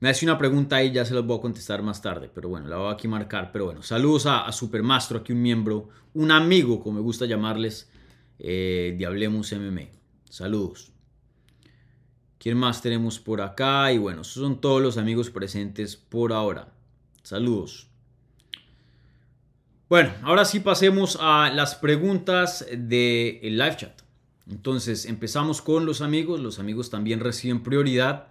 me 0.00 0.10
hace 0.10 0.24
una 0.24 0.38
pregunta 0.38 0.82
y 0.82 0.92
ya 0.92 1.04
se 1.04 1.14
las 1.14 1.24
voy 1.24 1.38
a 1.38 1.40
contestar 1.40 1.82
más 1.82 2.00
tarde. 2.00 2.30
Pero 2.32 2.48
bueno, 2.48 2.68
la 2.68 2.76
voy 2.76 2.88
a 2.88 2.92
aquí 2.92 3.08
marcar. 3.08 3.50
Pero 3.52 3.66
bueno, 3.66 3.82
saludos 3.82 4.26
a, 4.26 4.46
a 4.46 4.52
Super 4.52 4.82
Mastro, 4.82 5.18
aquí 5.18 5.32
un 5.32 5.42
miembro, 5.42 5.88
un 6.14 6.30
amigo, 6.30 6.80
como 6.80 6.96
me 6.96 7.02
gusta 7.02 7.26
llamarles, 7.26 7.90
eh, 8.38 8.94
de 8.96 9.06
Hablemos. 9.06 9.52
Saludos. 10.30 10.92
¿Quién 12.38 12.56
más 12.56 12.80
tenemos 12.80 13.18
por 13.18 13.40
acá? 13.40 13.92
Y 13.92 13.98
bueno, 13.98 14.22
esos 14.22 14.42
son 14.42 14.60
todos 14.60 14.80
los 14.80 14.96
amigos 14.96 15.30
presentes 15.30 15.96
por 15.96 16.32
ahora. 16.32 16.72
Saludos. 17.22 17.88
Bueno, 19.88 20.12
ahora 20.22 20.44
sí 20.44 20.60
pasemos 20.60 21.18
a 21.20 21.50
las 21.50 21.74
preguntas 21.74 22.64
del 22.70 23.58
live 23.58 23.76
chat. 23.76 24.02
Entonces, 24.48 25.06
empezamos 25.06 25.60
con 25.60 25.84
los 25.84 26.00
amigos. 26.00 26.40
Los 26.40 26.58
amigos 26.58 26.90
también 26.90 27.20
reciben 27.20 27.62
prioridad. 27.62 28.28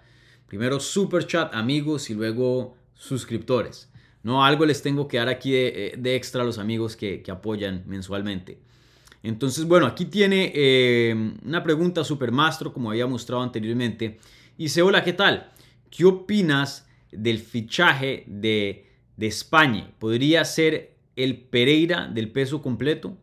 Primero 0.48 0.80
super 0.80 1.28
chat, 1.28 1.54
amigos, 1.54 2.10
y 2.10 2.14
luego 2.14 2.76
suscriptores. 2.96 3.90
No, 4.24 4.44
algo 4.44 4.66
les 4.66 4.82
tengo 4.82 5.08
que 5.08 5.18
dar 5.18 5.30
aquí 5.30 5.52
de, 5.52 5.88
eh, 5.94 6.16
extra 6.16 6.42
a 6.42 6.46
los 6.46 6.58
amigos 6.58 6.96
que, 6.96 7.24
apoyan 7.30 7.84
mensualmente. 7.86 8.60
Entonces, 9.24 9.66
bueno, 9.66 9.86
aquí 9.86 10.06
tiene 10.06 10.52
eh, 10.56 11.34
una 11.46 11.64
pregunta 11.64 12.04
super 12.04 12.32
mastro, 12.32 12.72
como 12.74 12.90
había 12.90 13.08
mostrado 13.08 13.42
anteriormente. 13.42 14.20
Dice, 14.58 14.82
hola, 14.82 15.04
¿qué 15.04 15.14
tal? 15.14 15.52
¿Qué 15.90 16.06
opinas 16.06 16.88
del 17.12 17.40
fichaje 17.40 18.24
de, 18.28 18.86
de 19.18 19.28
España? 19.28 19.92
¿Podría 20.00 20.46
ser 20.46 20.96
el 21.16 21.38
Pereira 21.42 22.08
del 22.08 22.32
peso 22.32 22.62
completo? 22.62 23.18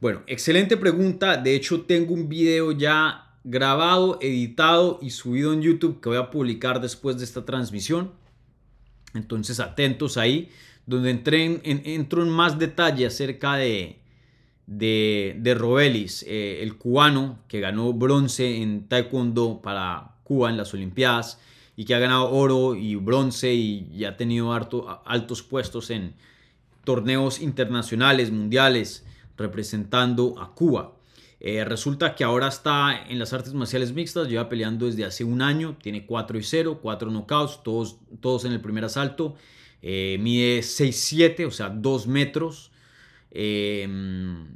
Bueno, 0.00 0.22
excelente 0.26 0.76
pregunta. 0.76 1.36
De 1.36 1.54
hecho, 1.54 1.82
tengo 1.82 2.14
un 2.14 2.28
video 2.28 2.72
ya 2.72 3.27
grabado, 3.44 4.18
editado 4.20 4.98
y 5.00 5.10
subido 5.10 5.52
en 5.52 5.62
YouTube 5.62 6.00
que 6.00 6.08
voy 6.08 6.18
a 6.18 6.30
publicar 6.30 6.80
después 6.80 7.18
de 7.18 7.24
esta 7.24 7.44
transmisión. 7.44 8.12
Entonces, 9.14 9.60
atentos 9.60 10.16
ahí, 10.16 10.50
donde 10.86 11.10
entré 11.10 11.44
en, 11.44 11.60
entro 11.64 12.22
en 12.22 12.30
más 12.30 12.58
detalle 12.58 13.06
acerca 13.06 13.56
de, 13.56 13.98
de, 14.66 15.36
de 15.38 15.54
Robelis, 15.54 16.24
eh, 16.28 16.62
el 16.62 16.76
cubano 16.76 17.38
que 17.48 17.60
ganó 17.60 17.92
bronce 17.92 18.62
en 18.62 18.86
taekwondo 18.86 19.60
para 19.62 20.16
Cuba 20.24 20.50
en 20.50 20.58
las 20.58 20.74
Olimpiadas 20.74 21.40
y 21.74 21.84
que 21.84 21.94
ha 21.94 21.98
ganado 21.98 22.30
oro 22.30 22.74
y 22.74 22.96
bronce 22.96 23.54
y, 23.54 24.04
ha 24.04 24.16
tenido 24.16 24.52
altos 24.52 25.42
puestos 25.42 25.90
en 25.90 26.14
torneos 26.84 27.40
internacionales, 27.40 28.30
mundiales, 28.30 29.06
representando 29.36 30.34
a 30.40 30.54
Cuba. 30.54 30.97
Eh, 31.40 31.64
resulta 31.64 32.14
que 32.16 32.24
ahora 32.24 32.48
está 32.48 33.06
en 33.08 33.18
las 33.18 33.32
artes 33.32 33.54
marciales 33.54 33.92
mixtas, 33.92 34.28
lleva 34.28 34.48
peleando 34.48 34.86
desde 34.86 35.04
hace 35.04 35.22
un 35.22 35.40
año, 35.40 35.76
tiene 35.80 36.04
4 36.04 36.38
y 36.38 36.42
0, 36.42 36.80
4 36.82 37.10
knockouts, 37.10 37.62
todos, 37.62 37.98
todos 38.20 38.44
en 38.44 38.52
el 38.52 38.60
primer 38.60 38.84
asalto, 38.84 39.36
eh, 39.80 40.18
mide 40.20 40.62
6'7, 40.62 41.46
o 41.46 41.50
sea, 41.50 41.68
2 41.68 42.06
metros. 42.08 42.72
Em, 43.30 44.48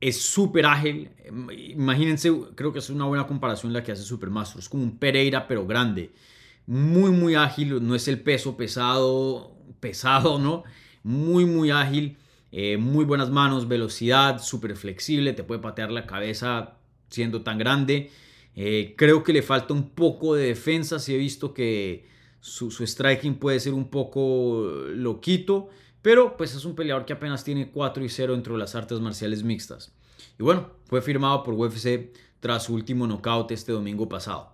es 0.00 0.20
súper 0.20 0.66
ágil. 0.66 1.10
Imagínense, 1.68 2.32
creo 2.56 2.72
que 2.72 2.80
es 2.80 2.90
una 2.90 3.04
buena 3.04 3.26
comparación 3.26 3.72
la 3.72 3.84
que 3.84 3.92
hace 3.92 4.02
Supermaster. 4.02 4.58
Es 4.58 4.68
como 4.68 4.82
un 4.82 4.98
Pereira, 4.98 5.46
pero 5.46 5.64
grande. 5.66 6.12
Muy, 6.66 7.10
muy 7.12 7.36
ágil. 7.36 7.86
No 7.86 7.94
es 7.94 8.08
el 8.08 8.20
peso 8.20 8.56
pesado, 8.56 9.56
pesado, 9.78 10.38
¿no? 10.40 10.64
Muy, 11.04 11.44
muy 11.44 11.70
ágil. 11.70 12.16
Eh, 12.52 12.76
muy 12.76 13.06
buenas 13.06 13.30
manos, 13.30 13.66
velocidad, 13.66 14.40
súper 14.42 14.76
flexible. 14.76 15.32
Te 15.32 15.42
puede 15.42 15.60
patear 15.60 15.90
la 15.90 16.06
cabeza 16.06 16.74
siendo 17.08 17.42
tan 17.42 17.56
grande. 17.56 18.10
Eh, 18.54 18.94
creo 18.96 19.24
que 19.24 19.32
le 19.32 19.40
falta 19.40 19.72
un 19.72 19.90
poco 19.90 20.34
de 20.34 20.48
defensa. 20.48 20.98
Si 20.98 21.14
he 21.14 21.18
visto 21.18 21.54
que 21.54 22.06
su, 22.40 22.70
striking 22.70 23.36
puede 23.36 23.58
ser 23.58 23.72
un 23.72 23.88
poco 23.88 24.68
loquito. 24.94 25.70
Pero 26.02 26.36
pues 26.36 26.54
es 26.54 26.64
un 26.64 26.74
peleador 26.74 27.06
que 27.06 27.14
apenas 27.14 27.42
tiene 27.42 27.70
4 27.70 28.04
y 28.04 28.08
0 28.08 28.34
dentro 28.34 28.54
de 28.54 28.58
las 28.58 28.74
artes 28.74 29.00
marciales 29.00 29.44
mixtas. 29.44 29.94
Y 30.38 30.42
bueno, 30.42 30.70
fue 30.84 31.00
firmado 31.00 31.42
por 31.44 31.54
UFC 31.54 32.12
tras 32.40 32.64
su 32.64 32.74
último 32.74 33.06
knockout 33.06 33.52
este 33.52 33.72
domingo 33.72 34.08
pasado. 34.08 34.52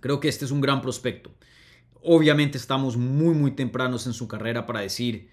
Creo 0.00 0.20
que 0.20 0.28
este 0.28 0.46
es 0.46 0.50
un 0.50 0.62
gran 0.62 0.80
prospecto. 0.80 1.30
Obviamente 2.02 2.56
estamos 2.56 2.96
muy 2.96 3.34
muy 3.34 3.50
tempranos 3.50 4.06
en 4.06 4.14
su 4.14 4.26
carrera 4.26 4.64
para 4.64 4.80
decir 4.80 5.28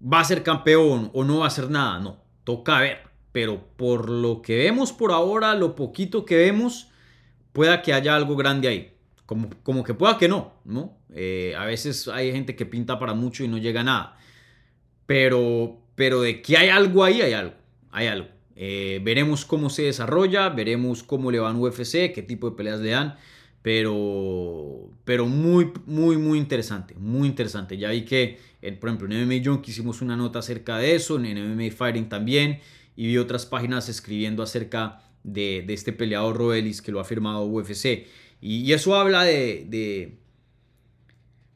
va 0.00 0.20
a 0.20 0.24
ser 0.24 0.42
campeón 0.42 1.10
o 1.12 1.24
no 1.24 1.40
va 1.40 1.46
a 1.46 1.50
ser 1.50 1.70
nada. 1.70 2.00
No, 2.00 2.18
toca 2.44 2.80
ver. 2.80 2.98
Pero 3.32 3.66
por 3.76 4.08
lo 4.08 4.42
que 4.42 4.56
vemos 4.56 4.92
por 4.92 5.10
ahora, 5.10 5.54
lo 5.54 5.74
poquito 5.74 6.24
que 6.24 6.36
vemos, 6.36 6.88
pueda 7.52 7.82
que 7.82 7.92
haya 7.92 8.14
algo 8.14 8.36
grande 8.36 8.68
ahí. 8.68 8.94
Como, 9.26 9.50
como 9.62 9.82
que 9.82 9.94
pueda 9.94 10.18
que 10.18 10.28
no, 10.28 10.52
¿no? 10.64 10.98
Eh, 11.14 11.54
a 11.58 11.64
veces 11.64 12.08
hay 12.08 12.30
gente 12.30 12.54
que 12.54 12.66
pinta 12.66 12.98
para 12.98 13.14
mucho 13.14 13.42
y 13.42 13.48
no 13.48 13.58
llega 13.58 13.80
a 13.80 13.84
nada. 13.84 14.18
Pero, 15.06 15.78
pero 15.94 16.20
de 16.20 16.42
que 16.42 16.56
hay 16.56 16.68
algo 16.68 17.02
ahí, 17.02 17.22
hay 17.22 17.32
algo. 17.32 17.54
Hay 17.90 18.06
algo. 18.06 18.28
Eh, 18.56 19.00
veremos 19.02 19.44
cómo 19.44 19.70
se 19.70 19.82
desarrolla, 19.82 20.48
veremos 20.50 21.02
cómo 21.02 21.30
le 21.30 21.40
van 21.40 21.56
UFC, 21.56 22.12
qué 22.12 22.24
tipo 22.26 22.50
de 22.50 22.56
peleas 22.56 22.80
le 22.80 22.90
dan. 22.90 23.16
Pero, 23.62 24.90
pero 25.04 25.26
muy, 25.26 25.72
muy, 25.86 26.18
muy 26.18 26.38
interesante. 26.38 26.94
Muy 26.98 27.26
interesante. 27.28 27.78
Ya 27.78 27.90
vi 27.90 28.04
que, 28.04 28.38
por 28.72 28.88
ejemplo, 28.88 29.08
en 29.10 29.26
MMA 29.26 29.44
Junkie 29.44 29.70
hicimos 29.70 30.00
una 30.00 30.16
nota 30.16 30.38
acerca 30.38 30.78
de 30.78 30.94
eso, 30.94 31.22
en 31.22 31.56
MMA 31.56 31.70
Fighting 31.70 32.08
también. 32.08 32.60
Y 32.96 33.08
vi 33.08 33.18
otras 33.18 33.44
páginas 33.46 33.88
escribiendo 33.88 34.42
acerca 34.42 35.02
de, 35.22 35.64
este 35.68 35.92
peleador 35.92 36.36
Roelis 36.36 36.80
que 36.80 36.92
lo 36.92 37.00
ha 37.00 37.04
firmado 37.04 37.44
UFC. 37.44 38.06
Y, 38.40 38.72
eso 38.72 38.94
habla 38.94 39.24
de, 39.24 39.66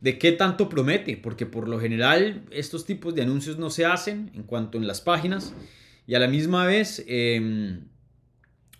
de, 0.01 0.19
qué 0.19 0.33
tanto 0.33 0.69
promete, 0.69 1.17
porque 1.17 1.47
por 1.47 1.69
lo 1.69 1.79
general 1.79 2.45
estos 2.51 2.85
tipos 2.87 3.15
de 3.15 3.23
anuncios 3.23 3.59
no 3.59 3.71
se 3.71 3.85
hacen 3.85 4.31
en 4.35 4.43
cuanto 4.43 4.79
en 4.79 4.87
las 4.87 5.01
páginas. 5.01 5.55
Y 6.07 6.15
a 6.15 6.19
la 6.19 6.29
misma 6.29 6.65
vez, 6.67 7.05
em, 7.07 7.85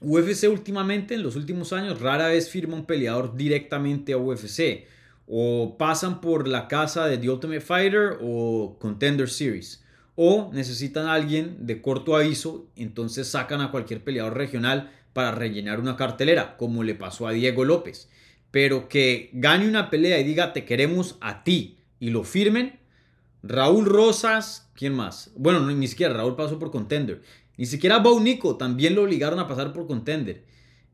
UFC 0.01 0.49
últimamente, 0.49 1.15
en 1.15 1.23
los 1.23 1.37
últimos 1.37 1.73
años, 1.73 2.01
rara 2.01 2.29
vez 2.29 2.49
firma 2.49 2.75
un 2.75 2.87
peleador 2.87 3.37
directamente 3.37 4.13
a 4.15 4.19
UFC. 4.19 4.87
O 5.29 5.77
pasan 5.77 6.21
por 6.21 6.49
la 6.49 6.69
casa 6.69 7.07
de 7.07 7.19
The 7.19 7.29
Ultimate 7.29 7.61
Fighter 7.61 8.19
o 8.23 8.77
Contender 8.81 9.29
Series. 9.29 9.85
O 10.17 10.51
necesitan 10.53 11.07
a 11.07 11.13
alguien 11.13 11.67
de 11.67 11.81
corto 11.83 12.17
aviso, 12.17 12.67
entonces 12.77 13.29
sacan 13.29 13.61
a 13.61 13.71
cualquier 13.71 14.03
peleador 14.03 14.37
regional 14.37 14.91
para 15.13 15.33
rellenar 15.33 15.81
una 15.81 15.97
cartelera, 15.97 16.57
como 16.57 16.83
le 16.83 16.95
pasó 16.95 17.27
a 17.27 17.33
Diego 17.33 17.65
López. 17.65 18.09
Pero 18.51 18.89
que 18.89 19.31
gane 19.35 19.69
una 19.69 19.91
pelea 19.91 20.19
y 20.19 20.25
diga 20.25 20.53
te 20.53 20.65
queremos 20.65 21.17
a 21.21 21.45
ti 21.45 21.79
y 22.01 22.11
lo 22.11 22.25
firmen. 22.25 22.79
Raúl 23.43 23.85
Rosas, 23.85 24.71
¿quién 24.75 24.95
más? 24.95 25.31
Bueno, 25.37 25.61
ni 25.61 25.87
siquiera 25.87 26.15
Raúl 26.15 26.37
pasó 26.37 26.59
por 26.59 26.71
contender. 26.71 27.23
Ni 27.57 27.67
siquiera 27.67 28.03
Nico 28.21 28.57
también 28.57 28.95
lo 28.95 29.03
obligaron 29.03 29.39
a 29.41 29.49
pasar 29.49 29.73
por 29.73 29.87
contender. 29.87 30.45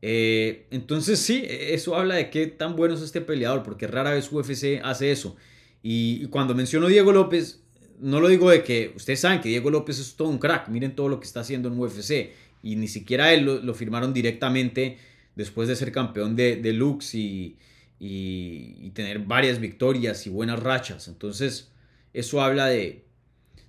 Eh, 0.07 0.67
entonces 0.69 1.17
sí, 1.17 1.43
eso 1.49 1.95
habla 1.95 2.13
de 2.13 2.29
qué 2.29 2.45
tan 2.45 2.75
bueno 2.75 2.93
es 2.93 3.01
este 3.01 3.21
peleador, 3.21 3.63
porque 3.63 3.87
rara 3.87 4.11
vez 4.11 4.31
UFC 4.31 4.79
hace 4.83 5.11
eso. 5.11 5.35
Y, 5.81 6.27
cuando 6.27 6.53
menciono 6.53 6.85
Diego 6.85 7.11
López, 7.11 7.63
no 7.99 8.19
lo 8.19 8.27
digo 8.27 8.51
de 8.51 8.61
que 8.61 8.93
ustedes 8.95 9.21
saben 9.21 9.41
que 9.41 9.49
Diego 9.49 9.71
López 9.71 9.97
es 9.97 10.15
todo 10.15 10.27
un 10.27 10.37
crack, 10.37 10.69
miren 10.69 10.95
todo 10.95 11.09
lo 11.09 11.19
que 11.19 11.25
está 11.25 11.39
haciendo 11.39 11.69
en 11.69 11.79
UFC 11.79 12.33
y 12.61 12.75
ni 12.75 12.87
siquiera 12.87 13.33
él 13.33 13.61
lo, 13.63 13.73
firmaron 13.73 14.13
directamente 14.13 14.99
después 15.35 15.67
de 15.67 15.75
ser 15.75 15.91
campeón 15.91 16.35
de, 16.35 16.57
de 16.57 16.73
Lux 16.73 17.15
y, 17.15 17.57
y, 17.99 18.91
tener 18.91 19.17
varias 19.21 19.59
victorias 19.59 20.27
y 20.27 20.29
buenas 20.29 20.59
rachas. 20.59 21.07
Entonces, 21.07 21.71
eso 22.13 22.43
habla 22.43 22.67
de, 22.67 23.05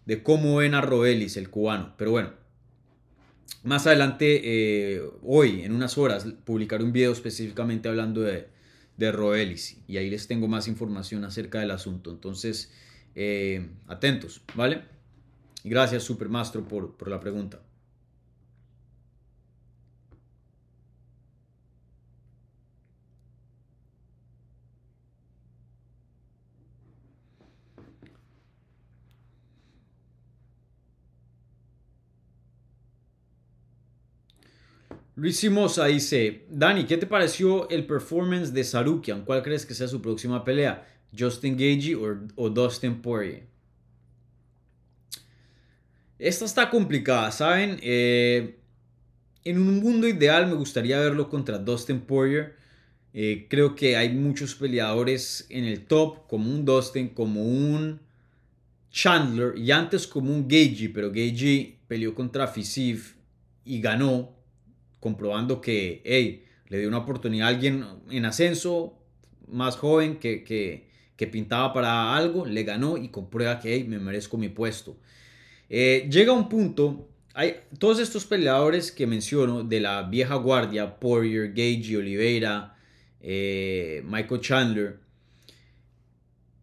de 0.04 0.22
cómo 0.22 0.56
ven 0.56 0.74
a 0.74 0.82
Robelis, 0.82 1.38
el 1.38 1.48
cubano. 1.48 1.94
Pero 1.96 2.10
bueno, 2.10 2.32
más 3.62 3.86
adelante, 3.86 4.40
eh, 4.44 5.02
hoy, 5.22 5.62
en 5.62 5.72
unas 5.72 5.98
horas, 5.98 6.26
publicaré 6.44 6.84
un 6.84 6.92
video 6.92 7.12
específicamente 7.12 7.88
hablando 7.88 8.20
de, 8.20 8.48
de 8.96 9.12
Robelis 9.12 9.78
y 9.86 9.96
ahí 9.96 10.10
les 10.10 10.26
tengo 10.26 10.48
más 10.48 10.68
información 10.68 11.24
acerca 11.24 11.60
del 11.60 11.70
asunto. 11.70 12.10
Entonces, 12.10 12.72
eh, 13.14 13.68
atentos, 13.88 14.42
¿vale? 14.54 14.82
Gracias, 15.64 16.04
Supermastro, 16.04 16.66
por, 16.68 16.96
por 16.96 17.08
la 17.08 17.20
pregunta. 17.20 17.60
Luis 35.16 35.38
Simosa 35.38 35.86
dice, 35.86 36.44
Dani, 36.50 36.84
¿qué 36.84 36.98
te 36.98 37.06
pareció 37.06 37.70
el 37.70 37.86
performance 37.86 38.52
de 38.52 38.62
Sarukian? 38.62 39.24
¿Cuál 39.24 39.42
crees 39.42 39.64
que 39.64 39.72
sea 39.72 39.88
su 39.88 40.02
próxima 40.02 40.44
pelea? 40.44 40.86
¿Justin 41.18 41.54
Gagey 41.54 41.94
o, 41.94 42.50
Dustin 42.50 43.00
Poirier? 43.00 43.46
Esta 46.18 46.44
está 46.44 46.68
complicada, 46.68 47.32
¿saben? 47.32 47.78
Eh, 47.82 48.58
en 49.42 49.58
un 49.58 49.80
mundo 49.80 50.06
ideal 50.06 50.48
me 50.48 50.54
gustaría 50.54 51.00
verlo 51.00 51.30
contra 51.30 51.56
Dustin 51.56 52.00
Poirier. 52.00 52.54
Eh, 53.14 53.46
creo 53.48 53.74
que 53.74 53.96
hay 53.96 54.10
muchos 54.10 54.54
peleadores 54.54 55.46
en 55.48 55.64
el 55.64 55.86
top, 55.86 56.26
como 56.26 56.50
un 56.50 56.66
Dustin, 56.66 57.08
como 57.08 57.42
un 57.42 58.00
Chandler 58.90 59.56
y 59.56 59.70
antes 59.70 60.06
como 60.06 60.30
un 60.30 60.46
Gagey, 60.46 60.88
pero 60.88 61.08
Gagey 61.08 61.78
peleó 61.88 62.14
contra 62.14 62.46
Fisiv 62.46 63.16
y 63.64 63.80
ganó 63.80 64.35
comprobando 65.06 65.60
que, 65.60 66.02
hey, 66.04 66.44
le 66.66 66.80
dio 66.80 66.88
una 66.88 66.98
oportunidad 66.98 67.46
a 67.46 67.50
alguien 67.50 67.84
en 68.10 68.24
ascenso, 68.24 68.98
más 69.46 69.76
joven, 69.76 70.16
que, 70.16 70.42
que, 70.42 71.26
pintaba 71.28 71.72
para 71.72 72.16
algo, 72.16 72.44
le 72.44 72.64
ganó 72.64 72.96
y 72.96 73.06
comprueba 73.10 73.60
que, 73.60 73.72
hey, 73.72 73.84
me 73.84 74.00
merezco 74.00 74.36
mi 74.36 74.48
puesto. 74.48 74.96
Eh, 75.68 76.08
llega 76.10 76.32
un 76.32 76.48
punto, 76.48 77.08
hay 77.34 77.54
todos 77.78 78.00
estos 78.00 78.26
peleadores 78.26 78.90
que 78.90 79.06
menciono 79.06 79.62
de 79.62 79.78
la 79.78 80.02
vieja 80.02 80.34
guardia, 80.34 80.98
Poirier, 80.98 81.50
Gage, 81.50 81.98
Oliveira, 81.98 82.76
eh, 83.20 84.02
Michael 84.06 84.40
Chandler, 84.40 84.98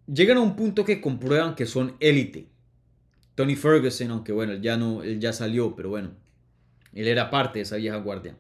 llegan 0.06 0.36
a 0.36 0.42
un 0.42 0.58
punto 0.58 0.84
que 0.84 1.00
comprueban 1.00 1.56
que 1.56 1.66
son 1.66 1.96
élite. 2.02 2.48
Tony 3.36 3.56
Ferguson, 3.56 4.12
aunque 4.12 4.34
bueno, 4.34 4.56
ya 4.56 4.76
no, 4.76 5.02
él 5.02 5.22
ya 5.22 5.32
salió, 5.32 5.78
pero 5.78 5.88
bueno, 5.88 6.12
él 7.02 7.08
era 7.08 7.30
parte 7.30 7.60
de 7.60 7.64
esa 7.64 7.78
vieja 7.78 7.98
guardia. 7.98 8.36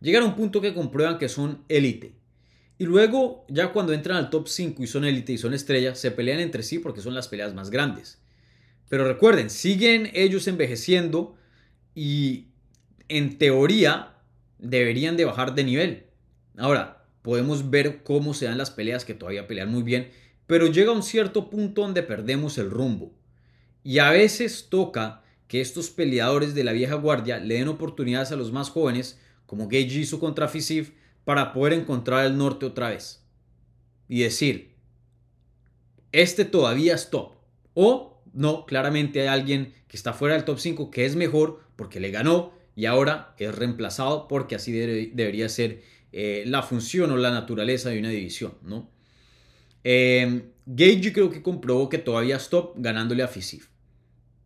Llegan 0.00 0.22
a 0.22 0.26
un 0.26 0.36
punto 0.36 0.60
que 0.60 0.74
comprueban 0.74 1.18
que 1.18 1.28
son 1.28 1.64
élite. 1.68 2.12
Y 2.78 2.84
luego, 2.84 3.44
ya 3.48 3.72
cuando 3.72 3.92
entran 3.92 4.16
al 4.16 4.30
top 4.30 4.46
5 4.46 4.82
y 4.82 4.86
son 4.86 5.04
élite 5.04 5.32
y 5.32 5.38
son 5.38 5.52
estrellas, 5.52 5.98
se 5.98 6.12
pelean 6.12 6.38
entre 6.38 6.62
sí 6.62 6.78
porque 6.78 7.00
son 7.00 7.14
las 7.14 7.26
peleas 7.26 7.52
más 7.54 7.70
grandes. 7.70 8.20
Pero 8.88 9.06
recuerden, 9.06 9.50
siguen 9.50 10.10
ellos 10.14 10.46
envejeciendo 10.46 11.36
y 11.94 12.46
en 13.08 13.38
teoría 13.38 14.14
deberían 14.58 15.16
de 15.16 15.24
bajar 15.24 15.54
de 15.54 15.64
nivel. 15.64 16.04
Ahora, 16.56 17.04
podemos 17.22 17.70
ver 17.70 18.02
cómo 18.04 18.32
se 18.34 18.46
dan 18.46 18.58
las 18.58 18.70
peleas 18.70 19.04
que 19.04 19.14
todavía 19.14 19.48
pelean 19.48 19.70
muy 19.70 19.82
bien, 19.82 20.10
pero 20.46 20.68
llega 20.68 20.92
un 20.92 21.02
cierto 21.02 21.50
punto 21.50 21.82
donde 21.82 22.02
perdemos 22.02 22.56
el 22.58 22.70
rumbo. 22.70 23.12
Y 23.82 23.98
a 23.98 24.10
veces 24.10 24.68
toca 24.70 25.22
que 25.48 25.60
estos 25.60 25.90
peleadores 25.90 26.54
de 26.54 26.62
la 26.62 26.72
vieja 26.72 26.94
guardia 26.94 27.38
le 27.38 27.54
den 27.54 27.68
oportunidades 27.68 28.30
a 28.30 28.36
los 28.36 28.52
más 28.52 28.70
jóvenes, 28.70 29.18
como 29.46 29.66
Gage 29.66 29.98
hizo 29.98 30.20
contra 30.20 30.46
Fisif, 30.46 30.92
para 31.24 31.52
poder 31.52 31.72
encontrar 31.72 32.26
el 32.26 32.36
norte 32.36 32.66
otra 32.66 32.90
vez. 32.90 33.24
Y 34.08 34.20
decir, 34.20 34.76
este 36.12 36.44
todavía 36.44 36.94
es 36.94 37.10
top. 37.10 37.32
O 37.74 38.22
no, 38.32 38.66
claramente 38.66 39.22
hay 39.22 39.28
alguien 39.28 39.74
que 39.88 39.96
está 39.96 40.12
fuera 40.12 40.34
del 40.34 40.44
top 40.44 40.58
5 40.58 40.90
que 40.90 41.06
es 41.06 41.16
mejor 41.16 41.60
porque 41.76 42.00
le 42.00 42.10
ganó 42.10 42.52
y 42.76 42.86
ahora 42.86 43.34
es 43.38 43.54
reemplazado 43.54 44.28
porque 44.28 44.54
así 44.54 44.72
debería 44.72 45.48
ser 45.48 45.82
eh, 46.12 46.44
la 46.46 46.62
función 46.62 47.10
o 47.10 47.16
la 47.16 47.30
naturaleza 47.30 47.90
de 47.90 47.98
una 47.98 48.10
división, 48.10 48.54
¿no? 48.62 48.90
Eh, 49.84 50.50
Gage 50.66 51.12
creo 51.12 51.30
que 51.30 51.42
comprobó 51.42 51.88
que 51.88 51.98
todavía 51.98 52.36
es 52.36 52.48
top 52.48 52.74
ganándole 52.76 53.22
a 53.22 53.28
Fisif. 53.28 53.68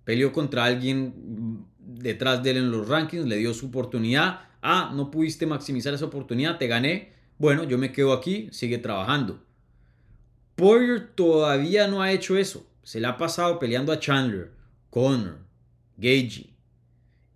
Peleó 0.04 0.32
contra 0.32 0.64
alguien 0.64 1.66
detrás 1.78 2.42
de 2.42 2.50
él 2.50 2.56
en 2.58 2.70
los 2.70 2.88
rankings, 2.88 3.26
le 3.26 3.36
dio 3.36 3.54
su 3.54 3.66
oportunidad. 3.66 4.40
Ah, 4.60 4.92
no 4.94 5.10
pudiste 5.10 5.46
maximizar 5.46 5.94
esa 5.94 6.06
oportunidad, 6.06 6.58
te 6.58 6.66
gané. 6.66 7.12
Bueno, 7.38 7.64
yo 7.64 7.78
me 7.78 7.92
quedo 7.92 8.12
aquí, 8.12 8.48
sigue 8.52 8.78
trabajando. 8.78 9.42
Poirier 10.54 11.14
todavía 11.14 11.88
no 11.88 12.02
ha 12.02 12.12
hecho 12.12 12.36
eso. 12.36 12.66
Se 12.82 13.00
le 13.00 13.06
ha 13.06 13.16
pasado 13.16 13.58
peleando 13.58 13.92
a 13.92 13.98
Chandler, 13.98 14.52
Connor, 14.90 15.38
Gage. 15.96 16.50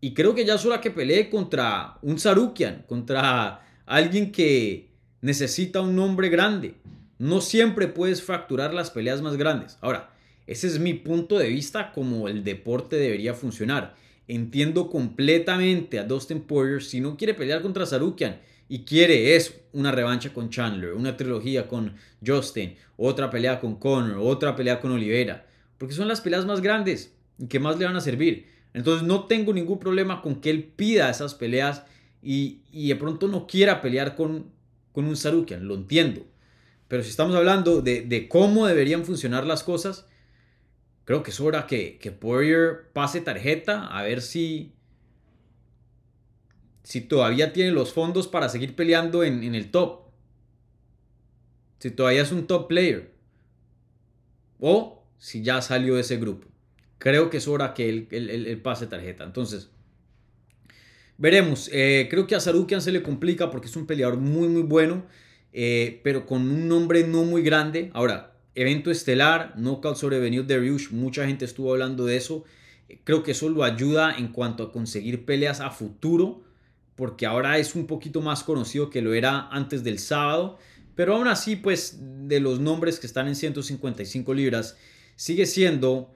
Y 0.01 0.15
creo 0.15 0.35
que 0.35 0.45
ya 0.45 0.55
es 0.55 0.65
hora 0.65 0.81
que 0.81 0.91
pelee 0.91 1.31
contra 1.31 1.99
un 2.03 2.19
Sarukian, 2.19 2.85
contra 2.87 3.63
alguien 3.87 4.31
que 4.31 4.93
necesita 5.21 5.81
un 5.81 5.97
nombre 5.97 6.29
grande. 6.29 6.75
No 7.19 7.41
siempre 7.41 7.89
puedes 7.89 8.23
fracturar 8.23 8.75
las 8.75 8.91
peleas 8.91 9.23
más 9.23 9.37
grandes. 9.37 9.79
Ahora, 9.81 10.11
ese 10.47 10.67
es 10.67 10.79
mi 10.79 10.95
punto 10.95 11.39
de 11.39 11.49
vista 11.49 11.93
como 11.93 12.29
el 12.29 12.45
deporte 12.45 12.97
debería 12.97 13.35
funcionar. 13.35 13.95
Entiendo 14.29 14.91
completamente 14.91 15.99
a 15.99 16.05
Dustin 16.05 16.41
Poirier 16.41 16.83
si 16.83 17.01
no 17.01 17.17
quiere 17.17 17.35
pelear 17.35 17.63
contra 17.63 17.87
Sarukian 17.87 18.41
y 18.69 18.81
quiere 18.81 19.37
eso, 19.37 19.55
una 19.73 19.93
revancha 19.93 20.33
con 20.33 20.51
Chandler, 20.51 20.95
una 20.95 21.17
trilogía 21.17 21.69
con 21.69 21.95
Justin, 22.25 22.75
otra 22.97 23.31
pelea 23.31 23.61
con 23.61 23.77
Conor, 23.77 24.19
otra 24.21 24.57
pelea 24.57 24.81
con 24.81 24.93
Oliveira, 24.93 25.47
porque 25.79 25.95
son 25.95 26.09
las 26.09 26.21
peleas 26.21 26.47
más 26.47 26.61
grandes 26.61 27.15
y 27.39 27.47
que 27.47 27.61
más 27.61 27.79
le 27.79 27.85
van 27.85 27.97
a 27.97 28.01
servir. 28.01 28.47
Entonces 28.75 29.07
no 29.07 29.25
tengo 29.25 29.53
ningún 29.53 29.79
problema 29.79 30.21
con 30.21 30.41
que 30.41 30.51
él 30.51 30.65
pida 30.65 31.09
esas 31.09 31.35
peleas 31.35 31.85
y, 32.23 32.61
de 32.73 32.97
pronto 32.97 33.29
no 33.29 33.47
quiera 33.47 33.81
pelear 33.81 34.17
con, 34.17 34.47
con 34.93 35.07
un 35.07 35.17
Sarukian, 35.17 35.67
lo 35.67 35.75
entiendo. 35.77 36.27
Pero 36.89 37.03
si 37.03 37.11
estamos 37.11 37.35
hablando 37.37 37.83
de, 37.83 38.27
cómo 38.29 38.67
deberían 38.67 39.05
funcionar 39.05 39.47
las 39.47 39.63
cosas, 39.63 40.07
creo 41.07 41.23
que 41.23 41.31
es 41.31 41.41
hora 41.41 41.67
que, 41.67 41.97
que 41.97 42.13
Poirier 42.13 42.91
pase 42.93 43.23
tarjeta 43.23 43.87
a 43.87 44.03
ver 44.03 44.21
si, 44.21 44.75
si 46.83 47.01
todavía 47.01 47.55
tiene 47.55 47.71
los 47.71 47.95
fondos 47.95 48.29
para 48.29 48.51
seguir 48.51 48.77
peleando 48.77 49.25
en, 49.25 49.55
el 49.55 49.71
top. 49.71 50.03
Si 51.79 51.91
todavía 51.91 52.21
es 52.21 52.33
un 52.33 52.47
top 52.47 52.69
player. 52.69 53.15
O 54.61 55.07
si 55.17 55.43
ya 55.43 55.63
salió 55.63 55.95
de 55.95 56.03
ese 56.03 56.19
grupo. 56.19 56.49
Creo 56.99 57.31
que 57.31 57.39
es 57.39 57.49
hora 57.49 57.73
que 57.73 57.89
él 57.89 58.61
pase 58.63 58.87
tarjeta. 58.87 59.25
Entonces, 59.25 59.71
Veremos. 61.19 61.71
Eh, 61.73 62.09
creo 62.11 62.27
que 62.27 62.35
a 62.35 62.41
Sarukian 62.41 62.83
se 62.83 62.93
le 62.93 63.03
complica 63.03 63.51
porque 63.51 63.69
es 63.69 63.77
un 63.77 63.87
peleador 63.87 64.19
muy, 64.19 64.49
muy 64.49 64.63
bueno, 64.63 65.05
eh, 65.53 66.01
pero 66.05 66.27
con 66.27 66.43
un 66.43 66.69
nombre 66.69 67.07
no 67.07 67.25
muy 67.25 67.43
grande. 67.43 67.91
Ahora, 67.95 68.36
evento 68.57 68.91
estelar, 68.91 69.55
knockout 69.57 69.97
sobre 69.97 70.19
Benil 70.19 70.47
Dariush, 70.47 70.91
mucha 70.91 71.27
gente 71.27 71.45
estuvo 71.45 71.73
hablando 71.73 72.07
de 72.07 72.17
eso. 72.17 72.45
Creo 73.05 73.23
que 73.23 73.33
eso 73.33 73.49
lo 73.49 73.63
ayuda 73.63 74.17
en 74.17 74.29
cuanto 74.29 74.63
a 74.65 74.73
conseguir 74.73 75.25
peleas 75.25 75.61
a 75.61 75.71
futuro, 75.71 76.43
porque 76.97 77.27
ahora 77.27 77.59
es 77.59 77.75
un 77.75 77.87
poquito 77.87 78.23
más 78.23 78.43
conocido 78.43 78.89
que 78.89 79.03
lo 79.03 79.13
era 79.13 79.49
antes 79.51 79.85
del 79.85 79.99
sábado. 79.99 80.59
Pero 80.95 81.15
aún 81.15 81.29
así, 81.29 81.57
pues, 81.57 81.99
de 82.01 82.41
los 82.41 82.59
nombres 82.59 82.99
que 82.99 83.07
están 83.07 83.29
en 83.29 83.37
155 83.37 84.33
libras, 84.33 84.79
sigue 85.15 85.45
siendo 85.45 86.15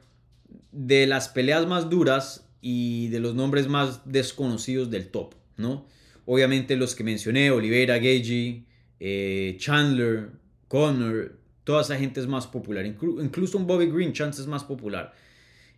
de 0.73 1.07
las 1.07 1.29
peleas 1.29 1.67
más 1.67 1.91
duras 1.91 2.49
y 2.63 3.09
de 3.09 3.21
los 3.21 3.35
nombres 3.35 3.69
más 3.69 4.01
desconocidos 4.11 4.91
del 4.91 5.09
top, 5.09 5.35
¿no? 5.59 5.87
Obviamente 6.25 6.77
los 6.77 6.95
que 6.95 7.05
mencioné, 7.05 7.51
Oliveira, 7.51 7.97
Gagey, 7.97 8.65
eh, 8.99 9.57
Chandler, 9.59 10.31
Connor, 10.69 11.40
toda 11.71 11.83
esa 11.83 11.97
gente 11.97 12.19
es 12.19 12.27
más 12.27 12.49
popular. 12.49 12.85
incluso 12.85 13.57
un 13.57 13.65
Bobby 13.65 13.87
Green, 13.87 14.13
Chance 14.13 14.43
es 14.43 14.49
más 14.49 14.65
popular. 14.65 15.15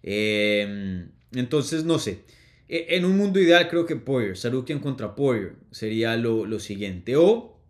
Eh, 0.02 1.06
entonces, 1.34 1.84
no 1.84 1.98
sé. 1.98 2.20
E, 2.66 2.96
en 2.96 3.04
un 3.04 3.14
mundo 3.14 3.38
ideal 3.38 3.68
creo 3.68 3.84
que 3.84 3.94
Poirier, 3.94 4.38
Sarukian 4.38 4.78
contra 4.78 5.14
Poirier 5.14 5.52
sería 5.70 6.16
lo, 6.16 6.46
lo 6.46 6.58
siguiente. 6.60 7.14
O 7.16 7.60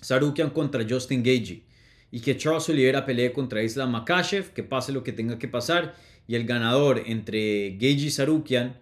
Sarukian 0.00 0.50
contra 0.50 0.84
Justin 0.88 1.22
Gagey. 1.22 1.62
Y 2.10 2.18
que 2.18 2.36
Charles 2.36 2.68
Oliveira 2.68 3.06
pelee 3.06 3.32
contra 3.32 3.62
Islam 3.62 3.92
Makashev, 3.92 4.52
que 4.52 4.64
pase 4.64 4.90
lo 4.90 5.04
que 5.04 5.12
tenga 5.12 5.38
que 5.38 5.46
pasar 5.46 5.94
y 6.26 6.34
el 6.34 6.46
ganador 6.46 7.04
entre 7.06 7.76
Geiji 7.78 8.10
Sarukian 8.10 8.76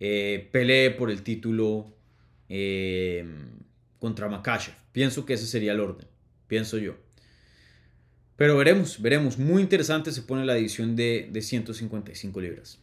eh, 0.00 0.48
pelee 0.50 0.90
por 0.90 1.12
el 1.12 1.22
título 1.22 1.94
eh, 2.48 3.24
contra 4.00 4.28
Makashev. 4.28 4.74
Pienso 4.90 5.24
que 5.24 5.34
ese 5.34 5.46
sería 5.46 5.74
el 5.74 5.78
orden, 5.78 6.08
pienso 6.48 6.76
yo. 6.78 7.03
Pero 8.36 8.56
veremos, 8.56 9.00
veremos. 9.00 9.38
Muy 9.38 9.62
interesante 9.62 10.10
se 10.12 10.22
pone 10.22 10.44
la 10.44 10.56
edición 10.56 10.96
de, 10.96 11.28
de 11.32 11.42
155 11.42 12.40
libras. 12.40 12.78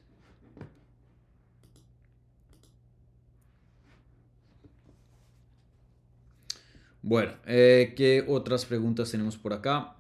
Bueno, 7.02 7.34
eh, 7.48 7.94
¿qué 7.98 8.24
otras 8.28 8.66
preguntas 8.66 9.10
tenemos 9.12 9.36
por 9.38 9.54
acá? 9.54 9.96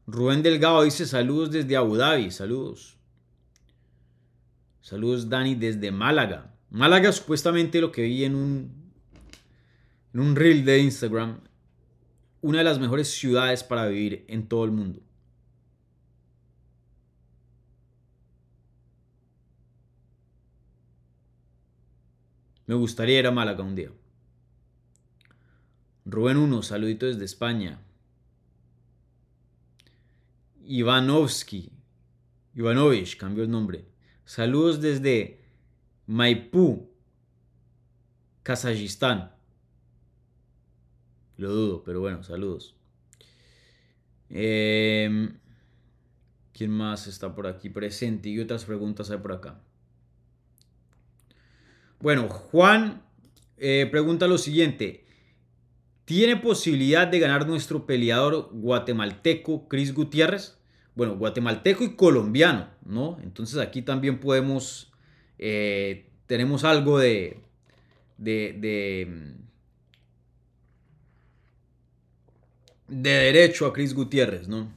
Rubén 0.06 0.42
Delgado 0.42 0.82
dice 0.84 1.04
saludos 1.04 1.50
desde 1.50 1.76
Abu 1.76 1.96
Dhabi, 1.96 2.30
saludos. 2.30 2.96
Saludos 4.80 5.28
Dani 5.28 5.56
desde 5.56 5.90
Málaga. 5.90 6.54
Málaga 6.70 7.10
supuestamente 7.10 7.80
lo 7.80 7.90
que 7.90 8.02
vi 8.02 8.24
en 8.24 8.36
un, 8.36 8.92
en 10.14 10.20
un 10.20 10.36
reel 10.36 10.64
de 10.64 10.78
Instagram, 10.78 11.40
una 12.40 12.58
de 12.58 12.64
las 12.64 12.78
mejores 12.78 13.08
ciudades 13.08 13.64
para 13.64 13.86
vivir 13.86 14.24
en 14.28 14.46
todo 14.46 14.64
el 14.64 14.70
mundo. 14.70 15.00
Me 22.66 22.74
gustaría 22.76 23.18
ir 23.18 23.26
a 23.26 23.32
Málaga 23.32 23.64
un 23.64 23.74
día. 23.74 23.90
Rubén 26.04 26.36
1, 26.36 26.62
saludito 26.62 27.06
desde 27.06 27.24
España. 27.24 27.80
Ivanovsky. 30.66 31.72
Ivanovich, 32.54 33.16
cambió 33.16 33.44
el 33.44 33.50
nombre. 33.50 33.86
Saludos 34.24 34.80
desde 34.80 35.40
Maipú, 36.06 36.90
Kazajistán. 38.42 39.32
Lo 41.36 41.52
dudo, 41.52 41.82
pero 41.84 42.00
bueno, 42.00 42.22
saludos. 42.22 42.74
Em, 44.30 45.38
¿Quién 46.52 46.70
más 46.70 47.06
está 47.06 47.34
por 47.34 47.46
aquí 47.46 47.68
presente? 47.68 48.30
Y 48.30 48.40
otras 48.40 48.64
preguntas 48.64 49.10
hay 49.10 49.18
por 49.18 49.32
acá. 49.32 49.60
Bueno, 52.00 52.28
Juan 52.28 53.02
eh, 53.58 53.86
pregunta 53.90 54.26
lo 54.26 54.38
siguiente. 54.38 55.05
¿Tiene 56.06 56.36
posibilidad 56.36 57.08
de 57.08 57.18
ganar 57.18 57.48
nuestro 57.48 57.84
peleador 57.84 58.48
guatemalteco 58.52 59.66
Chris 59.66 59.92
Gutiérrez? 59.92 60.56
Bueno, 60.94 61.16
guatemalteco 61.16 61.82
y 61.82 61.96
colombiano, 61.96 62.68
¿no? 62.84 63.18
Entonces 63.24 63.58
aquí 63.58 63.82
también 63.82 64.20
podemos, 64.20 64.92
eh, 65.36 66.08
tenemos 66.28 66.62
algo 66.62 67.00
de, 67.00 67.40
de, 68.18 68.54
de, 68.56 69.34
de 72.86 73.10
derecho 73.10 73.66
a 73.66 73.72
Chris 73.72 73.92
Gutiérrez, 73.92 74.46
¿no? 74.46 74.72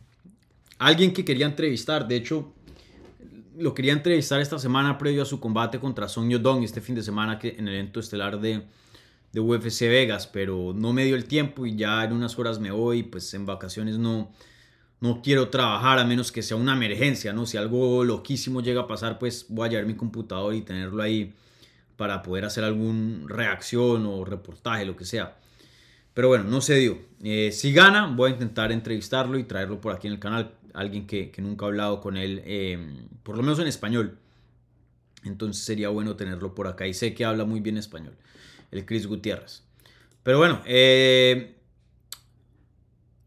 Alguien 0.80 1.14
que 1.14 1.24
quería 1.24 1.46
entrevistar, 1.46 2.08
de 2.08 2.16
hecho, 2.16 2.56
lo 3.56 3.76
quería 3.76 3.94
entrevistar 3.94 4.42
esta 4.42 4.58
semana 4.58 4.98
previo 4.98 5.22
a 5.22 5.26
su 5.26 5.40
combate 5.40 5.80
contra 5.80 6.10
Song 6.10 6.28
Yodong 6.28 6.64
este 6.64 6.82
fin 6.82 6.96
de 6.96 7.04
semana 7.04 7.38
en 7.44 7.68
el 7.68 7.76
evento 7.76 8.00
estelar 8.00 8.40
de, 8.42 8.64
de 9.32 9.40
UFC 9.40 9.82
Vegas, 9.82 10.28
pero 10.28 10.74
no 10.76 10.94
me 10.94 11.06
dio 11.06 11.16
el 11.16 11.26
tiempo 11.26 11.66
y 11.66 11.76
ya 11.76 12.04
en 12.04 12.14
unas 12.14 12.38
horas 12.40 12.60
me 12.60 12.72
voy, 12.72 13.04
pues 13.04 13.34
en 13.34 13.46
vacaciones 13.46 13.98
no, 13.98 14.32
no 15.02 15.22
quiero 15.22 15.50
trabajar 15.50 16.00
a 16.00 16.06
menos 16.06 16.32
que 16.32 16.42
sea 16.42 16.58
una 16.58 16.74
emergencia, 16.74 17.32
¿no? 17.34 17.46
Si 17.46 17.58
algo 17.58 18.04
loquísimo 18.04 18.62
llega 18.62 18.82
a 18.82 18.88
pasar, 18.88 19.20
pues 19.20 19.46
voy 19.50 19.68
a 19.68 19.72
llevar 19.72 19.86
mi 19.86 19.96
computador 19.96 20.54
y 20.56 20.62
tenerlo 20.62 21.02
ahí 21.02 21.34
para 21.96 22.24
poder 22.24 22.46
hacer 22.46 22.64
alguna 22.64 23.28
reacción 23.28 24.06
o 24.06 24.24
reportaje, 24.26 24.86
lo 24.86 24.96
que 24.96 25.06
sea. 25.06 25.38
Pero 26.14 26.30
bueno, 26.30 26.46
no 26.46 26.62
se 26.62 26.76
dio. 26.76 26.98
Eh, 27.24 27.52
si 27.52 27.72
gana, 27.74 28.08
voy 28.08 28.32
a 28.32 28.34
intentar 28.34 28.72
entrevistarlo 28.72 29.38
y 29.38 29.44
traerlo 29.44 29.80
por 29.80 29.94
aquí 29.94 30.08
en 30.08 30.14
el 30.14 30.20
canal. 30.20 30.54
Alguien 30.74 31.08
que, 31.08 31.32
nunca 31.38 31.66
ha 31.66 31.68
hablado 31.68 32.02
con 32.02 32.18
él, 32.18 32.42
em, 32.46 33.08
por 33.24 33.38
lo 33.38 33.44
menos 33.44 33.60
en 33.60 33.68
español. 33.68 34.18
Entonces 35.24 35.64
sería 35.64 35.90
bueno 35.90 36.16
tenerlo 36.16 36.56
por 36.56 36.68
acá. 36.68 36.88
Y 36.88 36.94
sé 36.94 37.14
que 37.14 37.26
habla 37.26 37.46
muy 37.46 37.60
bien 37.60 37.78
español. 37.78 38.16
El 38.72 38.86
Chris 38.86 39.08
Gutiérrez. 39.08 39.64
Pero 40.24 40.38
bueno, 40.38 40.62
eh, 40.66 41.56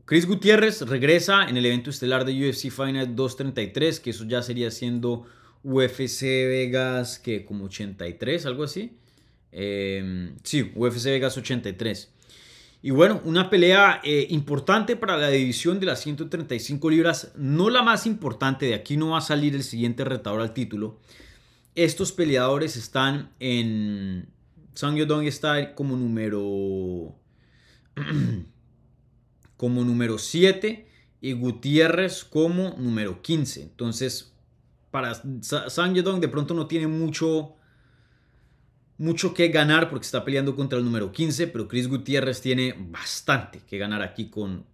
Chris 0.05 0.27
Gutiérrez 0.27 0.83
regresa 0.83 1.49
en 1.49 1.57
el 1.57 1.65
evento 1.67 1.91
estelar 1.91 2.25
de 2.25 2.33
UFC 2.33 2.71
Final 2.71 3.17
233, 3.17 4.01
que 4.01 4.11
eso 4.11 4.25
ya 4.25 4.43
sería 4.43 4.71
siendo 4.71 5.27
UFC 5.65 6.23
Vegas, 6.23 7.19
que 7.19 7.45
como 7.45 7.65
83, 7.65 8.47
algo 8.47 8.65
así. 8.65 8.99
Em, 9.53 10.37
sí, 10.43 10.73
UFC 10.75 11.07
Vegas 11.07 11.37
83. 11.37 12.11
Y 12.83 12.91
bueno, 12.91 13.21
una 13.25 13.49
pelea 13.49 14.01
eh, 14.03 14.27
importante 14.31 14.97
para 14.97 15.17
la 15.17 15.29
división 15.29 15.79
de 15.79 15.87
las 15.87 16.01
135 16.01 16.91
libras, 16.91 17.33
no 17.37 17.71
la 17.71 17.83
más 17.83 18.07
importante, 18.07 18.67
de 18.67 18.75
aquí 18.75 18.97
no 18.97 19.11
va 19.11 19.19
a 19.19 19.21
salir 19.23 19.55
el 19.55 19.63
siguiente 19.63 20.05
retador 20.05 20.41
al 20.41 20.53
título. 20.53 20.99
Estos 21.77 22.13
peleadores 22.13 22.77
están 22.77 23.31
en... 23.39 24.29
Sang 24.75 24.97
Yodong 24.97 25.27
está 25.27 25.75
como 25.75 25.97
número... 25.97 27.15
como 29.63 29.85
número 29.85 30.19
7 30.19 30.89
y 31.21 31.33
Gutiérrez 31.35 32.25
como 32.25 32.75
número 32.79 33.23
15. 33.23 33.63
Entonces, 33.63 34.35
para 34.91 35.15
Sang 35.15 35.95
Yedong 35.95 36.21
de 36.21 36.27
pronto 36.27 36.53
no 36.53 36.67
tiene 36.67 36.89
mucho, 36.89 37.55
mucho 38.99 39.33
que 39.33 39.47
ganar 39.49 39.89
porque 39.89 40.05
está 40.05 40.25
peleando 40.25 40.57
contra 40.57 40.79
el 40.79 40.85
número 40.85 41.13
15, 41.13 41.47
pero 41.47 41.69
Chris 41.69 41.87
Gutiérrez 41.87 42.41
tiene 42.41 42.75
bastante 42.77 43.61
que 43.61 43.79
ganar 43.79 44.03
aquí 44.03 44.31
con, 44.31 44.67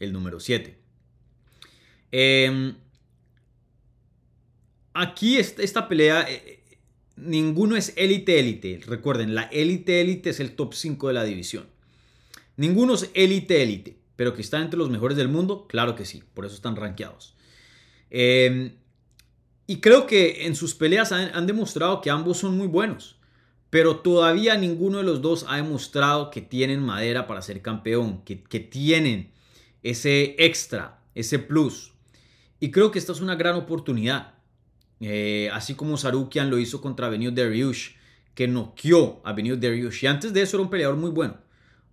el 0.00 0.12
número 0.14 0.40
7. 0.40 0.78
Em, 2.10 2.74
aquí 4.94 5.36
esta, 5.36 5.88
pelea, 5.88 6.26
eh, 6.26 6.61
ninguno 7.16 7.76
es 7.76 7.92
élite 7.96 8.38
élite. 8.38 8.80
Recuerden, 8.86 9.34
la 9.34 9.44
élite 9.44 10.00
élite 10.00 10.30
es 10.30 10.40
el 10.40 10.54
top 10.54 10.74
5 10.74 11.08
de 11.08 11.14
la 11.14 11.24
división. 11.24 11.66
Ninguno 12.56 12.94
es 12.94 13.10
élite 13.14 13.62
élite, 13.62 13.96
pero 14.16 14.34
que 14.34 14.42
están 14.42 14.62
entre 14.62 14.78
los 14.78 14.90
mejores 14.90 15.16
del 15.16 15.28
mundo, 15.28 15.66
claro 15.66 15.94
que 15.94 16.04
sí, 16.04 16.22
por 16.34 16.44
eso 16.44 16.54
están 16.54 16.76
rankeados. 16.76 17.34
Eh, 18.10 18.76
y 19.66 19.80
creo 19.80 20.06
que 20.06 20.46
en 20.46 20.54
sus 20.54 20.74
peleas 20.74 21.12
han, 21.12 21.46
demostrado 21.46 22.00
que 22.00 22.10
ambos 22.10 22.38
son 22.38 22.56
muy 22.56 22.66
buenos. 22.66 23.16
Pero 23.70 24.00
todavía 24.00 24.56
ninguno 24.56 24.98
de 24.98 25.04
los 25.04 25.22
dos 25.22 25.46
ha 25.48 25.56
demostrado 25.56 26.30
que 26.30 26.42
tienen 26.42 26.82
madera 26.82 27.26
para 27.26 27.40
ser 27.40 27.62
campeón, 27.62 28.22
que, 28.24 28.36
tienen 28.60 29.32
ese 29.82 30.34
extra, 30.38 31.00
ese 31.14 31.38
plus. 31.38 31.92
Y 32.60 32.70
creo 32.70 32.90
que 32.90 32.98
esta 32.98 33.12
es 33.12 33.20
una 33.20 33.34
gran 33.34 33.54
oportunidad. 33.54 34.34
Eh, 35.04 35.50
así 35.52 35.74
como 35.74 35.96
Sarukian 35.96 36.48
lo 36.48 36.58
hizo 36.58 36.80
contra 36.80 37.08
Benio 37.08 37.32
Dariush, 37.32 37.90
que 38.34 38.46
noqueó 38.46 39.20
a 39.24 39.32
Benio 39.32 39.56
Dariush. 39.56 40.04
Y 40.04 40.06
antes 40.06 40.32
de 40.32 40.42
eso 40.42 40.56
era 40.56 40.64
un 40.64 40.70
peleador 40.70 40.96
muy 40.96 41.10
bueno. 41.10 41.38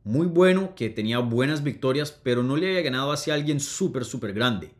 Muy 0.03 0.27
bueno, 0.27 0.75
que 0.75 0.89
tenía 0.89 1.19
buenas 1.19 1.63
victorias, 1.63 2.11
pero 2.11 2.43
no 2.43 2.55
le 2.55 2.67
había 2.67 2.81
ganado 2.81 3.11
hacia 3.11 3.33
alguien 3.33 3.59
súper, 3.59 4.05
súper 4.05 4.33
grande. 4.33 4.71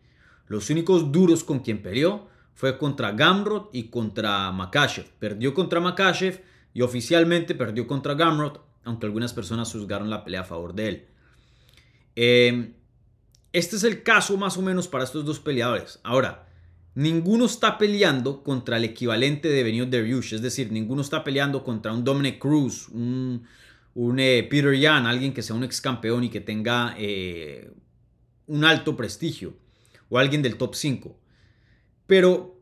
Los 0.47 0.69
únicos 0.69 1.11
duros 1.11 1.43
con 1.43 1.59
quien 1.59 1.81
peleó 1.81 2.27
fue 2.53 2.77
contra 2.77 3.11
Gamrot 3.11 3.69
y 3.73 3.89
contra 3.89 4.51
Makashev. 4.51 5.05
Perdió 5.17 5.53
contra 5.53 5.79
Makashev 5.79 6.41
y 6.73 6.81
oficialmente 6.81 7.55
perdió 7.55 7.87
contra 7.87 8.13
Gamrot, 8.13 8.63
aunque 8.83 9.07
algunas 9.07 9.33
personas 9.33 9.71
juzgaron 9.71 10.09
la 10.09 10.23
pelea 10.23 10.41
a 10.41 10.45
favor 10.45 10.73
de 10.73 10.87
él. 10.87 11.07
Em, 12.15 12.73
este 13.53 13.75
es 13.75 13.83
el 13.83 14.03
caso 14.03 14.37
más 14.37 14.57
o 14.57 14.61
menos 14.61 14.87
para 14.87 15.03
estos 15.03 15.25
dos 15.25 15.39
peleadores. 15.39 15.99
Ahora, 16.03 16.48
ninguno 16.99 17.45
está 17.45 17.77
peleando 17.77 18.43
contra 18.43 18.75
el 18.75 18.83
equivalente 18.83 19.47
de 19.47 19.63
Benio 19.63 19.85
Dariush, 19.85 20.33
es 20.33 20.41
decir, 20.41 20.69
ninguno 20.69 21.01
está 21.01 21.23
peleando 21.23 21.63
contra 21.63 21.93
un 21.93 22.03
Dominic 22.03 22.39
Cruz, 22.39 22.89
un, 22.89 23.45
eh, 24.17 24.45
Peter 24.49 24.77
Yan, 24.77 25.05
alguien 25.05 25.33
que 25.33 25.41
sea 25.41 25.55
un 25.55 25.63
ex 25.63 25.79
campeón 25.79 26.25
y 26.25 26.29
que 26.29 26.41
tenga 26.41 26.93
eh, 26.97 27.71
un 28.47 28.65
alto 28.65 28.97
prestigio, 28.97 29.53
o 30.09 30.19
alguien 30.19 30.41
del 30.41 30.57
top 30.57 30.75
5. 30.75 31.17
Pero, 32.05 32.59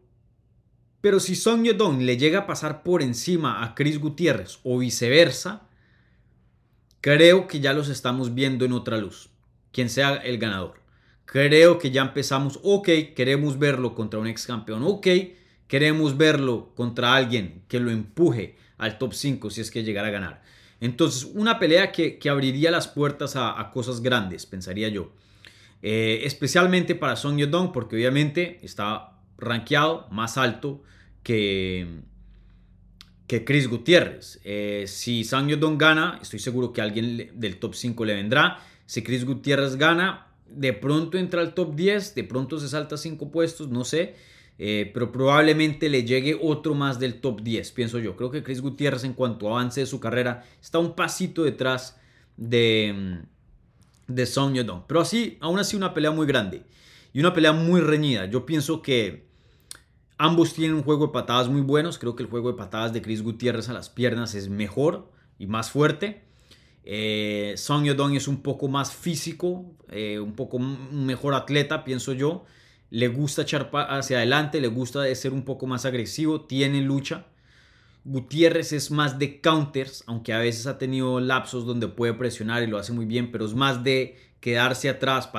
pero 1.01 1.19
si 1.19 1.35
Song 1.35 1.63
Yedong 1.63 2.03
le 2.03 2.17
llega 2.17 2.41
a 2.41 2.47
pasar 2.47 2.83
por 2.83 3.01
encima 3.01 3.63
a 3.63 3.73
Chris 3.73 3.97
Gutiérrez 3.97 4.59
o 4.61 4.77
viceversa, 4.77 5.67
creo 7.01 7.47
que 7.47 7.59
ya 7.59 7.73
los 7.73 7.89
estamos 7.89 8.35
viendo 8.35 8.65
en 8.65 8.73
otra 8.73 8.97
luz. 8.97 9.31
Quien 9.71 9.89
sea 9.89 10.15
el 10.17 10.37
ganador. 10.37 10.86
Creo 11.27 11.77
que 11.77 11.91
ya 11.91 12.03
empezamos, 12.03 12.57
ok, 12.63 12.87
queremos 13.13 13.59
verlo 13.59 13.93
contra 13.93 14.17
un 14.17 14.27
ex 14.27 14.47
campeón, 14.47 14.81
ok, 14.83 15.07
queremos 15.67 16.15
verlo 16.15 16.71
contra 16.73 17.15
alguien 17.15 17.63
que 17.67 17.81
lo 17.81 17.91
empuje 17.91 18.55
al 18.77 18.97
top 18.97 19.13
5 19.13 19.49
si 19.49 19.59
es 19.59 19.69
que 19.69 19.83
llegara 19.83 20.07
a 20.07 20.11
ganar. 20.11 20.41
Entonces, 20.79 21.29
una 21.33 21.59
pelea 21.59 21.91
que, 21.91 22.17
abriría 22.29 22.71
las 22.71 22.87
puertas 22.87 23.35
a, 23.35 23.71
cosas 23.73 23.99
grandes, 23.99 24.45
pensaría 24.45 24.87
yo. 24.87 25.11
Eh, 25.81 26.21
especialmente 26.23 26.95
para 26.95 27.17
Song 27.17 27.37
Yedong, 27.37 27.73
porque 27.73 27.97
obviamente 27.97 28.59
está 28.63 29.19
rankeado 29.37 30.07
más 30.09 30.37
alto 30.37 30.81
que, 31.23 32.03
que 33.27 33.43
Chris 33.43 33.67
Gutiérrez. 33.67 34.39
Eh, 34.45 34.85
si 34.87 35.25
Sang 35.25 35.49
Yodong 35.49 35.77
gana, 35.77 36.19
estoy 36.21 36.39
seguro 36.39 36.71
que 36.71 36.81
alguien 36.81 37.31
del 37.33 37.57
top 37.57 37.75
5 37.75 38.05
le 38.05 38.13
vendrá. 38.13 38.59
Si 38.85 39.03
Chris 39.03 39.25
Gutiérrez 39.25 39.75
gana, 39.75 40.26
de 40.49 40.73
pronto 40.73 41.17
entra 41.17 41.41
al 41.41 41.53
top 41.53 41.75
10, 41.75 42.15
de 42.15 42.23
pronto 42.23 42.59
se 42.59 42.67
salta 42.67 42.97
5 42.97 43.31
puestos, 43.31 43.69
no 43.69 43.83
sé. 43.83 44.15
Eh, 44.59 44.89
pero 44.91 45.11
probablemente 45.11 45.87
le 45.87 46.03
llegue 46.03 46.35
otro 46.41 46.73
más 46.73 46.99
del 46.99 47.21
top 47.21 47.41
10, 47.41 47.71
pienso 47.73 47.99
yo. 47.99 48.15
Creo 48.15 48.31
que 48.31 48.41
Chris 48.41 48.61
Gutiérrez 48.61 49.03
en 49.03 49.13
cuanto 49.13 49.49
avance 49.49 49.81
de 49.81 49.85
su 49.85 49.99
carrera 49.99 50.45
está 50.59 50.79
un 50.79 50.95
pasito 50.95 51.43
detrás 51.43 51.99
de, 52.37 53.19
de 54.07 54.25
Song 54.25 54.55
Yodong. 54.55 54.83
Pero 54.87 55.01
así, 55.01 55.37
aún 55.41 55.59
así 55.59 55.75
una 55.75 55.93
pelea 55.93 56.11
muy 56.11 56.25
grande 56.25 56.63
y 57.13 57.19
una 57.19 57.33
pelea 57.33 57.53
muy 57.53 57.81
reñida. 57.81 58.25
Yo 58.25 58.47
pienso 58.47 58.81
que 58.81 59.27
Ambos 60.19 60.53
tienen 60.53 60.75
un 60.75 60.83
juego 60.83 61.07
de 61.07 61.13
patadas 61.13 61.47
muy 61.47 61.61
buenos. 61.61 61.99
Creo 61.99 62.15
que 62.15 62.23
el 62.23 62.29
juego 62.29 62.51
de 62.51 62.57
patadas 62.57 62.91
de 62.91 63.03
Chris 63.03 63.21
Gutiérrez 63.21 63.69
a 63.69 63.73
las 63.73 63.89
piernas 63.89 64.33
es 64.33 64.49
mejor 64.49 65.11
y 65.37 65.45
más 65.45 65.69
fuerte. 65.69 66.23
Eh, 66.89 67.55
Song 67.57 67.83
Yodong 67.83 68.15
es 68.15 68.29
un 68.29 68.41
poco 68.41 68.69
más 68.69 68.95
físico, 68.95 69.65
eh, 69.91 70.19
un 70.19 70.37
poco 70.37 70.57
mejor 70.57 71.33
atleta, 71.33 71.83
pienso 71.83 72.13
yo. 72.13 72.45
Le 72.89 73.09
gusta 73.09 73.41
echar 73.41 73.69
hacia 73.73 74.17
adelante, 74.17 74.61
le 74.61 74.69
gusta 74.69 75.13
ser 75.13 75.33
un 75.33 75.43
poco 75.43 75.67
más 75.67 75.83
agresivo, 75.83 76.45
tiene 76.45 76.79
lucha. 76.79 77.25
Gutiérrez 78.05 78.71
es 78.71 78.89
más 78.89 79.19
de 79.19 79.41
counters, 79.41 80.05
aunque 80.07 80.31
a 80.31 80.37
veces 80.37 80.65
ha 80.65 80.77
tenido 80.77 81.19
lapsos 81.19 81.65
donde 81.65 81.89
puede 81.89 82.13
presionar 82.13 82.63
y 82.63 82.67
lo 82.67 82.77
hace 82.77 82.93
muy 82.93 83.05
bien, 83.05 83.33
pero 83.33 83.45
es 83.45 83.53
más 83.53 83.83
de 83.83 84.17
quedarse 84.39 84.87
atrás, 84.87 85.29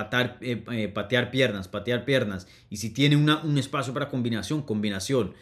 eh, 0.43 0.63
eh, 0.71 0.89
patear 0.89 1.31
piernas, 1.31 1.67
patear 1.67 2.05
piernas. 2.05 2.47
Y 2.69 2.77
si 2.77 2.91
tiene 2.91 3.17
un 3.17 3.57
espacio 3.57 3.95
para 3.95 4.11
combinación, 4.11 4.61
combinación. 4.61 5.33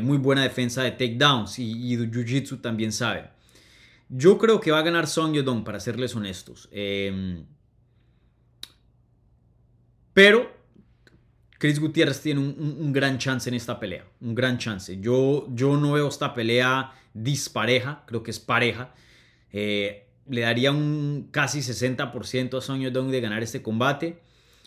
Muy 0.00 0.18
buena 0.18 0.42
defensa 0.42 0.82
de 0.82 0.92
takedowns 0.92 1.60
y, 1.60 1.92
y 1.92 1.96
Jiu-Jitsu 1.96 2.60
también 2.60 2.90
sabe. 2.90 3.37
Yo 4.08 4.38
creo 4.38 4.60
que 4.60 4.70
va 4.70 4.78
a 4.78 4.82
ganar 4.82 5.06
Song 5.06 5.34
Yodong, 5.34 5.64
para 5.64 5.80
serles 5.80 6.16
honestos. 6.16 6.68
Em, 6.72 7.44
pero 10.14 10.50
Chris 11.58 11.78
Gutiérrez 11.78 12.20
tiene 12.20 12.40
un, 12.40 12.92
gran 12.92 13.18
chance 13.18 13.48
en 13.48 13.54
esta 13.54 13.78
pelea. 13.78 14.04
Un 14.20 14.34
gran 14.34 14.58
chance. 14.58 14.98
Yo, 15.00 15.46
yo 15.50 15.76
no 15.76 15.92
veo 15.92 16.08
esta 16.08 16.34
pelea 16.34 16.92
dispareja. 17.14 18.04
Creo 18.06 18.22
que 18.22 18.30
es 18.30 18.40
pareja 18.40 18.94
le 20.28 20.42
daría 20.42 20.70
un 20.70 21.28
casi 21.30 21.60
60% 21.60 22.58
a 22.58 22.60
Song 22.60 22.80
Yodong 22.80 23.10
de 23.10 23.20
ganar 23.20 23.42
este 23.42 23.62
combate. 23.62 24.18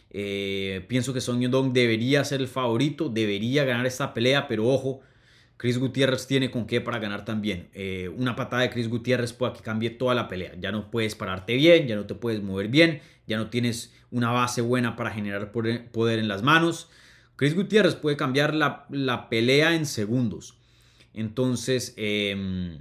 Eh, 0.10 0.84
pienso 0.88 1.14
que 1.14 1.22
Song 1.22 1.40
Yodong 1.40 1.72
debería 1.72 2.24
ser 2.26 2.42
el 2.42 2.48
favorito, 2.48 3.10
debería 3.10 3.64
ganar 3.64 3.86
esta 3.86 4.14
pelea, 4.14 4.48
pero 4.48 4.68
ojo, 4.68 5.02
Chris 5.62 5.78
Gutiérrez 5.78 6.26
tiene 6.26 6.50
con 6.50 6.66
qué 6.66 6.82
para 6.82 6.98
ganar 6.98 7.24
también. 7.24 7.70
Eh, 7.76 8.10
una 8.18 8.36
patada 8.36 8.64
de 8.64 8.72
Chris 8.72 8.90
Gutiérrez 8.90 9.32
puede 9.32 9.54
que 9.54 9.62
cambie 9.62 9.92
toda 9.92 10.16
la 10.16 10.28
pelea. 10.28 10.56
Ya 10.60 10.72
no 10.72 10.90
puedes 10.90 11.14
pararte 11.14 11.54
bien, 11.54 11.86
ya 11.86 11.96
no 11.96 12.08
te 12.08 12.16
puedes 12.16 12.42
mover 12.42 12.68
bien, 12.68 13.00
ya 13.28 13.38
no 13.38 13.52
tienes 13.52 13.94
una 14.10 14.32
base 14.32 14.62
buena 14.62 14.96
para 14.96 15.12
generar 15.12 15.52
poder 15.52 16.18
en 16.18 16.28
las 16.28 16.42
manos. 16.42 16.90
Chris 17.36 17.54
Gutiérrez 17.54 17.94
puede 17.94 18.18
cambiar 18.18 18.56
la, 18.56 18.88
la 18.90 19.30
pelea 19.30 19.76
en 19.76 19.86
segundos. 19.86 20.58
Entonces, 21.14 21.94
eh, 21.96 22.80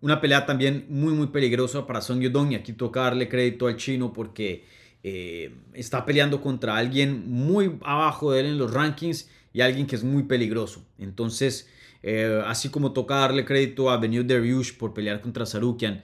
una 0.00 0.20
pelea 0.20 0.46
también 0.46 0.86
muy 0.88 1.14
muy 1.14 1.26
peligrosa 1.26 1.88
para 1.88 2.02
Song 2.02 2.20
Yudong 2.20 2.52
y 2.52 2.54
aquí 2.54 2.72
toca 2.72 3.00
darle 3.00 3.28
crédito 3.28 3.66
al 3.66 3.78
chino 3.78 4.12
porque 4.12 4.64
eh, 5.02 5.56
está 5.74 6.04
peleando 6.04 6.40
contra 6.40 6.76
alguien 6.76 7.28
muy 7.28 7.80
abajo 7.82 8.30
de 8.30 8.42
él 8.42 8.46
en 8.46 8.58
los 8.58 8.72
rankings 8.72 9.28
y 9.52 9.60
alguien 9.60 9.88
que 9.88 9.96
es 9.96 10.04
muy 10.04 10.22
peligroso. 10.22 10.86
Entonces, 11.00 11.68
eh, 12.02 12.42
así 12.46 12.68
como 12.68 12.92
toca 12.92 13.16
darle 13.16 13.44
crédito 13.44 13.90
a 13.90 13.96
Benio 13.96 14.24
Dariush 14.24 14.76
por 14.76 14.92
pelear 14.92 15.20
contra 15.20 15.46
Sarukian, 15.46 16.02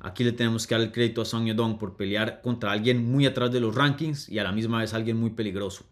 aquí 0.00 0.24
le 0.24 0.32
tenemos 0.32 0.66
que 0.66 0.74
dar 0.74 0.82
el 0.82 0.92
crédito 0.92 1.22
a 1.22 1.24
Song 1.24 1.46
Yadong 1.46 1.78
por 1.78 1.96
pelear 1.96 2.40
contra 2.42 2.72
alguien 2.72 3.10
muy 3.10 3.26
atrás 3.26 3.52
de 3.52 3.60
los 3.60 3.74
rankings 3.74 4.28
y 4.28 4.38
a 4.38 4.44
la 4.44 4.52
misma 4.52 4.80
vez 4.80 4.92
alguien 4.92 5.16
muy 5.16 5.30
peligroso. 5.30 5.84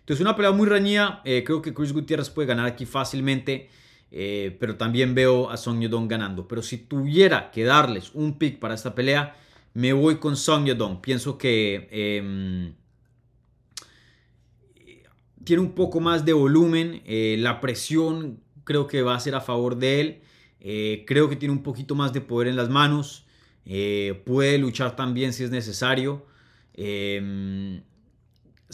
Entonces, 0.00 0.20
una 0.20 0.36
pelea 0.36 0.52
muy 0.52 0.68
reñida. 0.68 1.22
Eh, 1.24 1.44
creo 1.46 1.62
que 1.62 1.72
Chris 1.72 1.94
Gutiérrez 1.94 2.28
puede 2.28 2.46
ganar 2.46 2.66
aquí 2.66 2.84
fácilmente. 2.84 3.70
Eh, 4.16 4.56
pero 4.60 4.76
también 4.76 5.14
veo 5.14 5.50
a 5.50 5.56
Song 5.56 5.80
Yadong 5.80 6.06
ganando. 6.06 6.46
Pero 6.46 6.62
si 6.62 6.76
tuviera 6.76 7.50
que 7.50 7.64
darles 7.64 8.10
un 8.14 8.38
pick 8.38 8.58
para 8.58 8.74
esta 8.74 8.94
pelea, 8.94 9.34
me 9.72 9.94
voy 9.94 10.16
con 10.18 10.36
Song 10.36 10.66
Yadong. 10.66 11.00
Pienso 11.00 11.38
que 11.38 11.88
em, 11.90 12.74
tiene 15.42 15.62
un 15.62 15.72
poco 15.72 16.00
más 16.00 16.24
de 16.26 16.34
volumen. 16.34 17.02
la 17.06 17.60
presión 17.62 18.43
creo 18.64 18.86
que 18.86 19.02
va 19.02 19.14
a 19.14 19.20
ser 19.20 19.34
a 19.34 19.40
favor 19.40 19.76
de 19.76 20.00
él. 20.00 20.20
Eh, 20.60 21.04
creo 21.06 21.28
que 21.28 21.36
tiene 21.36 21.52
un 21.52 21.62
poquito 21.62 21.94
más 21.94 22.12
de 22.12 22.20
poder 22.20 22.48
en 22.48 22.56
las 22.56 22.68
manos. 22.68 23.26
Eh, 23.66 24.22
puede 24.26 24.58
luchar 24.58 24.96
también 24.96 25.32
si 25.32 25.44
es 25.44 25.50
necesario. 25.50 26.26
Eh, 26.74 27.80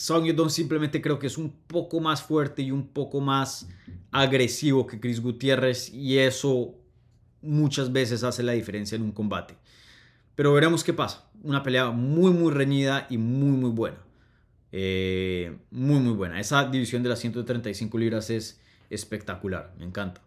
Song 0.01 0.24
simplemente 0.49 1.03
creo 1.03 1.18
que 1.18 1.26
es 1.26 1.36
un 1.36 1.51
poco 1.66 2.01
más 2.01 2.22
fuerte 2.22 2.62
y 2.62 2.70
un 2.70 2.88
poco 2.88 3.20
más 3.20 3.68
agresivo 4.11 4.86
que 4.86 4.99
Chris 4.99 5.20
Gutiérrez 5.20 5.93
y 5.93 6.18
eso 6.18 6.74
muchas 7.43 7.93
veces 7.93 8.22
hace 8.22 8.43
la 8.43 8.53
diferencia 8.53 8.97
en 8.97 9.03
un 9.03 9.12
combate. 9.12 9.57
Pero 10.34 10.55
veremos 10.55 10.84
qué 10.84 10.95
pasa. 10.95 11.28
Una 11.43 11.62
pelea 11.62 11.91
muy 11.91 12.32
muy 12.32 12.51
reñida 12.53 13.07
y 13.11 13.18
muy 13.18 13.51
muy 13.51 13.70
buena. 13.70 13.99
Eh, 14.72 15.59
muy 15.70 16.01
muy 16.01 16.14
buena. 16.14 16.41
Esa 16.41 16.64
división 16.64 17.03
de 17.03 17.11
las 17.11 17.18
135 17.18 17.99
libras 17.99 18.30
es 18.30 18.59
espectacular, 18.91 19.74
me 19.78 19.84
encanta. 19.86 20.20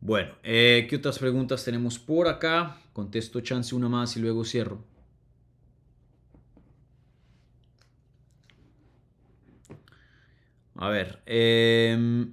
Bueno, 0.00 0.34
eh, 0.44 0.86
¿qué 0.88 0.96
otras 0.96 1.18
preguntas 1.18 1.64
tenemos 1.64 1.98
por 1.98 2.28
acá? 2.28 2.76
Contesto 2.92 3.40
chance 3.40 3.74
una 3.74 3.88
más 3.88 4.16
y 4.16 4.20
luego 4.20 4.44
cierro. 4.44 4.78
A 10.76 10.88
ver, 10.90 11.22
eh, 11.26 12.26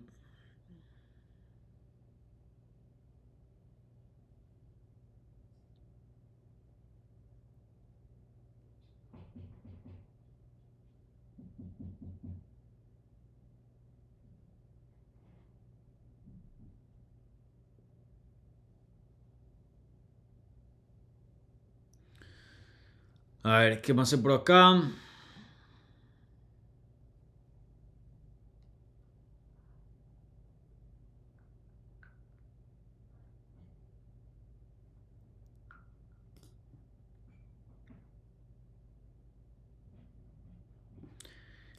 A 23.43 23.59
ver, 23.59 23.81
¿qué 23.81 23.93
más 23.93 24.11
hay 24.13 24.19
por 24.19 24.31
acá? 24.31 24.81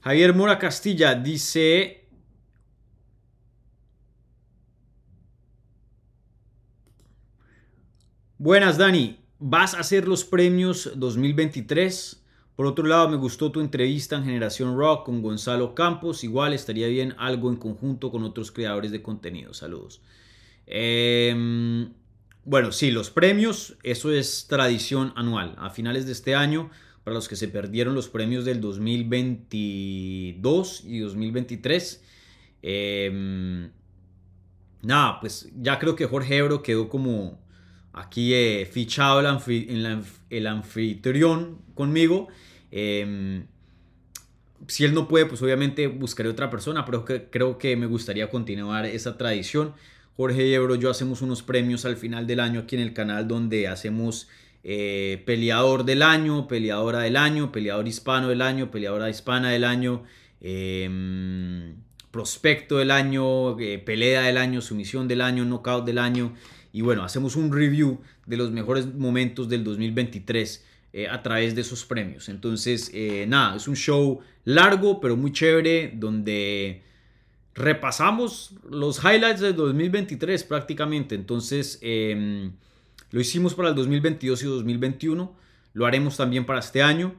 Javier 0.03 0.35
Mora 0.35 0.59
Castilla 0.59 1.15
dice... 1.15 2.03
Buenas, 8.39 8.77
Dani 8.77 9.24
vas 9.39 9.75
a 9.75 9.81
hacer 9.81 10.09
los 10.09 10.25
premios 10.25 10.93
2023. 10.97 12.23
Por 12.57 12.67
otro 12.67 12.87
lado, 12.87 13.09
me 13.09 13.17
gustó 13.17 13.51
tu 13.51 13.61
entrevista 13.61 14.17
en 14.17 14.25
Generación 14.25 14.77
Rock 14.77 15.07
con 15.07 15.23
Gonzalo 15.23 15.75
Campos. 15.75 16.23
Igual 16.23 16.53
estaría 16.53 16.87
bien 16.87 17.15
algo 17.19 17.51
en 17.51 17.57
conjunto 17.57 18.11
con 18.11 18.23
otros 18.23 18.53
creadores 18.53 18.93
de 18.93 19.03
contenido. 19.03 19.55
Saludos. 19.55 20.01
Em, 20.67 21.93
bueno, 22.45 22.73
sí, 22.73 22.91
los 22.91 23.11
premios, 23.11 23.77
eso 23.83 24.13
es 24.13 24.47
tradición 24.49 25.13
anual. 25.17 25.55
A 25.59 25.71
finales 25.71 26.07
de 26.07 26.13
este 26.13 26.35
año, 26.35 26.71
para 27.03 27.15
los 27.15 27.29
que 27.29 27.37
se 27.37 27.49
perdieron 27.49 27.95
los 27.95 28.09
premios 28.09 28.45
del 28.45 28.61
2022 28.61 30.85
y 30.85 30.99
2023, 31.01 32.05
em, 32.63 33.71
nada, 34.83 35.21
pues 35.21 35.51
ya 35.61 35.79
creo 35.79 35.97
que 35.97 36.07
Jorge 36.07 36.37
Ebro 36.37 36.63
quedó 36.63 36.89
como 36.89 37.44
aquí 37.95 38.35
he 38.35 38.67
fichado 38.67 39.21
el, 39.21 40.47
anfitrión 40.47 41.59
conmigo. 41.75 42.29
Em, 42.71 43.47
si 44.67 44.85
él 44.85 44.95
no 44.95 45.09
puede, 45.09 45.27
pues 45.27 45.41
obviamente 45.43 45.87
buscaré 45.87 46.29
otra 46.29 46.51
persona, 46.51 46.85
pero 46.85 47.05
creo 47.05 47.59
que 47.59 47.77
me 47.77 47.87
gustaría 47.87 48.29
continuar 48.29 48.85
esa 48.87 49.17
tradición. 49.17 49.75
Jorge 50.17 50.47
y 50.47 50.55
Ebro, 50.55 50.75
yo 50.75 50.91
hacemos 50.91 51.23
unos 51.23 51.43
premios 51.43 51.85
al 51.85 51.97
final 51.97 52.27
del 52.27 52.41
año 52.41 52.61
aquí 52.61 52.77
en 52.77 52.83
el 52.83 52.93
canal 52.93 53.27
donde 53.27 53.69
hacemos 53.69 54.29
eh, 54.63 55.23
peleador 55.27 55.85
del 55.85 56.03
año, 56.03 56.49
peleadora 56.49 57.01
del 57.01 57.17
año, 57.17 57.53
peleador 57.53 57.87
hispano 57.87 58.29
del 58.29 58.43
año, 58.43 58.71
peleadora 58.71 59.11
hispana 59.11 59.51
del 59.51 59.65
año, 59.65 60.05
em, 60.41 61.77
prospecto 62.11 62.79
del 62.79 62.91
año, 62.91 63.59
eh, 63.59 63.79
pelea 63.79 64.23
del 64.23 64.39
año, 64.39 64.61
sumisión 64.61 65.07
del 65.09 65.21
año, 65.21 65.45
knockout 65.45 65.85
del 65.85 65.99
año. 65.99 66.35
Y 66.75 66.83
bueno, 66.83 67.05
hacemos 67.05 67.37
un 67.37 67.53
review 67.53 68.01
de 68.27 68.37
los 68.37 68.51
mejores 68.51 68.93
momentos 68.93 69.49
del 69.49 69.63
2023 69.63 70.65
eh, 70.93 71.09
a 71.09 71.23
través 71.23 71.55
de 71.55 71.61
esos 71.61 71.85
premios. 71.85 72.29
Entonces, 72.29 72.91
eh, 72.93 73.27
nada, 73.29 73.55
es 73.55 73.69
un 73.69 73.77
show 73.77 74.21
largo 74.45 75.01
pero 75.01 75.17
muy 75.17 75.31
chévere 75.31 75.93
donde 75.95 76.83
repasamos 77.55 78.55
los 78.69 78.99
highlights 78.99 79.39
del 79.39 79.55
2023 79.55 80.43
prácticamente. 80.43 81.15
Entonces, 81.15 81.79
em, 81.81 82.51
lo 83.13 83.21
hicimos 83.21 83.55
para 83.55 83.69
el 83.69 83.77
2022 83.77 84.43
y 84.43 84.47
2021. 84.47 85.33
Lo 85.75 85.87
haremos 85.87 86.17
también 86.17 86.45
para 86.45 86.59
este 86.59 86.83
año. 86.83 87.15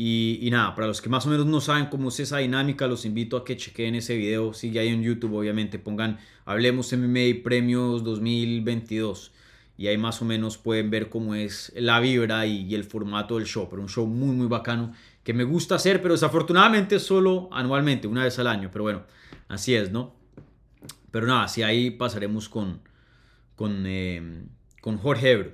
Y, 0.00 0.48
nada, 0.52 0.76
para 0.76 0.86
los 0.86 1.02
que 1.02 1.08
más 1.08 1.26
o 1.26 1.28
menos 1.28 1.46
no 1.46 1.60
saben 1.60 1.86
cómo 1.86 2.10
es 2.10 2.20
esa 2.20 2.38
dinámica, 2.38 2.86
los 2.86 3.04
invito 3.04 3.36
a 3.36 3.44
que 3.44 3.56
chequen 3.56 3.96
ese 3.96 4.16
video. 4.16 4.54
Sigue 4.54 4.78
ahí 4.78 4.90
en 4.90 5.02
YouTube, 5.02 5.34
obviamente. 5.34 5.80
Pongan 5.80 6.20
Hablemos 6.44 6.92
MMA 6.92 7.42
Premios 7.42 8.04
2022. 8.04 9.32
Y 9.76 9.88
ahí 9.88 9.98
más 9.98 10.22
o 10.22 10.24
menos 10.24 10.56
pueden 10.56 10.88
ver 10.90 11.08
cómo 11.08 11.34
es 11.34 11.72
la 11.74 11.98
vibra 11.98 12.46
y, 12.46 12.72
el 12.76 12.84
formato 12.84 13.38
del 13.38 13.46
show. 13.46 13.66
Pero 13.68 13.82
un 13.82 13.88
show 13.88 14.06
muy, 14.06 14.36
muy 14.36 14.46
bacano 14.46 14.92
que 15.24 15.32
me 15.32 15.42
gusta 15.42 15.74
hacer, 15.74 16.00
pero 16.00 16.14
desafortunadamente 16.14 17.00
solo 17.00 17.48
anualmente, 17.50 18.06
una 18.06 18.22
vez 18.22 18.38
al 18.38 18.46
año. 18.46 18.70
Pero 18.72 18.84
bueno, 18.84 19.02
así 19.48 19.74
es, 19.74 19.90
¿no? 19.90 20.14
Pero 21.10 21.26
nada, 21.26 21.48
sí, 21.48 21.64
ahí 21.64 21.90
pasaremos 21.90 22.48
con, 22.48 22.82
con, 23.56 23.82
eh, 23.84 24.44
con 24.80 24.96
Jorge 24.96 25.32
Ebro. 25.32 25.50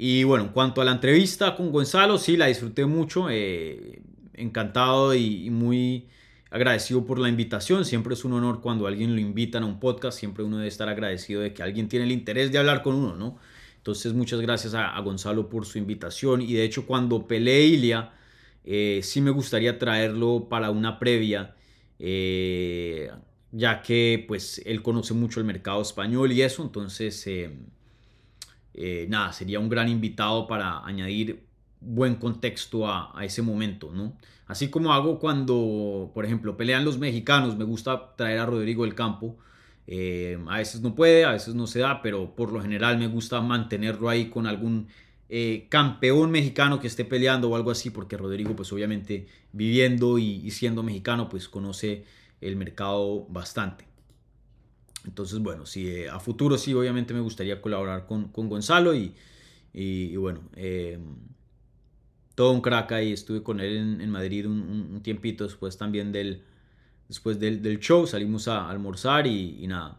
Y 0.00 0.22
bueno, 0.22 0.44
en 0.44 0.50
cuanto 0.52 0.80
a 0.80 0.84
la 0.84 0.92
entrevista 0.92 1.56
con 1.56 1.72
Gonzalo, 1.72 2.18
sí, 2.18 2.36
la 2.36 2.46
disfruté 2.46 2.86
mucho. 2.86 3.28
Eh, 3.30 4.00
encantado 4.34 5.12
y, 5.12 5.50
muy 5.50 6.06
agradecido 6.50 7.04
por 7.04 7.18
la 7.18 7.28
invitación. 7.28 7.84
Siempre 7.84 8.14
es 8.14 8.24
un 8.24 8.32
honor 8.34 8.60
cuando 8.60 8.86
alguien 8.86 9.16
lo 9.16 9.20
invitan 9.20 9.64
a 9.64 9.66
un 9.66 9.80
podcast. 9.80 10.16
Siempre 10.16 10.44
uno 10.44 10.58
debe 10.58 10.68
estar 10.68 10.88
agradecido 10.88 11.40
de 11.40 11.52
que 11.52 11.64
alguien 11.64 11.88
tiene 11.88 12.04
el 12.04 12.12
interés 12.12 12.52
de 12.52 12.58
hablar 12.58 12.84
con 12.84 12.94
uno, 12.94 13.16
¿no? 13.16 13.38
Entonces, 13.78 14.12
muchas 14.14 14.40
gracias 14.40 14.72
a, 14.74 14.96
Gonzalo 15.00 15.48
por 15.48 15.66
su 15.66 15.78
invitación. 15.78 16.42
Y 16.42 16.52
de 16.54 16.62
hecho, 16.62 16.86
cuando 16.86 17.26
peleé 17.26 17.66
Ilia, 17.66 18.12
eh, 18.64 19.00
sí 19.02 19.20
me 19.20 19.32
gustaría 19.32 19.80
traerlo 19.80 20.46
para 20.48 20.70
una 20.70 21.00
previa. 21.00 21.56
Eh, 21.98 23.10
ya 23.50 23.82
que 23.82 24.24
pues 24.28 24.62
él 24.64 24.80
conoce 24.82 25.12
mucho 25.14 25.40
el 25.40 25.46
mercado 25.46 25.82
español 25.82 26.30
y 26.30 26.42
eso, 26.42 26.62
entonces 26.62 27.26
nada, 29.08 29.32
sería 29.32 29.58
un 29.58 29.68
gran 29.68 29.88
invitado 29.88 30.46
para 30.46 30.84
añadir 30.84 31.48
buen 31.80 32.16
contexto 32.16 32.86
a, 32.86 33.12
ese 33.22 33.42
momento, 33.42 33.90
¿no? 33.92 34.16
Así 34.46 34.68
como 34.70 34.92
hago 34.92 35.18
cuando, 35.18 36.10
por 36.14 36.24
ejemplo, 36.24 36.56
pelean 36.56 36.84
los 36.84 36.98
mexicanos, 36.98 37.56
me 37.56 37.64
gusta 37.64 38.14
traer 38.16 38.38
a 38.38 38.46
Rodrigo 38.46 38.84
del 38.84 38.94
Campo. 38.94 39.36
Eh, 39.86 40.38
a 40.48 40.58
veces 40.58 40.80
no 40.80 40.94
puede, 40.94 41.24
a 41.24 41.32
veces 41.32 41.54
no 41.54 41.66
se 41.66 41.80
da, 41.80 42.02
pero 42.02 42.34
por 42.34 42.52
lo 42.52 42.60
general 42.60 42.98
me 42.98 43.06
gusta 43.06 43.40
mantenerlo 43.40 44.08
ahí 44.08 44.30
con 44.30 44.46
algún 44.46 44.88
eh, 45.28 45.66
campeón 45.68 46.30
mexicano 46.30 46.80
que 46.80 46.86
esté 46.86 47.04
peleando 47.04 47.50
o 47.50 47.56
algo 47.56 47.70
así, 47.70 47.90
porque 47.90 48.16
Rodrigo, 48.16 48.56
pues 48.56 48.72
obviamente 48.72 49.26
viviendo 49.52 50.18
y, 50.18 50.40
y 50.44 50.50
siendo 50.50 50.82
mexicano, 50.82 51.28
pues 51.28 51.48
conoce 51.48 52.04
el 52.40 52.56
mercado 52.56 53.26
bastante. 53.28 53.87
Entonces, 55.08 55.38
bueno, 55.38 55.64
sí, 55.64 55.88
eh, 55.88 56.10
a 56.10 56.20
futuro 56.20 56.58
sí, 56.58 56.74
obviamente 56.74 57.14
me 57.14 57.20
gustaría 57.20 57.62
colaborar 57.62 58.06
con, 58.06 58.30
Gonzalo 58.30 58.94
y, 58.94 59.14
y, 59.72 60.14
bueno, 60.16 60.40
eh, 60.54 60.98
todo 62.34 62.52
un 62.52 62.60
crack 62.60 62.92
ahí. 62.92 63.12
Estuve 63.14 63.42
con 63.42 63.58
él 63.58 64.00
en, 64.02 64.10
Madrid 64.10 64.46
un, 64.46 65.00
tiempito 65.02 65.44
después 65.44 65.78
también 65.78 66.12
del, 66.12 66.42
después 67.08 67.40
del, 67.40 67.78
show. 67.80 68.06
Salimos 68.06 68.48
a 68.48 68.68
almorzar 68.68 69.26
y, 69.26 69.66
nada, 69.66 69.98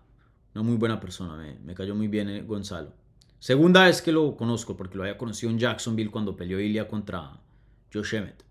una 0.53 0.63
muy 0.63 0.77
buena 0.77 0.99
persona, 0.99 1.35
me, 1.35 1.57
me 1.65 1.73
cayó 1.73 1.95
muy 1.95 2.07
bien 2.07 2.29
eh, 2.29 2.43
Gonzalo. 2.43 2.93
Segunda 3.39 3.85
vez 3.85 4.03
que 4.03 4.11
lo 4.11 4.37
conozco, 4.37 4.77
porque 4.77 4.95
lo 4.95 5.03
había 5.03 5.17
conocido 5.17 5.51
en 5.51 5.57
Jacksonville 5.57 6.11
cuando 6.11 6.35
peleó 6.35 6.59
Ilya 6.59 6.87
contra 6.87 7.39
Josh 7.91 8.13
Emmett. 8.13 8.43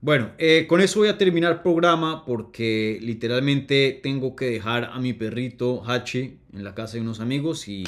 Bueno, 0.00 0.32
eh, 0.38 0.66
con 0.68 0.80
eso 0.80 1.00
voy 1.00 1.08
a 1.08 1.16
terminar 1.16 1.52
el 1.52 1.60
programa 1.62 2.24
porque 2.26 2.98
literalmente 3.00 3.98
tengo 4.02 4.36
que 4.36 4.50
dejar 4.50 4.84
a 4.84 4.98
mi 4.98 5.14
perrito 5.14 5.82
Hachi 5.86 6.38
en 6.52 6.64
la 6.64 6.74
casa 6.74 6.94
de 6.94 7.00
unos 7.00 7.20
amigos 7.20 7.66
y, 7.66 7.84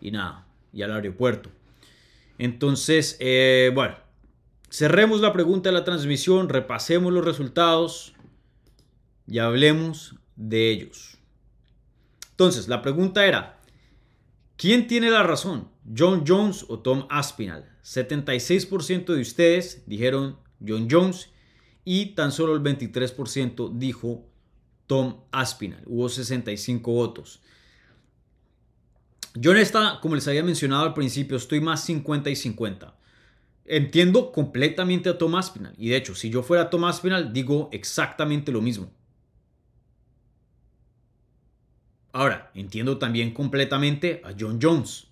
nada, 0.00 0.46
y 0.72 0.82
al 0.82 0.92
aeropuerto. 0.92 1.50
Entonces, 2.38 3.16
eh, 3.20 3.70
bueno, 3.74 3.96
cerremos 4.70 5.20
la 5.20 5.34
pregunta 5.34 5.68
de 5.68 5.74
la 5.74 5.84
transmisión, 5.84 6.48
repasemos 6.48 7.12
los 7.12 7.24
resultados 7.24 8.14
y 9.26 9.38
hablemos 9.38 10.16
de 10.36 10.70
ellos. 10.70 11.18
Entonces, 12.30 12.66
la 12.66 12.80
pregunta 12.80 13.26
era, 13.26 13.60
¿quién 14.56 14.86
tiene 14.86 15.10
la 15.10 15.22
razón? 15.22 15.68
¿John 15.96 16.24
Jones 16.26 16.64
o 16.68 16.78
Tom 16.78 17.06
Aspinall? 17.10 17.64
76% 17.82 19.14
de 19.14 19.20
ustedes 19.20 19.82
dijeron 19.86 20.38
John 20.66 20.88
Jones 20.90 21.30
y 21.84 22.14
tan 22.14 22.32
solo 22.32 22.54
el 22.54 22.62
23% 22.62 23.72
dijo 23.74 24.26
Tom 24.86 25.20
Aspinall. 25.32 25.82
Hubo 25.86 26.08
65 26.08 26.92
votos. 26.92 27.40
Yo 29.34 29.52
en 29.52 29.58
esta, 29.58 30.00
como 30.00 30.14
les 30.14 30.26
había 30.28 30.42
mencionado 30.42 30.84
al 30.84 30.94
principio, 30.94 31.36
estoy 31.36 31.60
más 31.60 31.84
50 31.84 32.30
y 32.30 32.36
50. 32.36 32.96
Entiendo 33.66 34.32
completamente 34.32 35.08
a 35.08 35.18
Tom 35.18 35.34
Aspinall. 35.34 35.74
Y 35.76 35.90
de 35.90 35.96
hecho, 35.96 36.14
si 36.14 36.30
yo 36.30 36.42
fuera 36.42 36.70
Tom 36.70 36.84
Aspinall, 36.84 37.32
digo 37.32 37.68
exactamente 37.72 38.50
lo 38.50 38.62
mismo. 38.62 38.90
Ahora, 42.12 42.50
entiendo 42.54 42.96
también 42.96 43.34
completamente 43.34 44.22
a 44.24 44.32
John 44.38 44.58
Jones. 44.62 45.08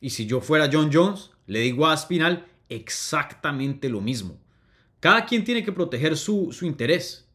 Y 0.00 0.10
si 0.10 0.24
yo 0.26 0.40
fuera 0.40 0.70
John 0.72 0.90
Jones, 0.90 1.30
le 1.46 1.60
digo 1.60 1.86
a 1.86 1.92
Aspinall 1.92 2.46
exactamente 2.68 3.88
lo 3.88 4.00
mismo. 4.00 4.38
Cada 5.00 5.24
quien 5.26 5.44
tiene 5.44 5.64
que 5.64 5.72
proteger 5.72 6.16
su, 6.16 6.56
interés. 6.62 7.28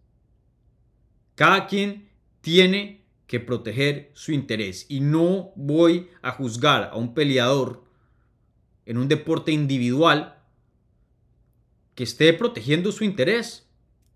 Cada 1.35 1.67
quien 1.67 2.09
tiene 2.41 3.05
que 3.27 3.39
proteger 3.39 4.11
su 4.13 4.33
interés. 4.33 4.85
Y 4.89 4.99
no 4.99 5.53
voy 5.55 6.09
a 6.21 6.31
juzgar 6.31 6.89
a 6.91 6.97
un 6.97 7.13
peleador 7.13 7.85
en 8.85 8.97
un 8.97 9.07
deporte 9.07 9.51
individual 9.51 10.37
que 11.95 12.03
esté 12.03 12.33
protegiendo 12.33 12.91
su 12.91 13.03
interés. 13.03 13.70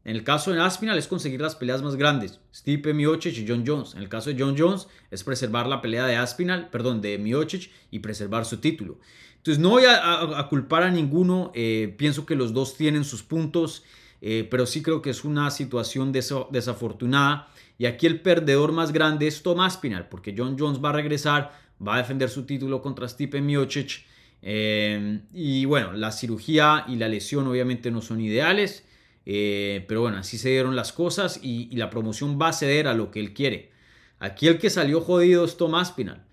En 0.05 0.15
el 0.15 0.23
caso 0.23 0.53
de 0.53 0.61
Aspinall 0.61 0.99
es 0.99 1.07
conseguir 1.07 1.41
las 1.41 1.55
peleas 1.55 1.81
más 1.81 1.95
grandes. 1.95 2.39
Stipe 2.53 2.93
Miocic 2.93 3.39
y 3.39 3.45
John 3.47 3.63
Jones. 3.65 3.95
En 3.95 4.03
el 4.03 4.07
caso 4.07 4.29
de 4.29 4.39
John 4.39 4.55
Jones 4.55 4.87
es 5.09 5.23
preservar 5.23 5.65
la 5.65 5.81
pelea 5.81 6.05
de 6.05 6.15
Aspinall, 6.15 6.69
perdón, 6.69 7.01
de 7.01 7.17
Miocic 7.17 7.71
y 7.89 7.99
preservar 7.99 8.45
su 8.45 8.57
título. 8.57 8.99
Entonces 9.37 9.59
no 9.59 9.71
voy 9.71 9.83
a, 9.87 10.47
culpar 10.47 10.83
a 10.83 10.91
ninguno, 10.91 11.51
eh, 11.55 11.93
pienso 11.97 12.25
que 12.25 12.35
los 12.35 12.53
dos 12.53 12.77
tienen 12.77 13.03
sus 13.03 13.23
puntos, 13.23 13.83
eh, 14.21 14.47
pero 14.49 14.67
sí 14.67 14.83
creo 14.83 15.01
que 15.01 15.09
es 15.09 15.23
una 15.23 15.49
situación 15.49 16.11
desafortunada. 16.11 17.47
Y 17.79 17.87
aquí 17.87 18.05
el 18.05 18.21
perdedor 18.21 18.71
más 18.71 18.93
grande 18.93 19.25
es 19.25 19.41
Tomás 19.41 19.77
Pinal, 19.77 20.07
porque 20.07 20.35
John 20.37 20.55
Jones 20.57 20.79
va 20.83 20.89
a 20.89 20.93
regresar, 20.93 21.51
va 21.85 21.95
a 21.95 21.97
defender 21.97 22.29
su 22.29 22.45
título 22.45 22.83
contra 22.83 23.09
Stipe 23.09 23.41
Miocic. 23.41 24.05
Eh, 24.43 25.21
y 25.33 25.65
bueno, 25.65 25.93
la 25.93 26.11
cirugía 26.11 26.85
y 26.87 26.97
la 26.97 27.07
lesión 27.07 27.47
obviamente 27.47 27.89
no 27.89 28.03
son 28.03 28.21
ideales, 28.21 28.84
pero 29.25 30.01
bueno, 30.01 30.17
así 30.17 30.37
se 30.37 30.49
dieron 30.49 30.75
las 30.75 30.93
cosas 30.93 31.39
y, 31.41 31.67
y, 31.71 31.77
la 31.77 31.89
promoción 31.89 32.39
va 32.39 32.49
a 32.49 32.53
ceder 32.53 32.87
a 32.87 32.93
lo 32.93 33.11
que 33.11 33.19
él 33.19 33.33
quiere. 33.33 33.71
Aquí 34.19 34.47
el 34.47 34.59
que 34.59 34.69
salió 34.69 35.01
jodido 35.01 35.43
es 35.45 35.57
Tomás 35.57 35.91
Pinal 35.91 36.25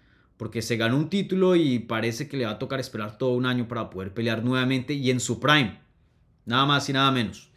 porque 0.42 0.60
se 0.60 0.76
ganó 0.76 0.96
un 0.96 1.08
título 1.08 1.54
y 1.54 1.78
parece 1.78 2.26
que 2.26 2.36
le 2.36 2.46
va 2.46 2.50
a 2.50 2.58
tocar 2.58 2.80
esperar 2.80 3.16
todo 3.16 3.30
un 3.34 3.46
año 3.46 3.68
para 3.68 3.90
poder 3.90 4.12
pelear 4.12 4.42
nuevamente 4.42 4.92
y 4.92 5.08
en 5.12 5.20
su 5.20 5.38
prime, 5.38 5.78
nada 6.46 6.66
más 6.66 6.88
y 6.88 6.92
nada 6.92 7.12
menos. 7.12 7.52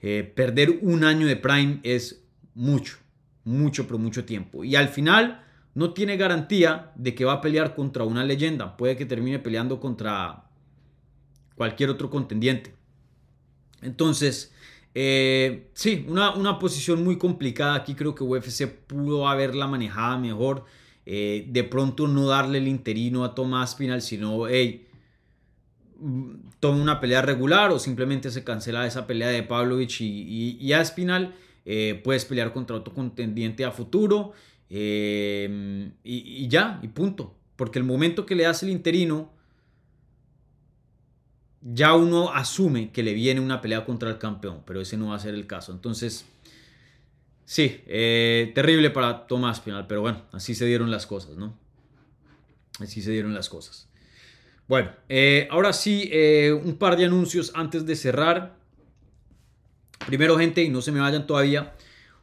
Eh, 0.00 0.32
perder 0.34 0.80
un 0.82 1.04
año 1.04 1.28
de 1.28 1.36
prime 1.36 1.78
es 1.84 2.24
mucho, 2.54 2.98
mucho, 3.44 3.86
pero 3.86 4.00
mucho 4.00 4.24
tiempo. 4.24 4.64
Y 4.64 4.74
al 4.74 4.88
final 4.88 5.44
no 5.74 5.92
tiene 5.92 6.16
garantía 6.16 6.90
de 6.96 7.14
que 7.14 7.24
va 7.24 7.34
a 7.34 7.40
pelear 7.40 7.76
contra 7.76 8.02
una 8.02 8.24
leyenda. 8.24 8.76
Puede 8.76 8.96
que 8.96 9.06
termine 9.06 9.38
peleando 9.38 9.78
contra 9.78 10.46
cualquier 11.54 11.88
otro 11.88 12.10
contendiente. 12.10 12.74
Entonces, 13.80 14.52
eh, 14.94 15.68
sí, 15.74 16.04
una, 16.08 16.34
una 16.34 16.58
posición 16.58 17.02
muy 17.02 17.18
complicada. 17.18 17.74
Aquí 17.74 17.94
creo 17.94 18.14
que 18.14 18.24
UFC 18.24 18.66
pudo 18.66 19.28
haberla 19.28 19.66
manejada 19.66 20.16
mejor. 20.18 20.64
Eh, 21.06 21.46
de 21.48 21.64
pronto 21.64 22.08
no 22.08 22.28
darle 22.28 22.58
el 22.58 22.68
interino 22.68 23.24
a 23.24 23.34
Tomás 23.34 23.74
Pinal, 23.74 24.00
sino, 24.00 24.48
hey, 24.48 24.86
toma 26.60 26.82
una 26.82 27.00
pelea 27.00 27.22
regular 27.22 27.70
o 27.70 27.78
simplemente 27.78 28.30
se 28.30 28.44
cancela 28.44 28.86
esa 28.86 29.06
pelea 29.06 29.28
de 29.28 29.42
Pavlovich 29.42 30.00
y, 30.00 30.56
y, 30.60 30.72
Aspinal, 30.72 31.34
eh, 31.66 32.00
puedes 32.02 32.24
pelear 32.24 32.52
contra 32.52 32.76
otro 32.76 32.94
contendiente 32.94 33.64
a 33.64 33.70
futuro 33.70 34.32
eh, 34.70 35.90
y, 36.02 36.48
ya, 36.48 36.80
y 36.82 36.88
punto. 36.88 37.34
Porque 37.56 37.78
el 37.78 37.84
momento 37.84 38.26
que 38.26 38.34
le 38.34 38.44
das 38.44 38.62
el 38.62 38.70
interino, 38.70 39.30
ya 41.64 41.94
uno 41.94 42.32
asume 42.32 42.92
que 42.92 43.02
le 43.02 43.14
viene 43.14 43.40
una 43.40 43.60
pelea 43.60 43.84
contra 43.84 44.10
el 44.10 44.18
campeón, 44.18 44.62
pero 44.64 44.80
ese 44.80 44.96
no 44.96 45.08
va 45.08 45.16
a 45.16 45.18
ser 45.18 45.34
el 45.34 45.48
caso. 45.48 45.72
Entonces, 45.72 46.26
Sí, 47.46 47.82
eh, 47.86 48.52
terrible 48.54 48.90
para 48.90 49.26
Tomás 49.26 49.60
Pinal, 49.60 49.86
pero 49.86 50.00
bueno, 50.00 50.22
así 50.32 50.54
se 50.54 50.64
dieron 50.64 50.90
las 50.90 51.06
cosas, 51.06 51.36
¿no? 51.36 51.56
Así 52.80 53.02
se 53.02 53.10
dieron 53.10 53.34
las 53.34 53.48
cosas. 53.48 53.88
Bueno, 54.66 54.90
eh, 55.10 55.46
ahora 55.50 55.74
sí, 55.74 56.08
eh, 56.10 56.52
un 56.52 56.76
par 56.76 56.96
de 56.96 57.04
anuncios 57.04 57.52
antes 57.54 57.84
de 57.84 57.96
cerrar. 57.96 58.56
Primero, 60.06 60.38
gente, 60.38 60.62
y 60.62 60.70
no 60.70 60.80
se 60.80 60.90
me 60.90 61.00
vayan 61.00 61.26
todavía, 61.26 61.74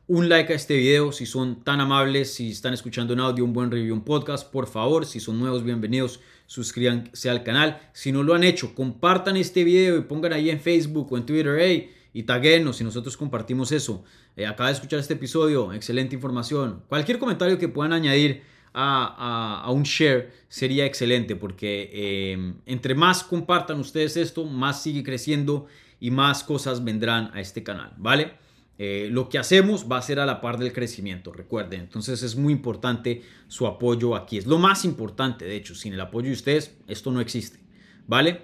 un 0.08 0.28
like 0.28 0.52
a 0.52 0.56
este 0.56 0.76
video 0.76 1.12
si 1.12 1.26
son 1.26 1.64
tan 1.64 1.80
amables, 1.80 2.34
si 2.34 2.52
están 2.52 2.74
escuchando 2.74 3.14
en 3.14 3.20
audio, 3.20 3.46
un 3.46 3.54
buen 3.54 3.70
review, 3.70 3.94
un 3.94 4.04
podcast, 4.04 4.52
por 4.52 4.68
favor, 4.68 5.06
si 5.06 5.20
son 5.20 5.40
nuevos, 5.40 5.64
bienvenidos, 5.64 6.20
suscríbanse 6.52 7.30
al 7.30 7.44
canal. 7.44 7.80
Si 7.94 8.12
no 8.12 8.24
lo 8.24 8.34
han 8.34 8.44
hecho, 8.44 8.76
compartan 8.76 9.38
este 9.38 9.64
video 9.64 9.98
y 9.98 10.02
pongan 10.02 10.34
ahí 10.34 10.50
en 10.50 10.60
Facebook 10.60 11.08
o 11.10 11.18
en 11.18 11.26
Twitter, 11.26 11.58
hey, 11.58 11.90
y 12.14 12.24
taguenos 12.24 12.76
si 12.76 12.84
nosotros 12.84 13.16
compartimos 13.16 13.72
eso. 13.72 14.04
Eh, 14.36 14.46
acaba 14.46 14.68
de 14.68 14.76
escuchar 14.76 15.00
este 15.00 15.14
episodio, 15.14 15.72
excelente 15.72 16.14
información. 16.14 16.84
Cualquier 16.90 17.20
comentario 17.20 17.58
que 17.58 17.70
puedan 17.70 17.94
añadir 17.94 18.42
a, 18.74 19.66
un 19.70 19.84
share 19.84 20.34
sería 20.50 20.86
excelente 20.86 21.38
porque 21.38 21.90
eh, 21.94 22.54
entre 22.66 22.96
más 22.96 23.24
compartan 23.24 23.80
ustedes 23.80 24.18
esto, 24.18 24.44
más 24.46 24.84
sigue 24.84 25.04
creciendo 25.04 25.68
y 26.02 26.12
más 26.12 26.44
cosas 26.44 26.84
vendrán 26.84 27.32
a 27.34 27.40
este 27.40 27.64
canal, 27.64 27.94
¿vale? 27.96 28.34
Eh, 28.78 29.10
lo 29.12 29.30
que 29.30 29.38
hacemos 29.38 29.86
va 29.92 29.98
a 29.98 30.02
ser 30.02 30.20
a 30.20 30.26
la 30.26 30.42
par 30.42 30.58
del 30.58 30.74
crecimiento, 30.74 31.32
recuerden. 31.32 31.82
Entonces 31.82 32.24
es 32.24 32.36
muy 32.36 32.52
importante 32.52 33.22
su 33.48 33.68
apoyo 33.68 34.16
aquí. 34.16 34.38
Es 34.38 34.48
lo 34.48 34.58
más 34.58 34.86
importante, 34.86 35.46
de 35.46 35.56
hecho. 35.56 35.76
Sin 35.76 35.94
el 35.94 36.02
apoyo 36.02 36.28
de 36.28 36.34
ustedes, 36.34 36.76
esto 36.88 37.12
no 37.12 37.22
existe, 37.22 37.60
¿vale? 38.08 38.42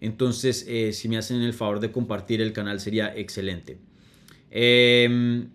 Entonces, 0.00 0.66
eh, 0.68 0.92
si 0.92 1.08
me 1.08 1.16
hacen 1.16 1.40
el 1.42 1.54
favor 1.54 1.80
de 1.80 1.92
compartir 1.92 2.40
el 2.42 2.52
canal 2.52 2.78
sería 2.80 3.14
excelente. 3.16 3.78
Em, 4.50 5.48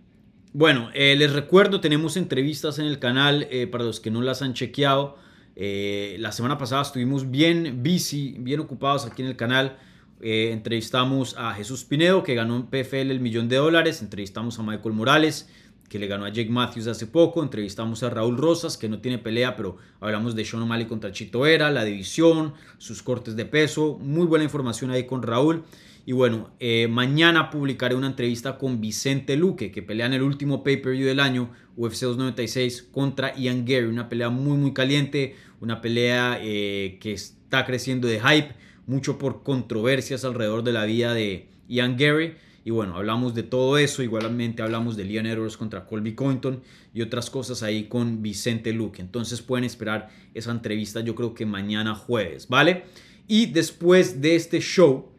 bueno, 0.54 0.90
eh, 0.94 1.16
les 1.16 1.32
recuerdo, 1.32 1.82
tenemos 1.82 2.18
entrevistas 2.18 2.80
en 2.80 2.86
el 2.86 2.98
canal 2.98 3.48
para 3.72 3.84
los 3.84 4.00
que 4.00 4.10
no 4.10 4.22
las 4.22 4.42
han 4.42 4.54
chequeado. 4.54 5.18
la 5.56 6.32
semana 6.32 6.58
pasada 6.58 6.82
estuvimos 6.82 7.30
bien 7.30 7.84
busy, 7.84 8.36
bien 8.40 8.60
ocupados 8.60 9.06
aquí 9.06 9.22
en 9.22 9.28
el 9.28 9.36
canal. 9.36 9.78
Entrevistamos 10.22 11.36
a 11.38 11.54
Jesús 11.54 11.84
Pinedo, 11.84 12.24
que 12.24 12.36
ganó 12.36 12.56
en 12.56 12.64
PFL 12.68 13.12
el 13.12 13.20
millón 13.20 13.50
de 13.50 13.58
dólares. 13.58 14.02
Entrevistamos 14.02 14.60
a 14.60 14.64
Michael 14.64 14.96
Morales, 14.96 15.50
que 15.90 16.00
le 16.00 16.08
ganó 16.08 16.26
a 16.26 16.30
Jake 16.30 16.50
Matthews 16.50 16.88
hace 16.88 17.08
poco. 17.08 17.44
Entrevistamos 17.44 18.04
a 18.04 18.10
Raúl 18.10 18.38
Rosas, 18.38 18.78
que 18.78 18.90
no 18.90 19.00
tiene 19.00 19.18
pelea, 19.18 19.56
pero 19.56 19.78
hablamos 20.00 20.36
de 20.36 20.46
Sean 20.46 20.64
O'Malley 20.64 20.88
contra 20.88 21.12
Chito 21.12 21.46
Era, 21.46 21.70
la 21.72 21.84
división, 21.84 22.54
sus 22.78 23.04
cortes 23.04 23.36
de 23.36 23.46
peso. 23.46 24.00
Muy 24.02 24.26
buena 24.26 24.44
información 24.44 24.92
ahí 24.92 25.06
con 25.06 25.22
Raúl. 25.22 25.64
Y 26.08 26.12
bueno, 26.12 26.52
eh, 26.60 26.88
mañana 26.88 27.50
publicaré 27.50 27.96
una 27.96 28.08
entrevista 28.08 28.60
con 28.60 28.80
Vicente 28.80 29.36
Luque, 29.36 29.72
que 29.72 29.82
pelea 29.82 30.06
en 30.06 30.14
el 30.14 30.22
último 30.22 30.64
pay-per-view 30.64 31.08
del 31.08 31.20
año, 31.20 31.50
UFC 31.76 32.02
296, 32.02 32.84
contra 32.92 33.36
Ian 33.36 33.66
Gary. 33.66 33.86
Una 33.86 34.08
pelea 34.08 34.30
muy, 34.30 34.56
muy 34.56 34.72
caliente, 34.72 35.36
una 35.62 35.82
pelea 35.82 36.38
eh, 36.42 37.00
que 37.02 37.14
está 37.14 37.66
creciendo 37.66 38.08
de 38.08 38.20
hype, 38.20 38.56
mucho 38.88 39.18
por 39.18 39.44
controversias 39.44 40.26
alrededor 40.26 40.64
de 40.64 40.74
la 40.74 40.86
vida 40.86 41.14
de 41.14 41.50
Ian 41.68 41.98
Gary. 41.98 42.36
Y 42.64 42.72
bueno, 42.72 42.96
hablamos 42.96 43.36
de 43.36 43.44
todo 43.44 43.78
eso. 43.78 44.02
Igualmente 44.02 44.64
hablamos 44.64 44.98
de 44.98 45.06
Leon 45.06 45.28
Edwards 45.28 45.58
contra 45.58 45.86
Colby 45.86 46.16
Cointon 46.16 46.62
y 46.94 47.02
otras 47.02 47.30
cosas 47.30 47.62
ahí 47.62 47.84
con 47.84 48.22
Vicente 48.22 48.74
Luque. 48.74 49.02
Entonces 49.02 49.42
pueden 49.42 49.66
esperar 49.66 50.10
esa 50.34 50.52
entrevista 50.52 51.02
yo 51.02 51.14
creo 51.14 51.34
que 51.34 51.46
mañana 51.46 51.94
jueves, 51.94 52.48
¿vale? 52.48 52.86
Y 53.28 53.48
después 53.48 54.22
de 54.22 54.36
este 54.36 54.60
show 54.62 55.12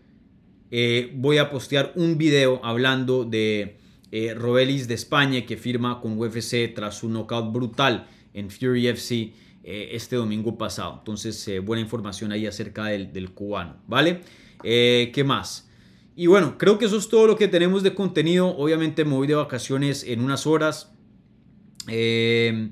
eh, 0.71 1.12
voy 1.14 1.39
a 1.39 1.51
postear 1.51 1.93
un 1.95 2.19
video 2.19 2.61
hablando 2.64 3.25
de 3.25 3.79
eh, 4.11 4.35
Robelis 4.35 4.89
de 4.89 4.95
España 4.95 5.47
que 5.47 5.57
firma 5.57 6.01
con 6.01 6.19
UFC 6.19 6.73
tras 6.75 7.05
un 7.05 7.12
knockout 7.12 7.53
brutal 7.53 8.09
en 8.35 8.51
Fury 8.51 8.89
FC 8.89 9.33
eh, 9.67 9.91
este 9.93 10.17
domingo 10.17 10.57
pasado. 10.57 10.95
Entonces, 11.01 11.51
buena 11.62 11.83
información 11.83 12.33
ahí 12.33 12.47
acerca 12.47 12.87
del, 12.87 13.31
cubano, 13.33 13.77
¿vale? 13.87 14.23
¿Qué 14.62 15.25
más? 15.27 15.67
Y 16.19 16.29
bueno, 16.29 16.57
creo 16.57 16.79
que 16.79 16.87
eso 16.87 16.97
es 16.97 17.11
todo 17.11 17.27
lo 17.27 17.37
que 17.37 17.47
tenemos 17.47 17.83
de 17.83 17.95
contenido. 17.95 18.49
Obviamente 18.57 19.05
me 19.05 19.12
voy 19.12 19.27
de 19.27 19.35
vacaciones 19.35 20.03
en 20.03 20.23
unas 20.23 20.47
horas. 20.47 20.91
Eh, 21.89 22.71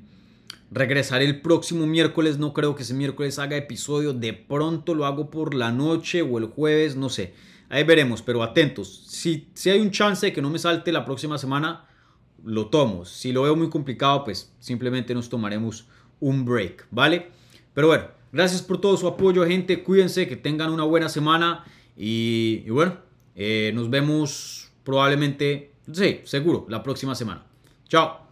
regresaré 0.70 1.26
el 1.26 1.42
próximo 1.42 1.86
miércoles. 1.86 2.38
No 2.38 2.54
creo 2.54 2.74
que 2.74 2.84
ese 2.84 2.94
miércoles 2.94 3.38
haga 3.38 3.58
episodio. 3.58 4.14
De 4.14 4.32
pronto 4.32 4.94
lo 4.94 5.04
hago 5.04 5.30
por 5.30 5.52
la 5.52 5.72
noche 5.72 6.22
o 6.22 6.38
el 6.38 6.46
jueves, 6.46 6.96
no 6.96 7.10
sé. 7.10 7.34
Ahí 7.68 7.84
veremos, 7.84 8.22
pero 8.22 8.42
atentos. 8.42 9.04
Si, 9.08 9.50
si 9.52 9.68
hay 9.68 9.80
un 9.80 9.90
chance 9.90 10.24
de 10.24 10.32
que 10.32 10.40
no 10.40 10.48
me 10.48 10.58
salte 10.58 10.90
la 10.90 11.04
próxima 11.04 11.36
semana, 11.36 11.84
lo 12.42 12.68
tomo. 12.68 13.04
Si 13.04 13.30
lo 13.30 13.42
veo 13.42 13.56
muy 13.56 13.68
complicado, 13.68 14.24
pues 14.24 14.54
simplemente 14.58 15.12
nos 15.12 15.28
tomaremos 15.28 15.86
un 16.24 16.44
break, 16.44 16.86
¿vale? 16.90 17.28
Pero 17.74 17.88
bueno, 17.88 18.04
gracias 18.32 18.62
por 18.62 18.80
todo 18.80 18.96
su 18.96 19.06
apoyo, 19.06 19.46
gente. 19.46 19.82
Cuídense, 19.82 20.26
que 20.26 20.36
tengan 20.36 20.70
una 20.70 20.84
buena 20.84 21.08
semana. 21.08 21.64
y, 21.96 22.68
bueno, 22.70 22.96
eh, 23.36 23.72
nos 23.74 23.90
vemos 23.90 24.70
probablemente, 24.84 25.72
sí, 25.92 26.20
seguro, 26.24 26.66
la 26.68 26.82
próxima 26.82 27.14
semana. 27.14 27.44
Chao. 27.88 28.23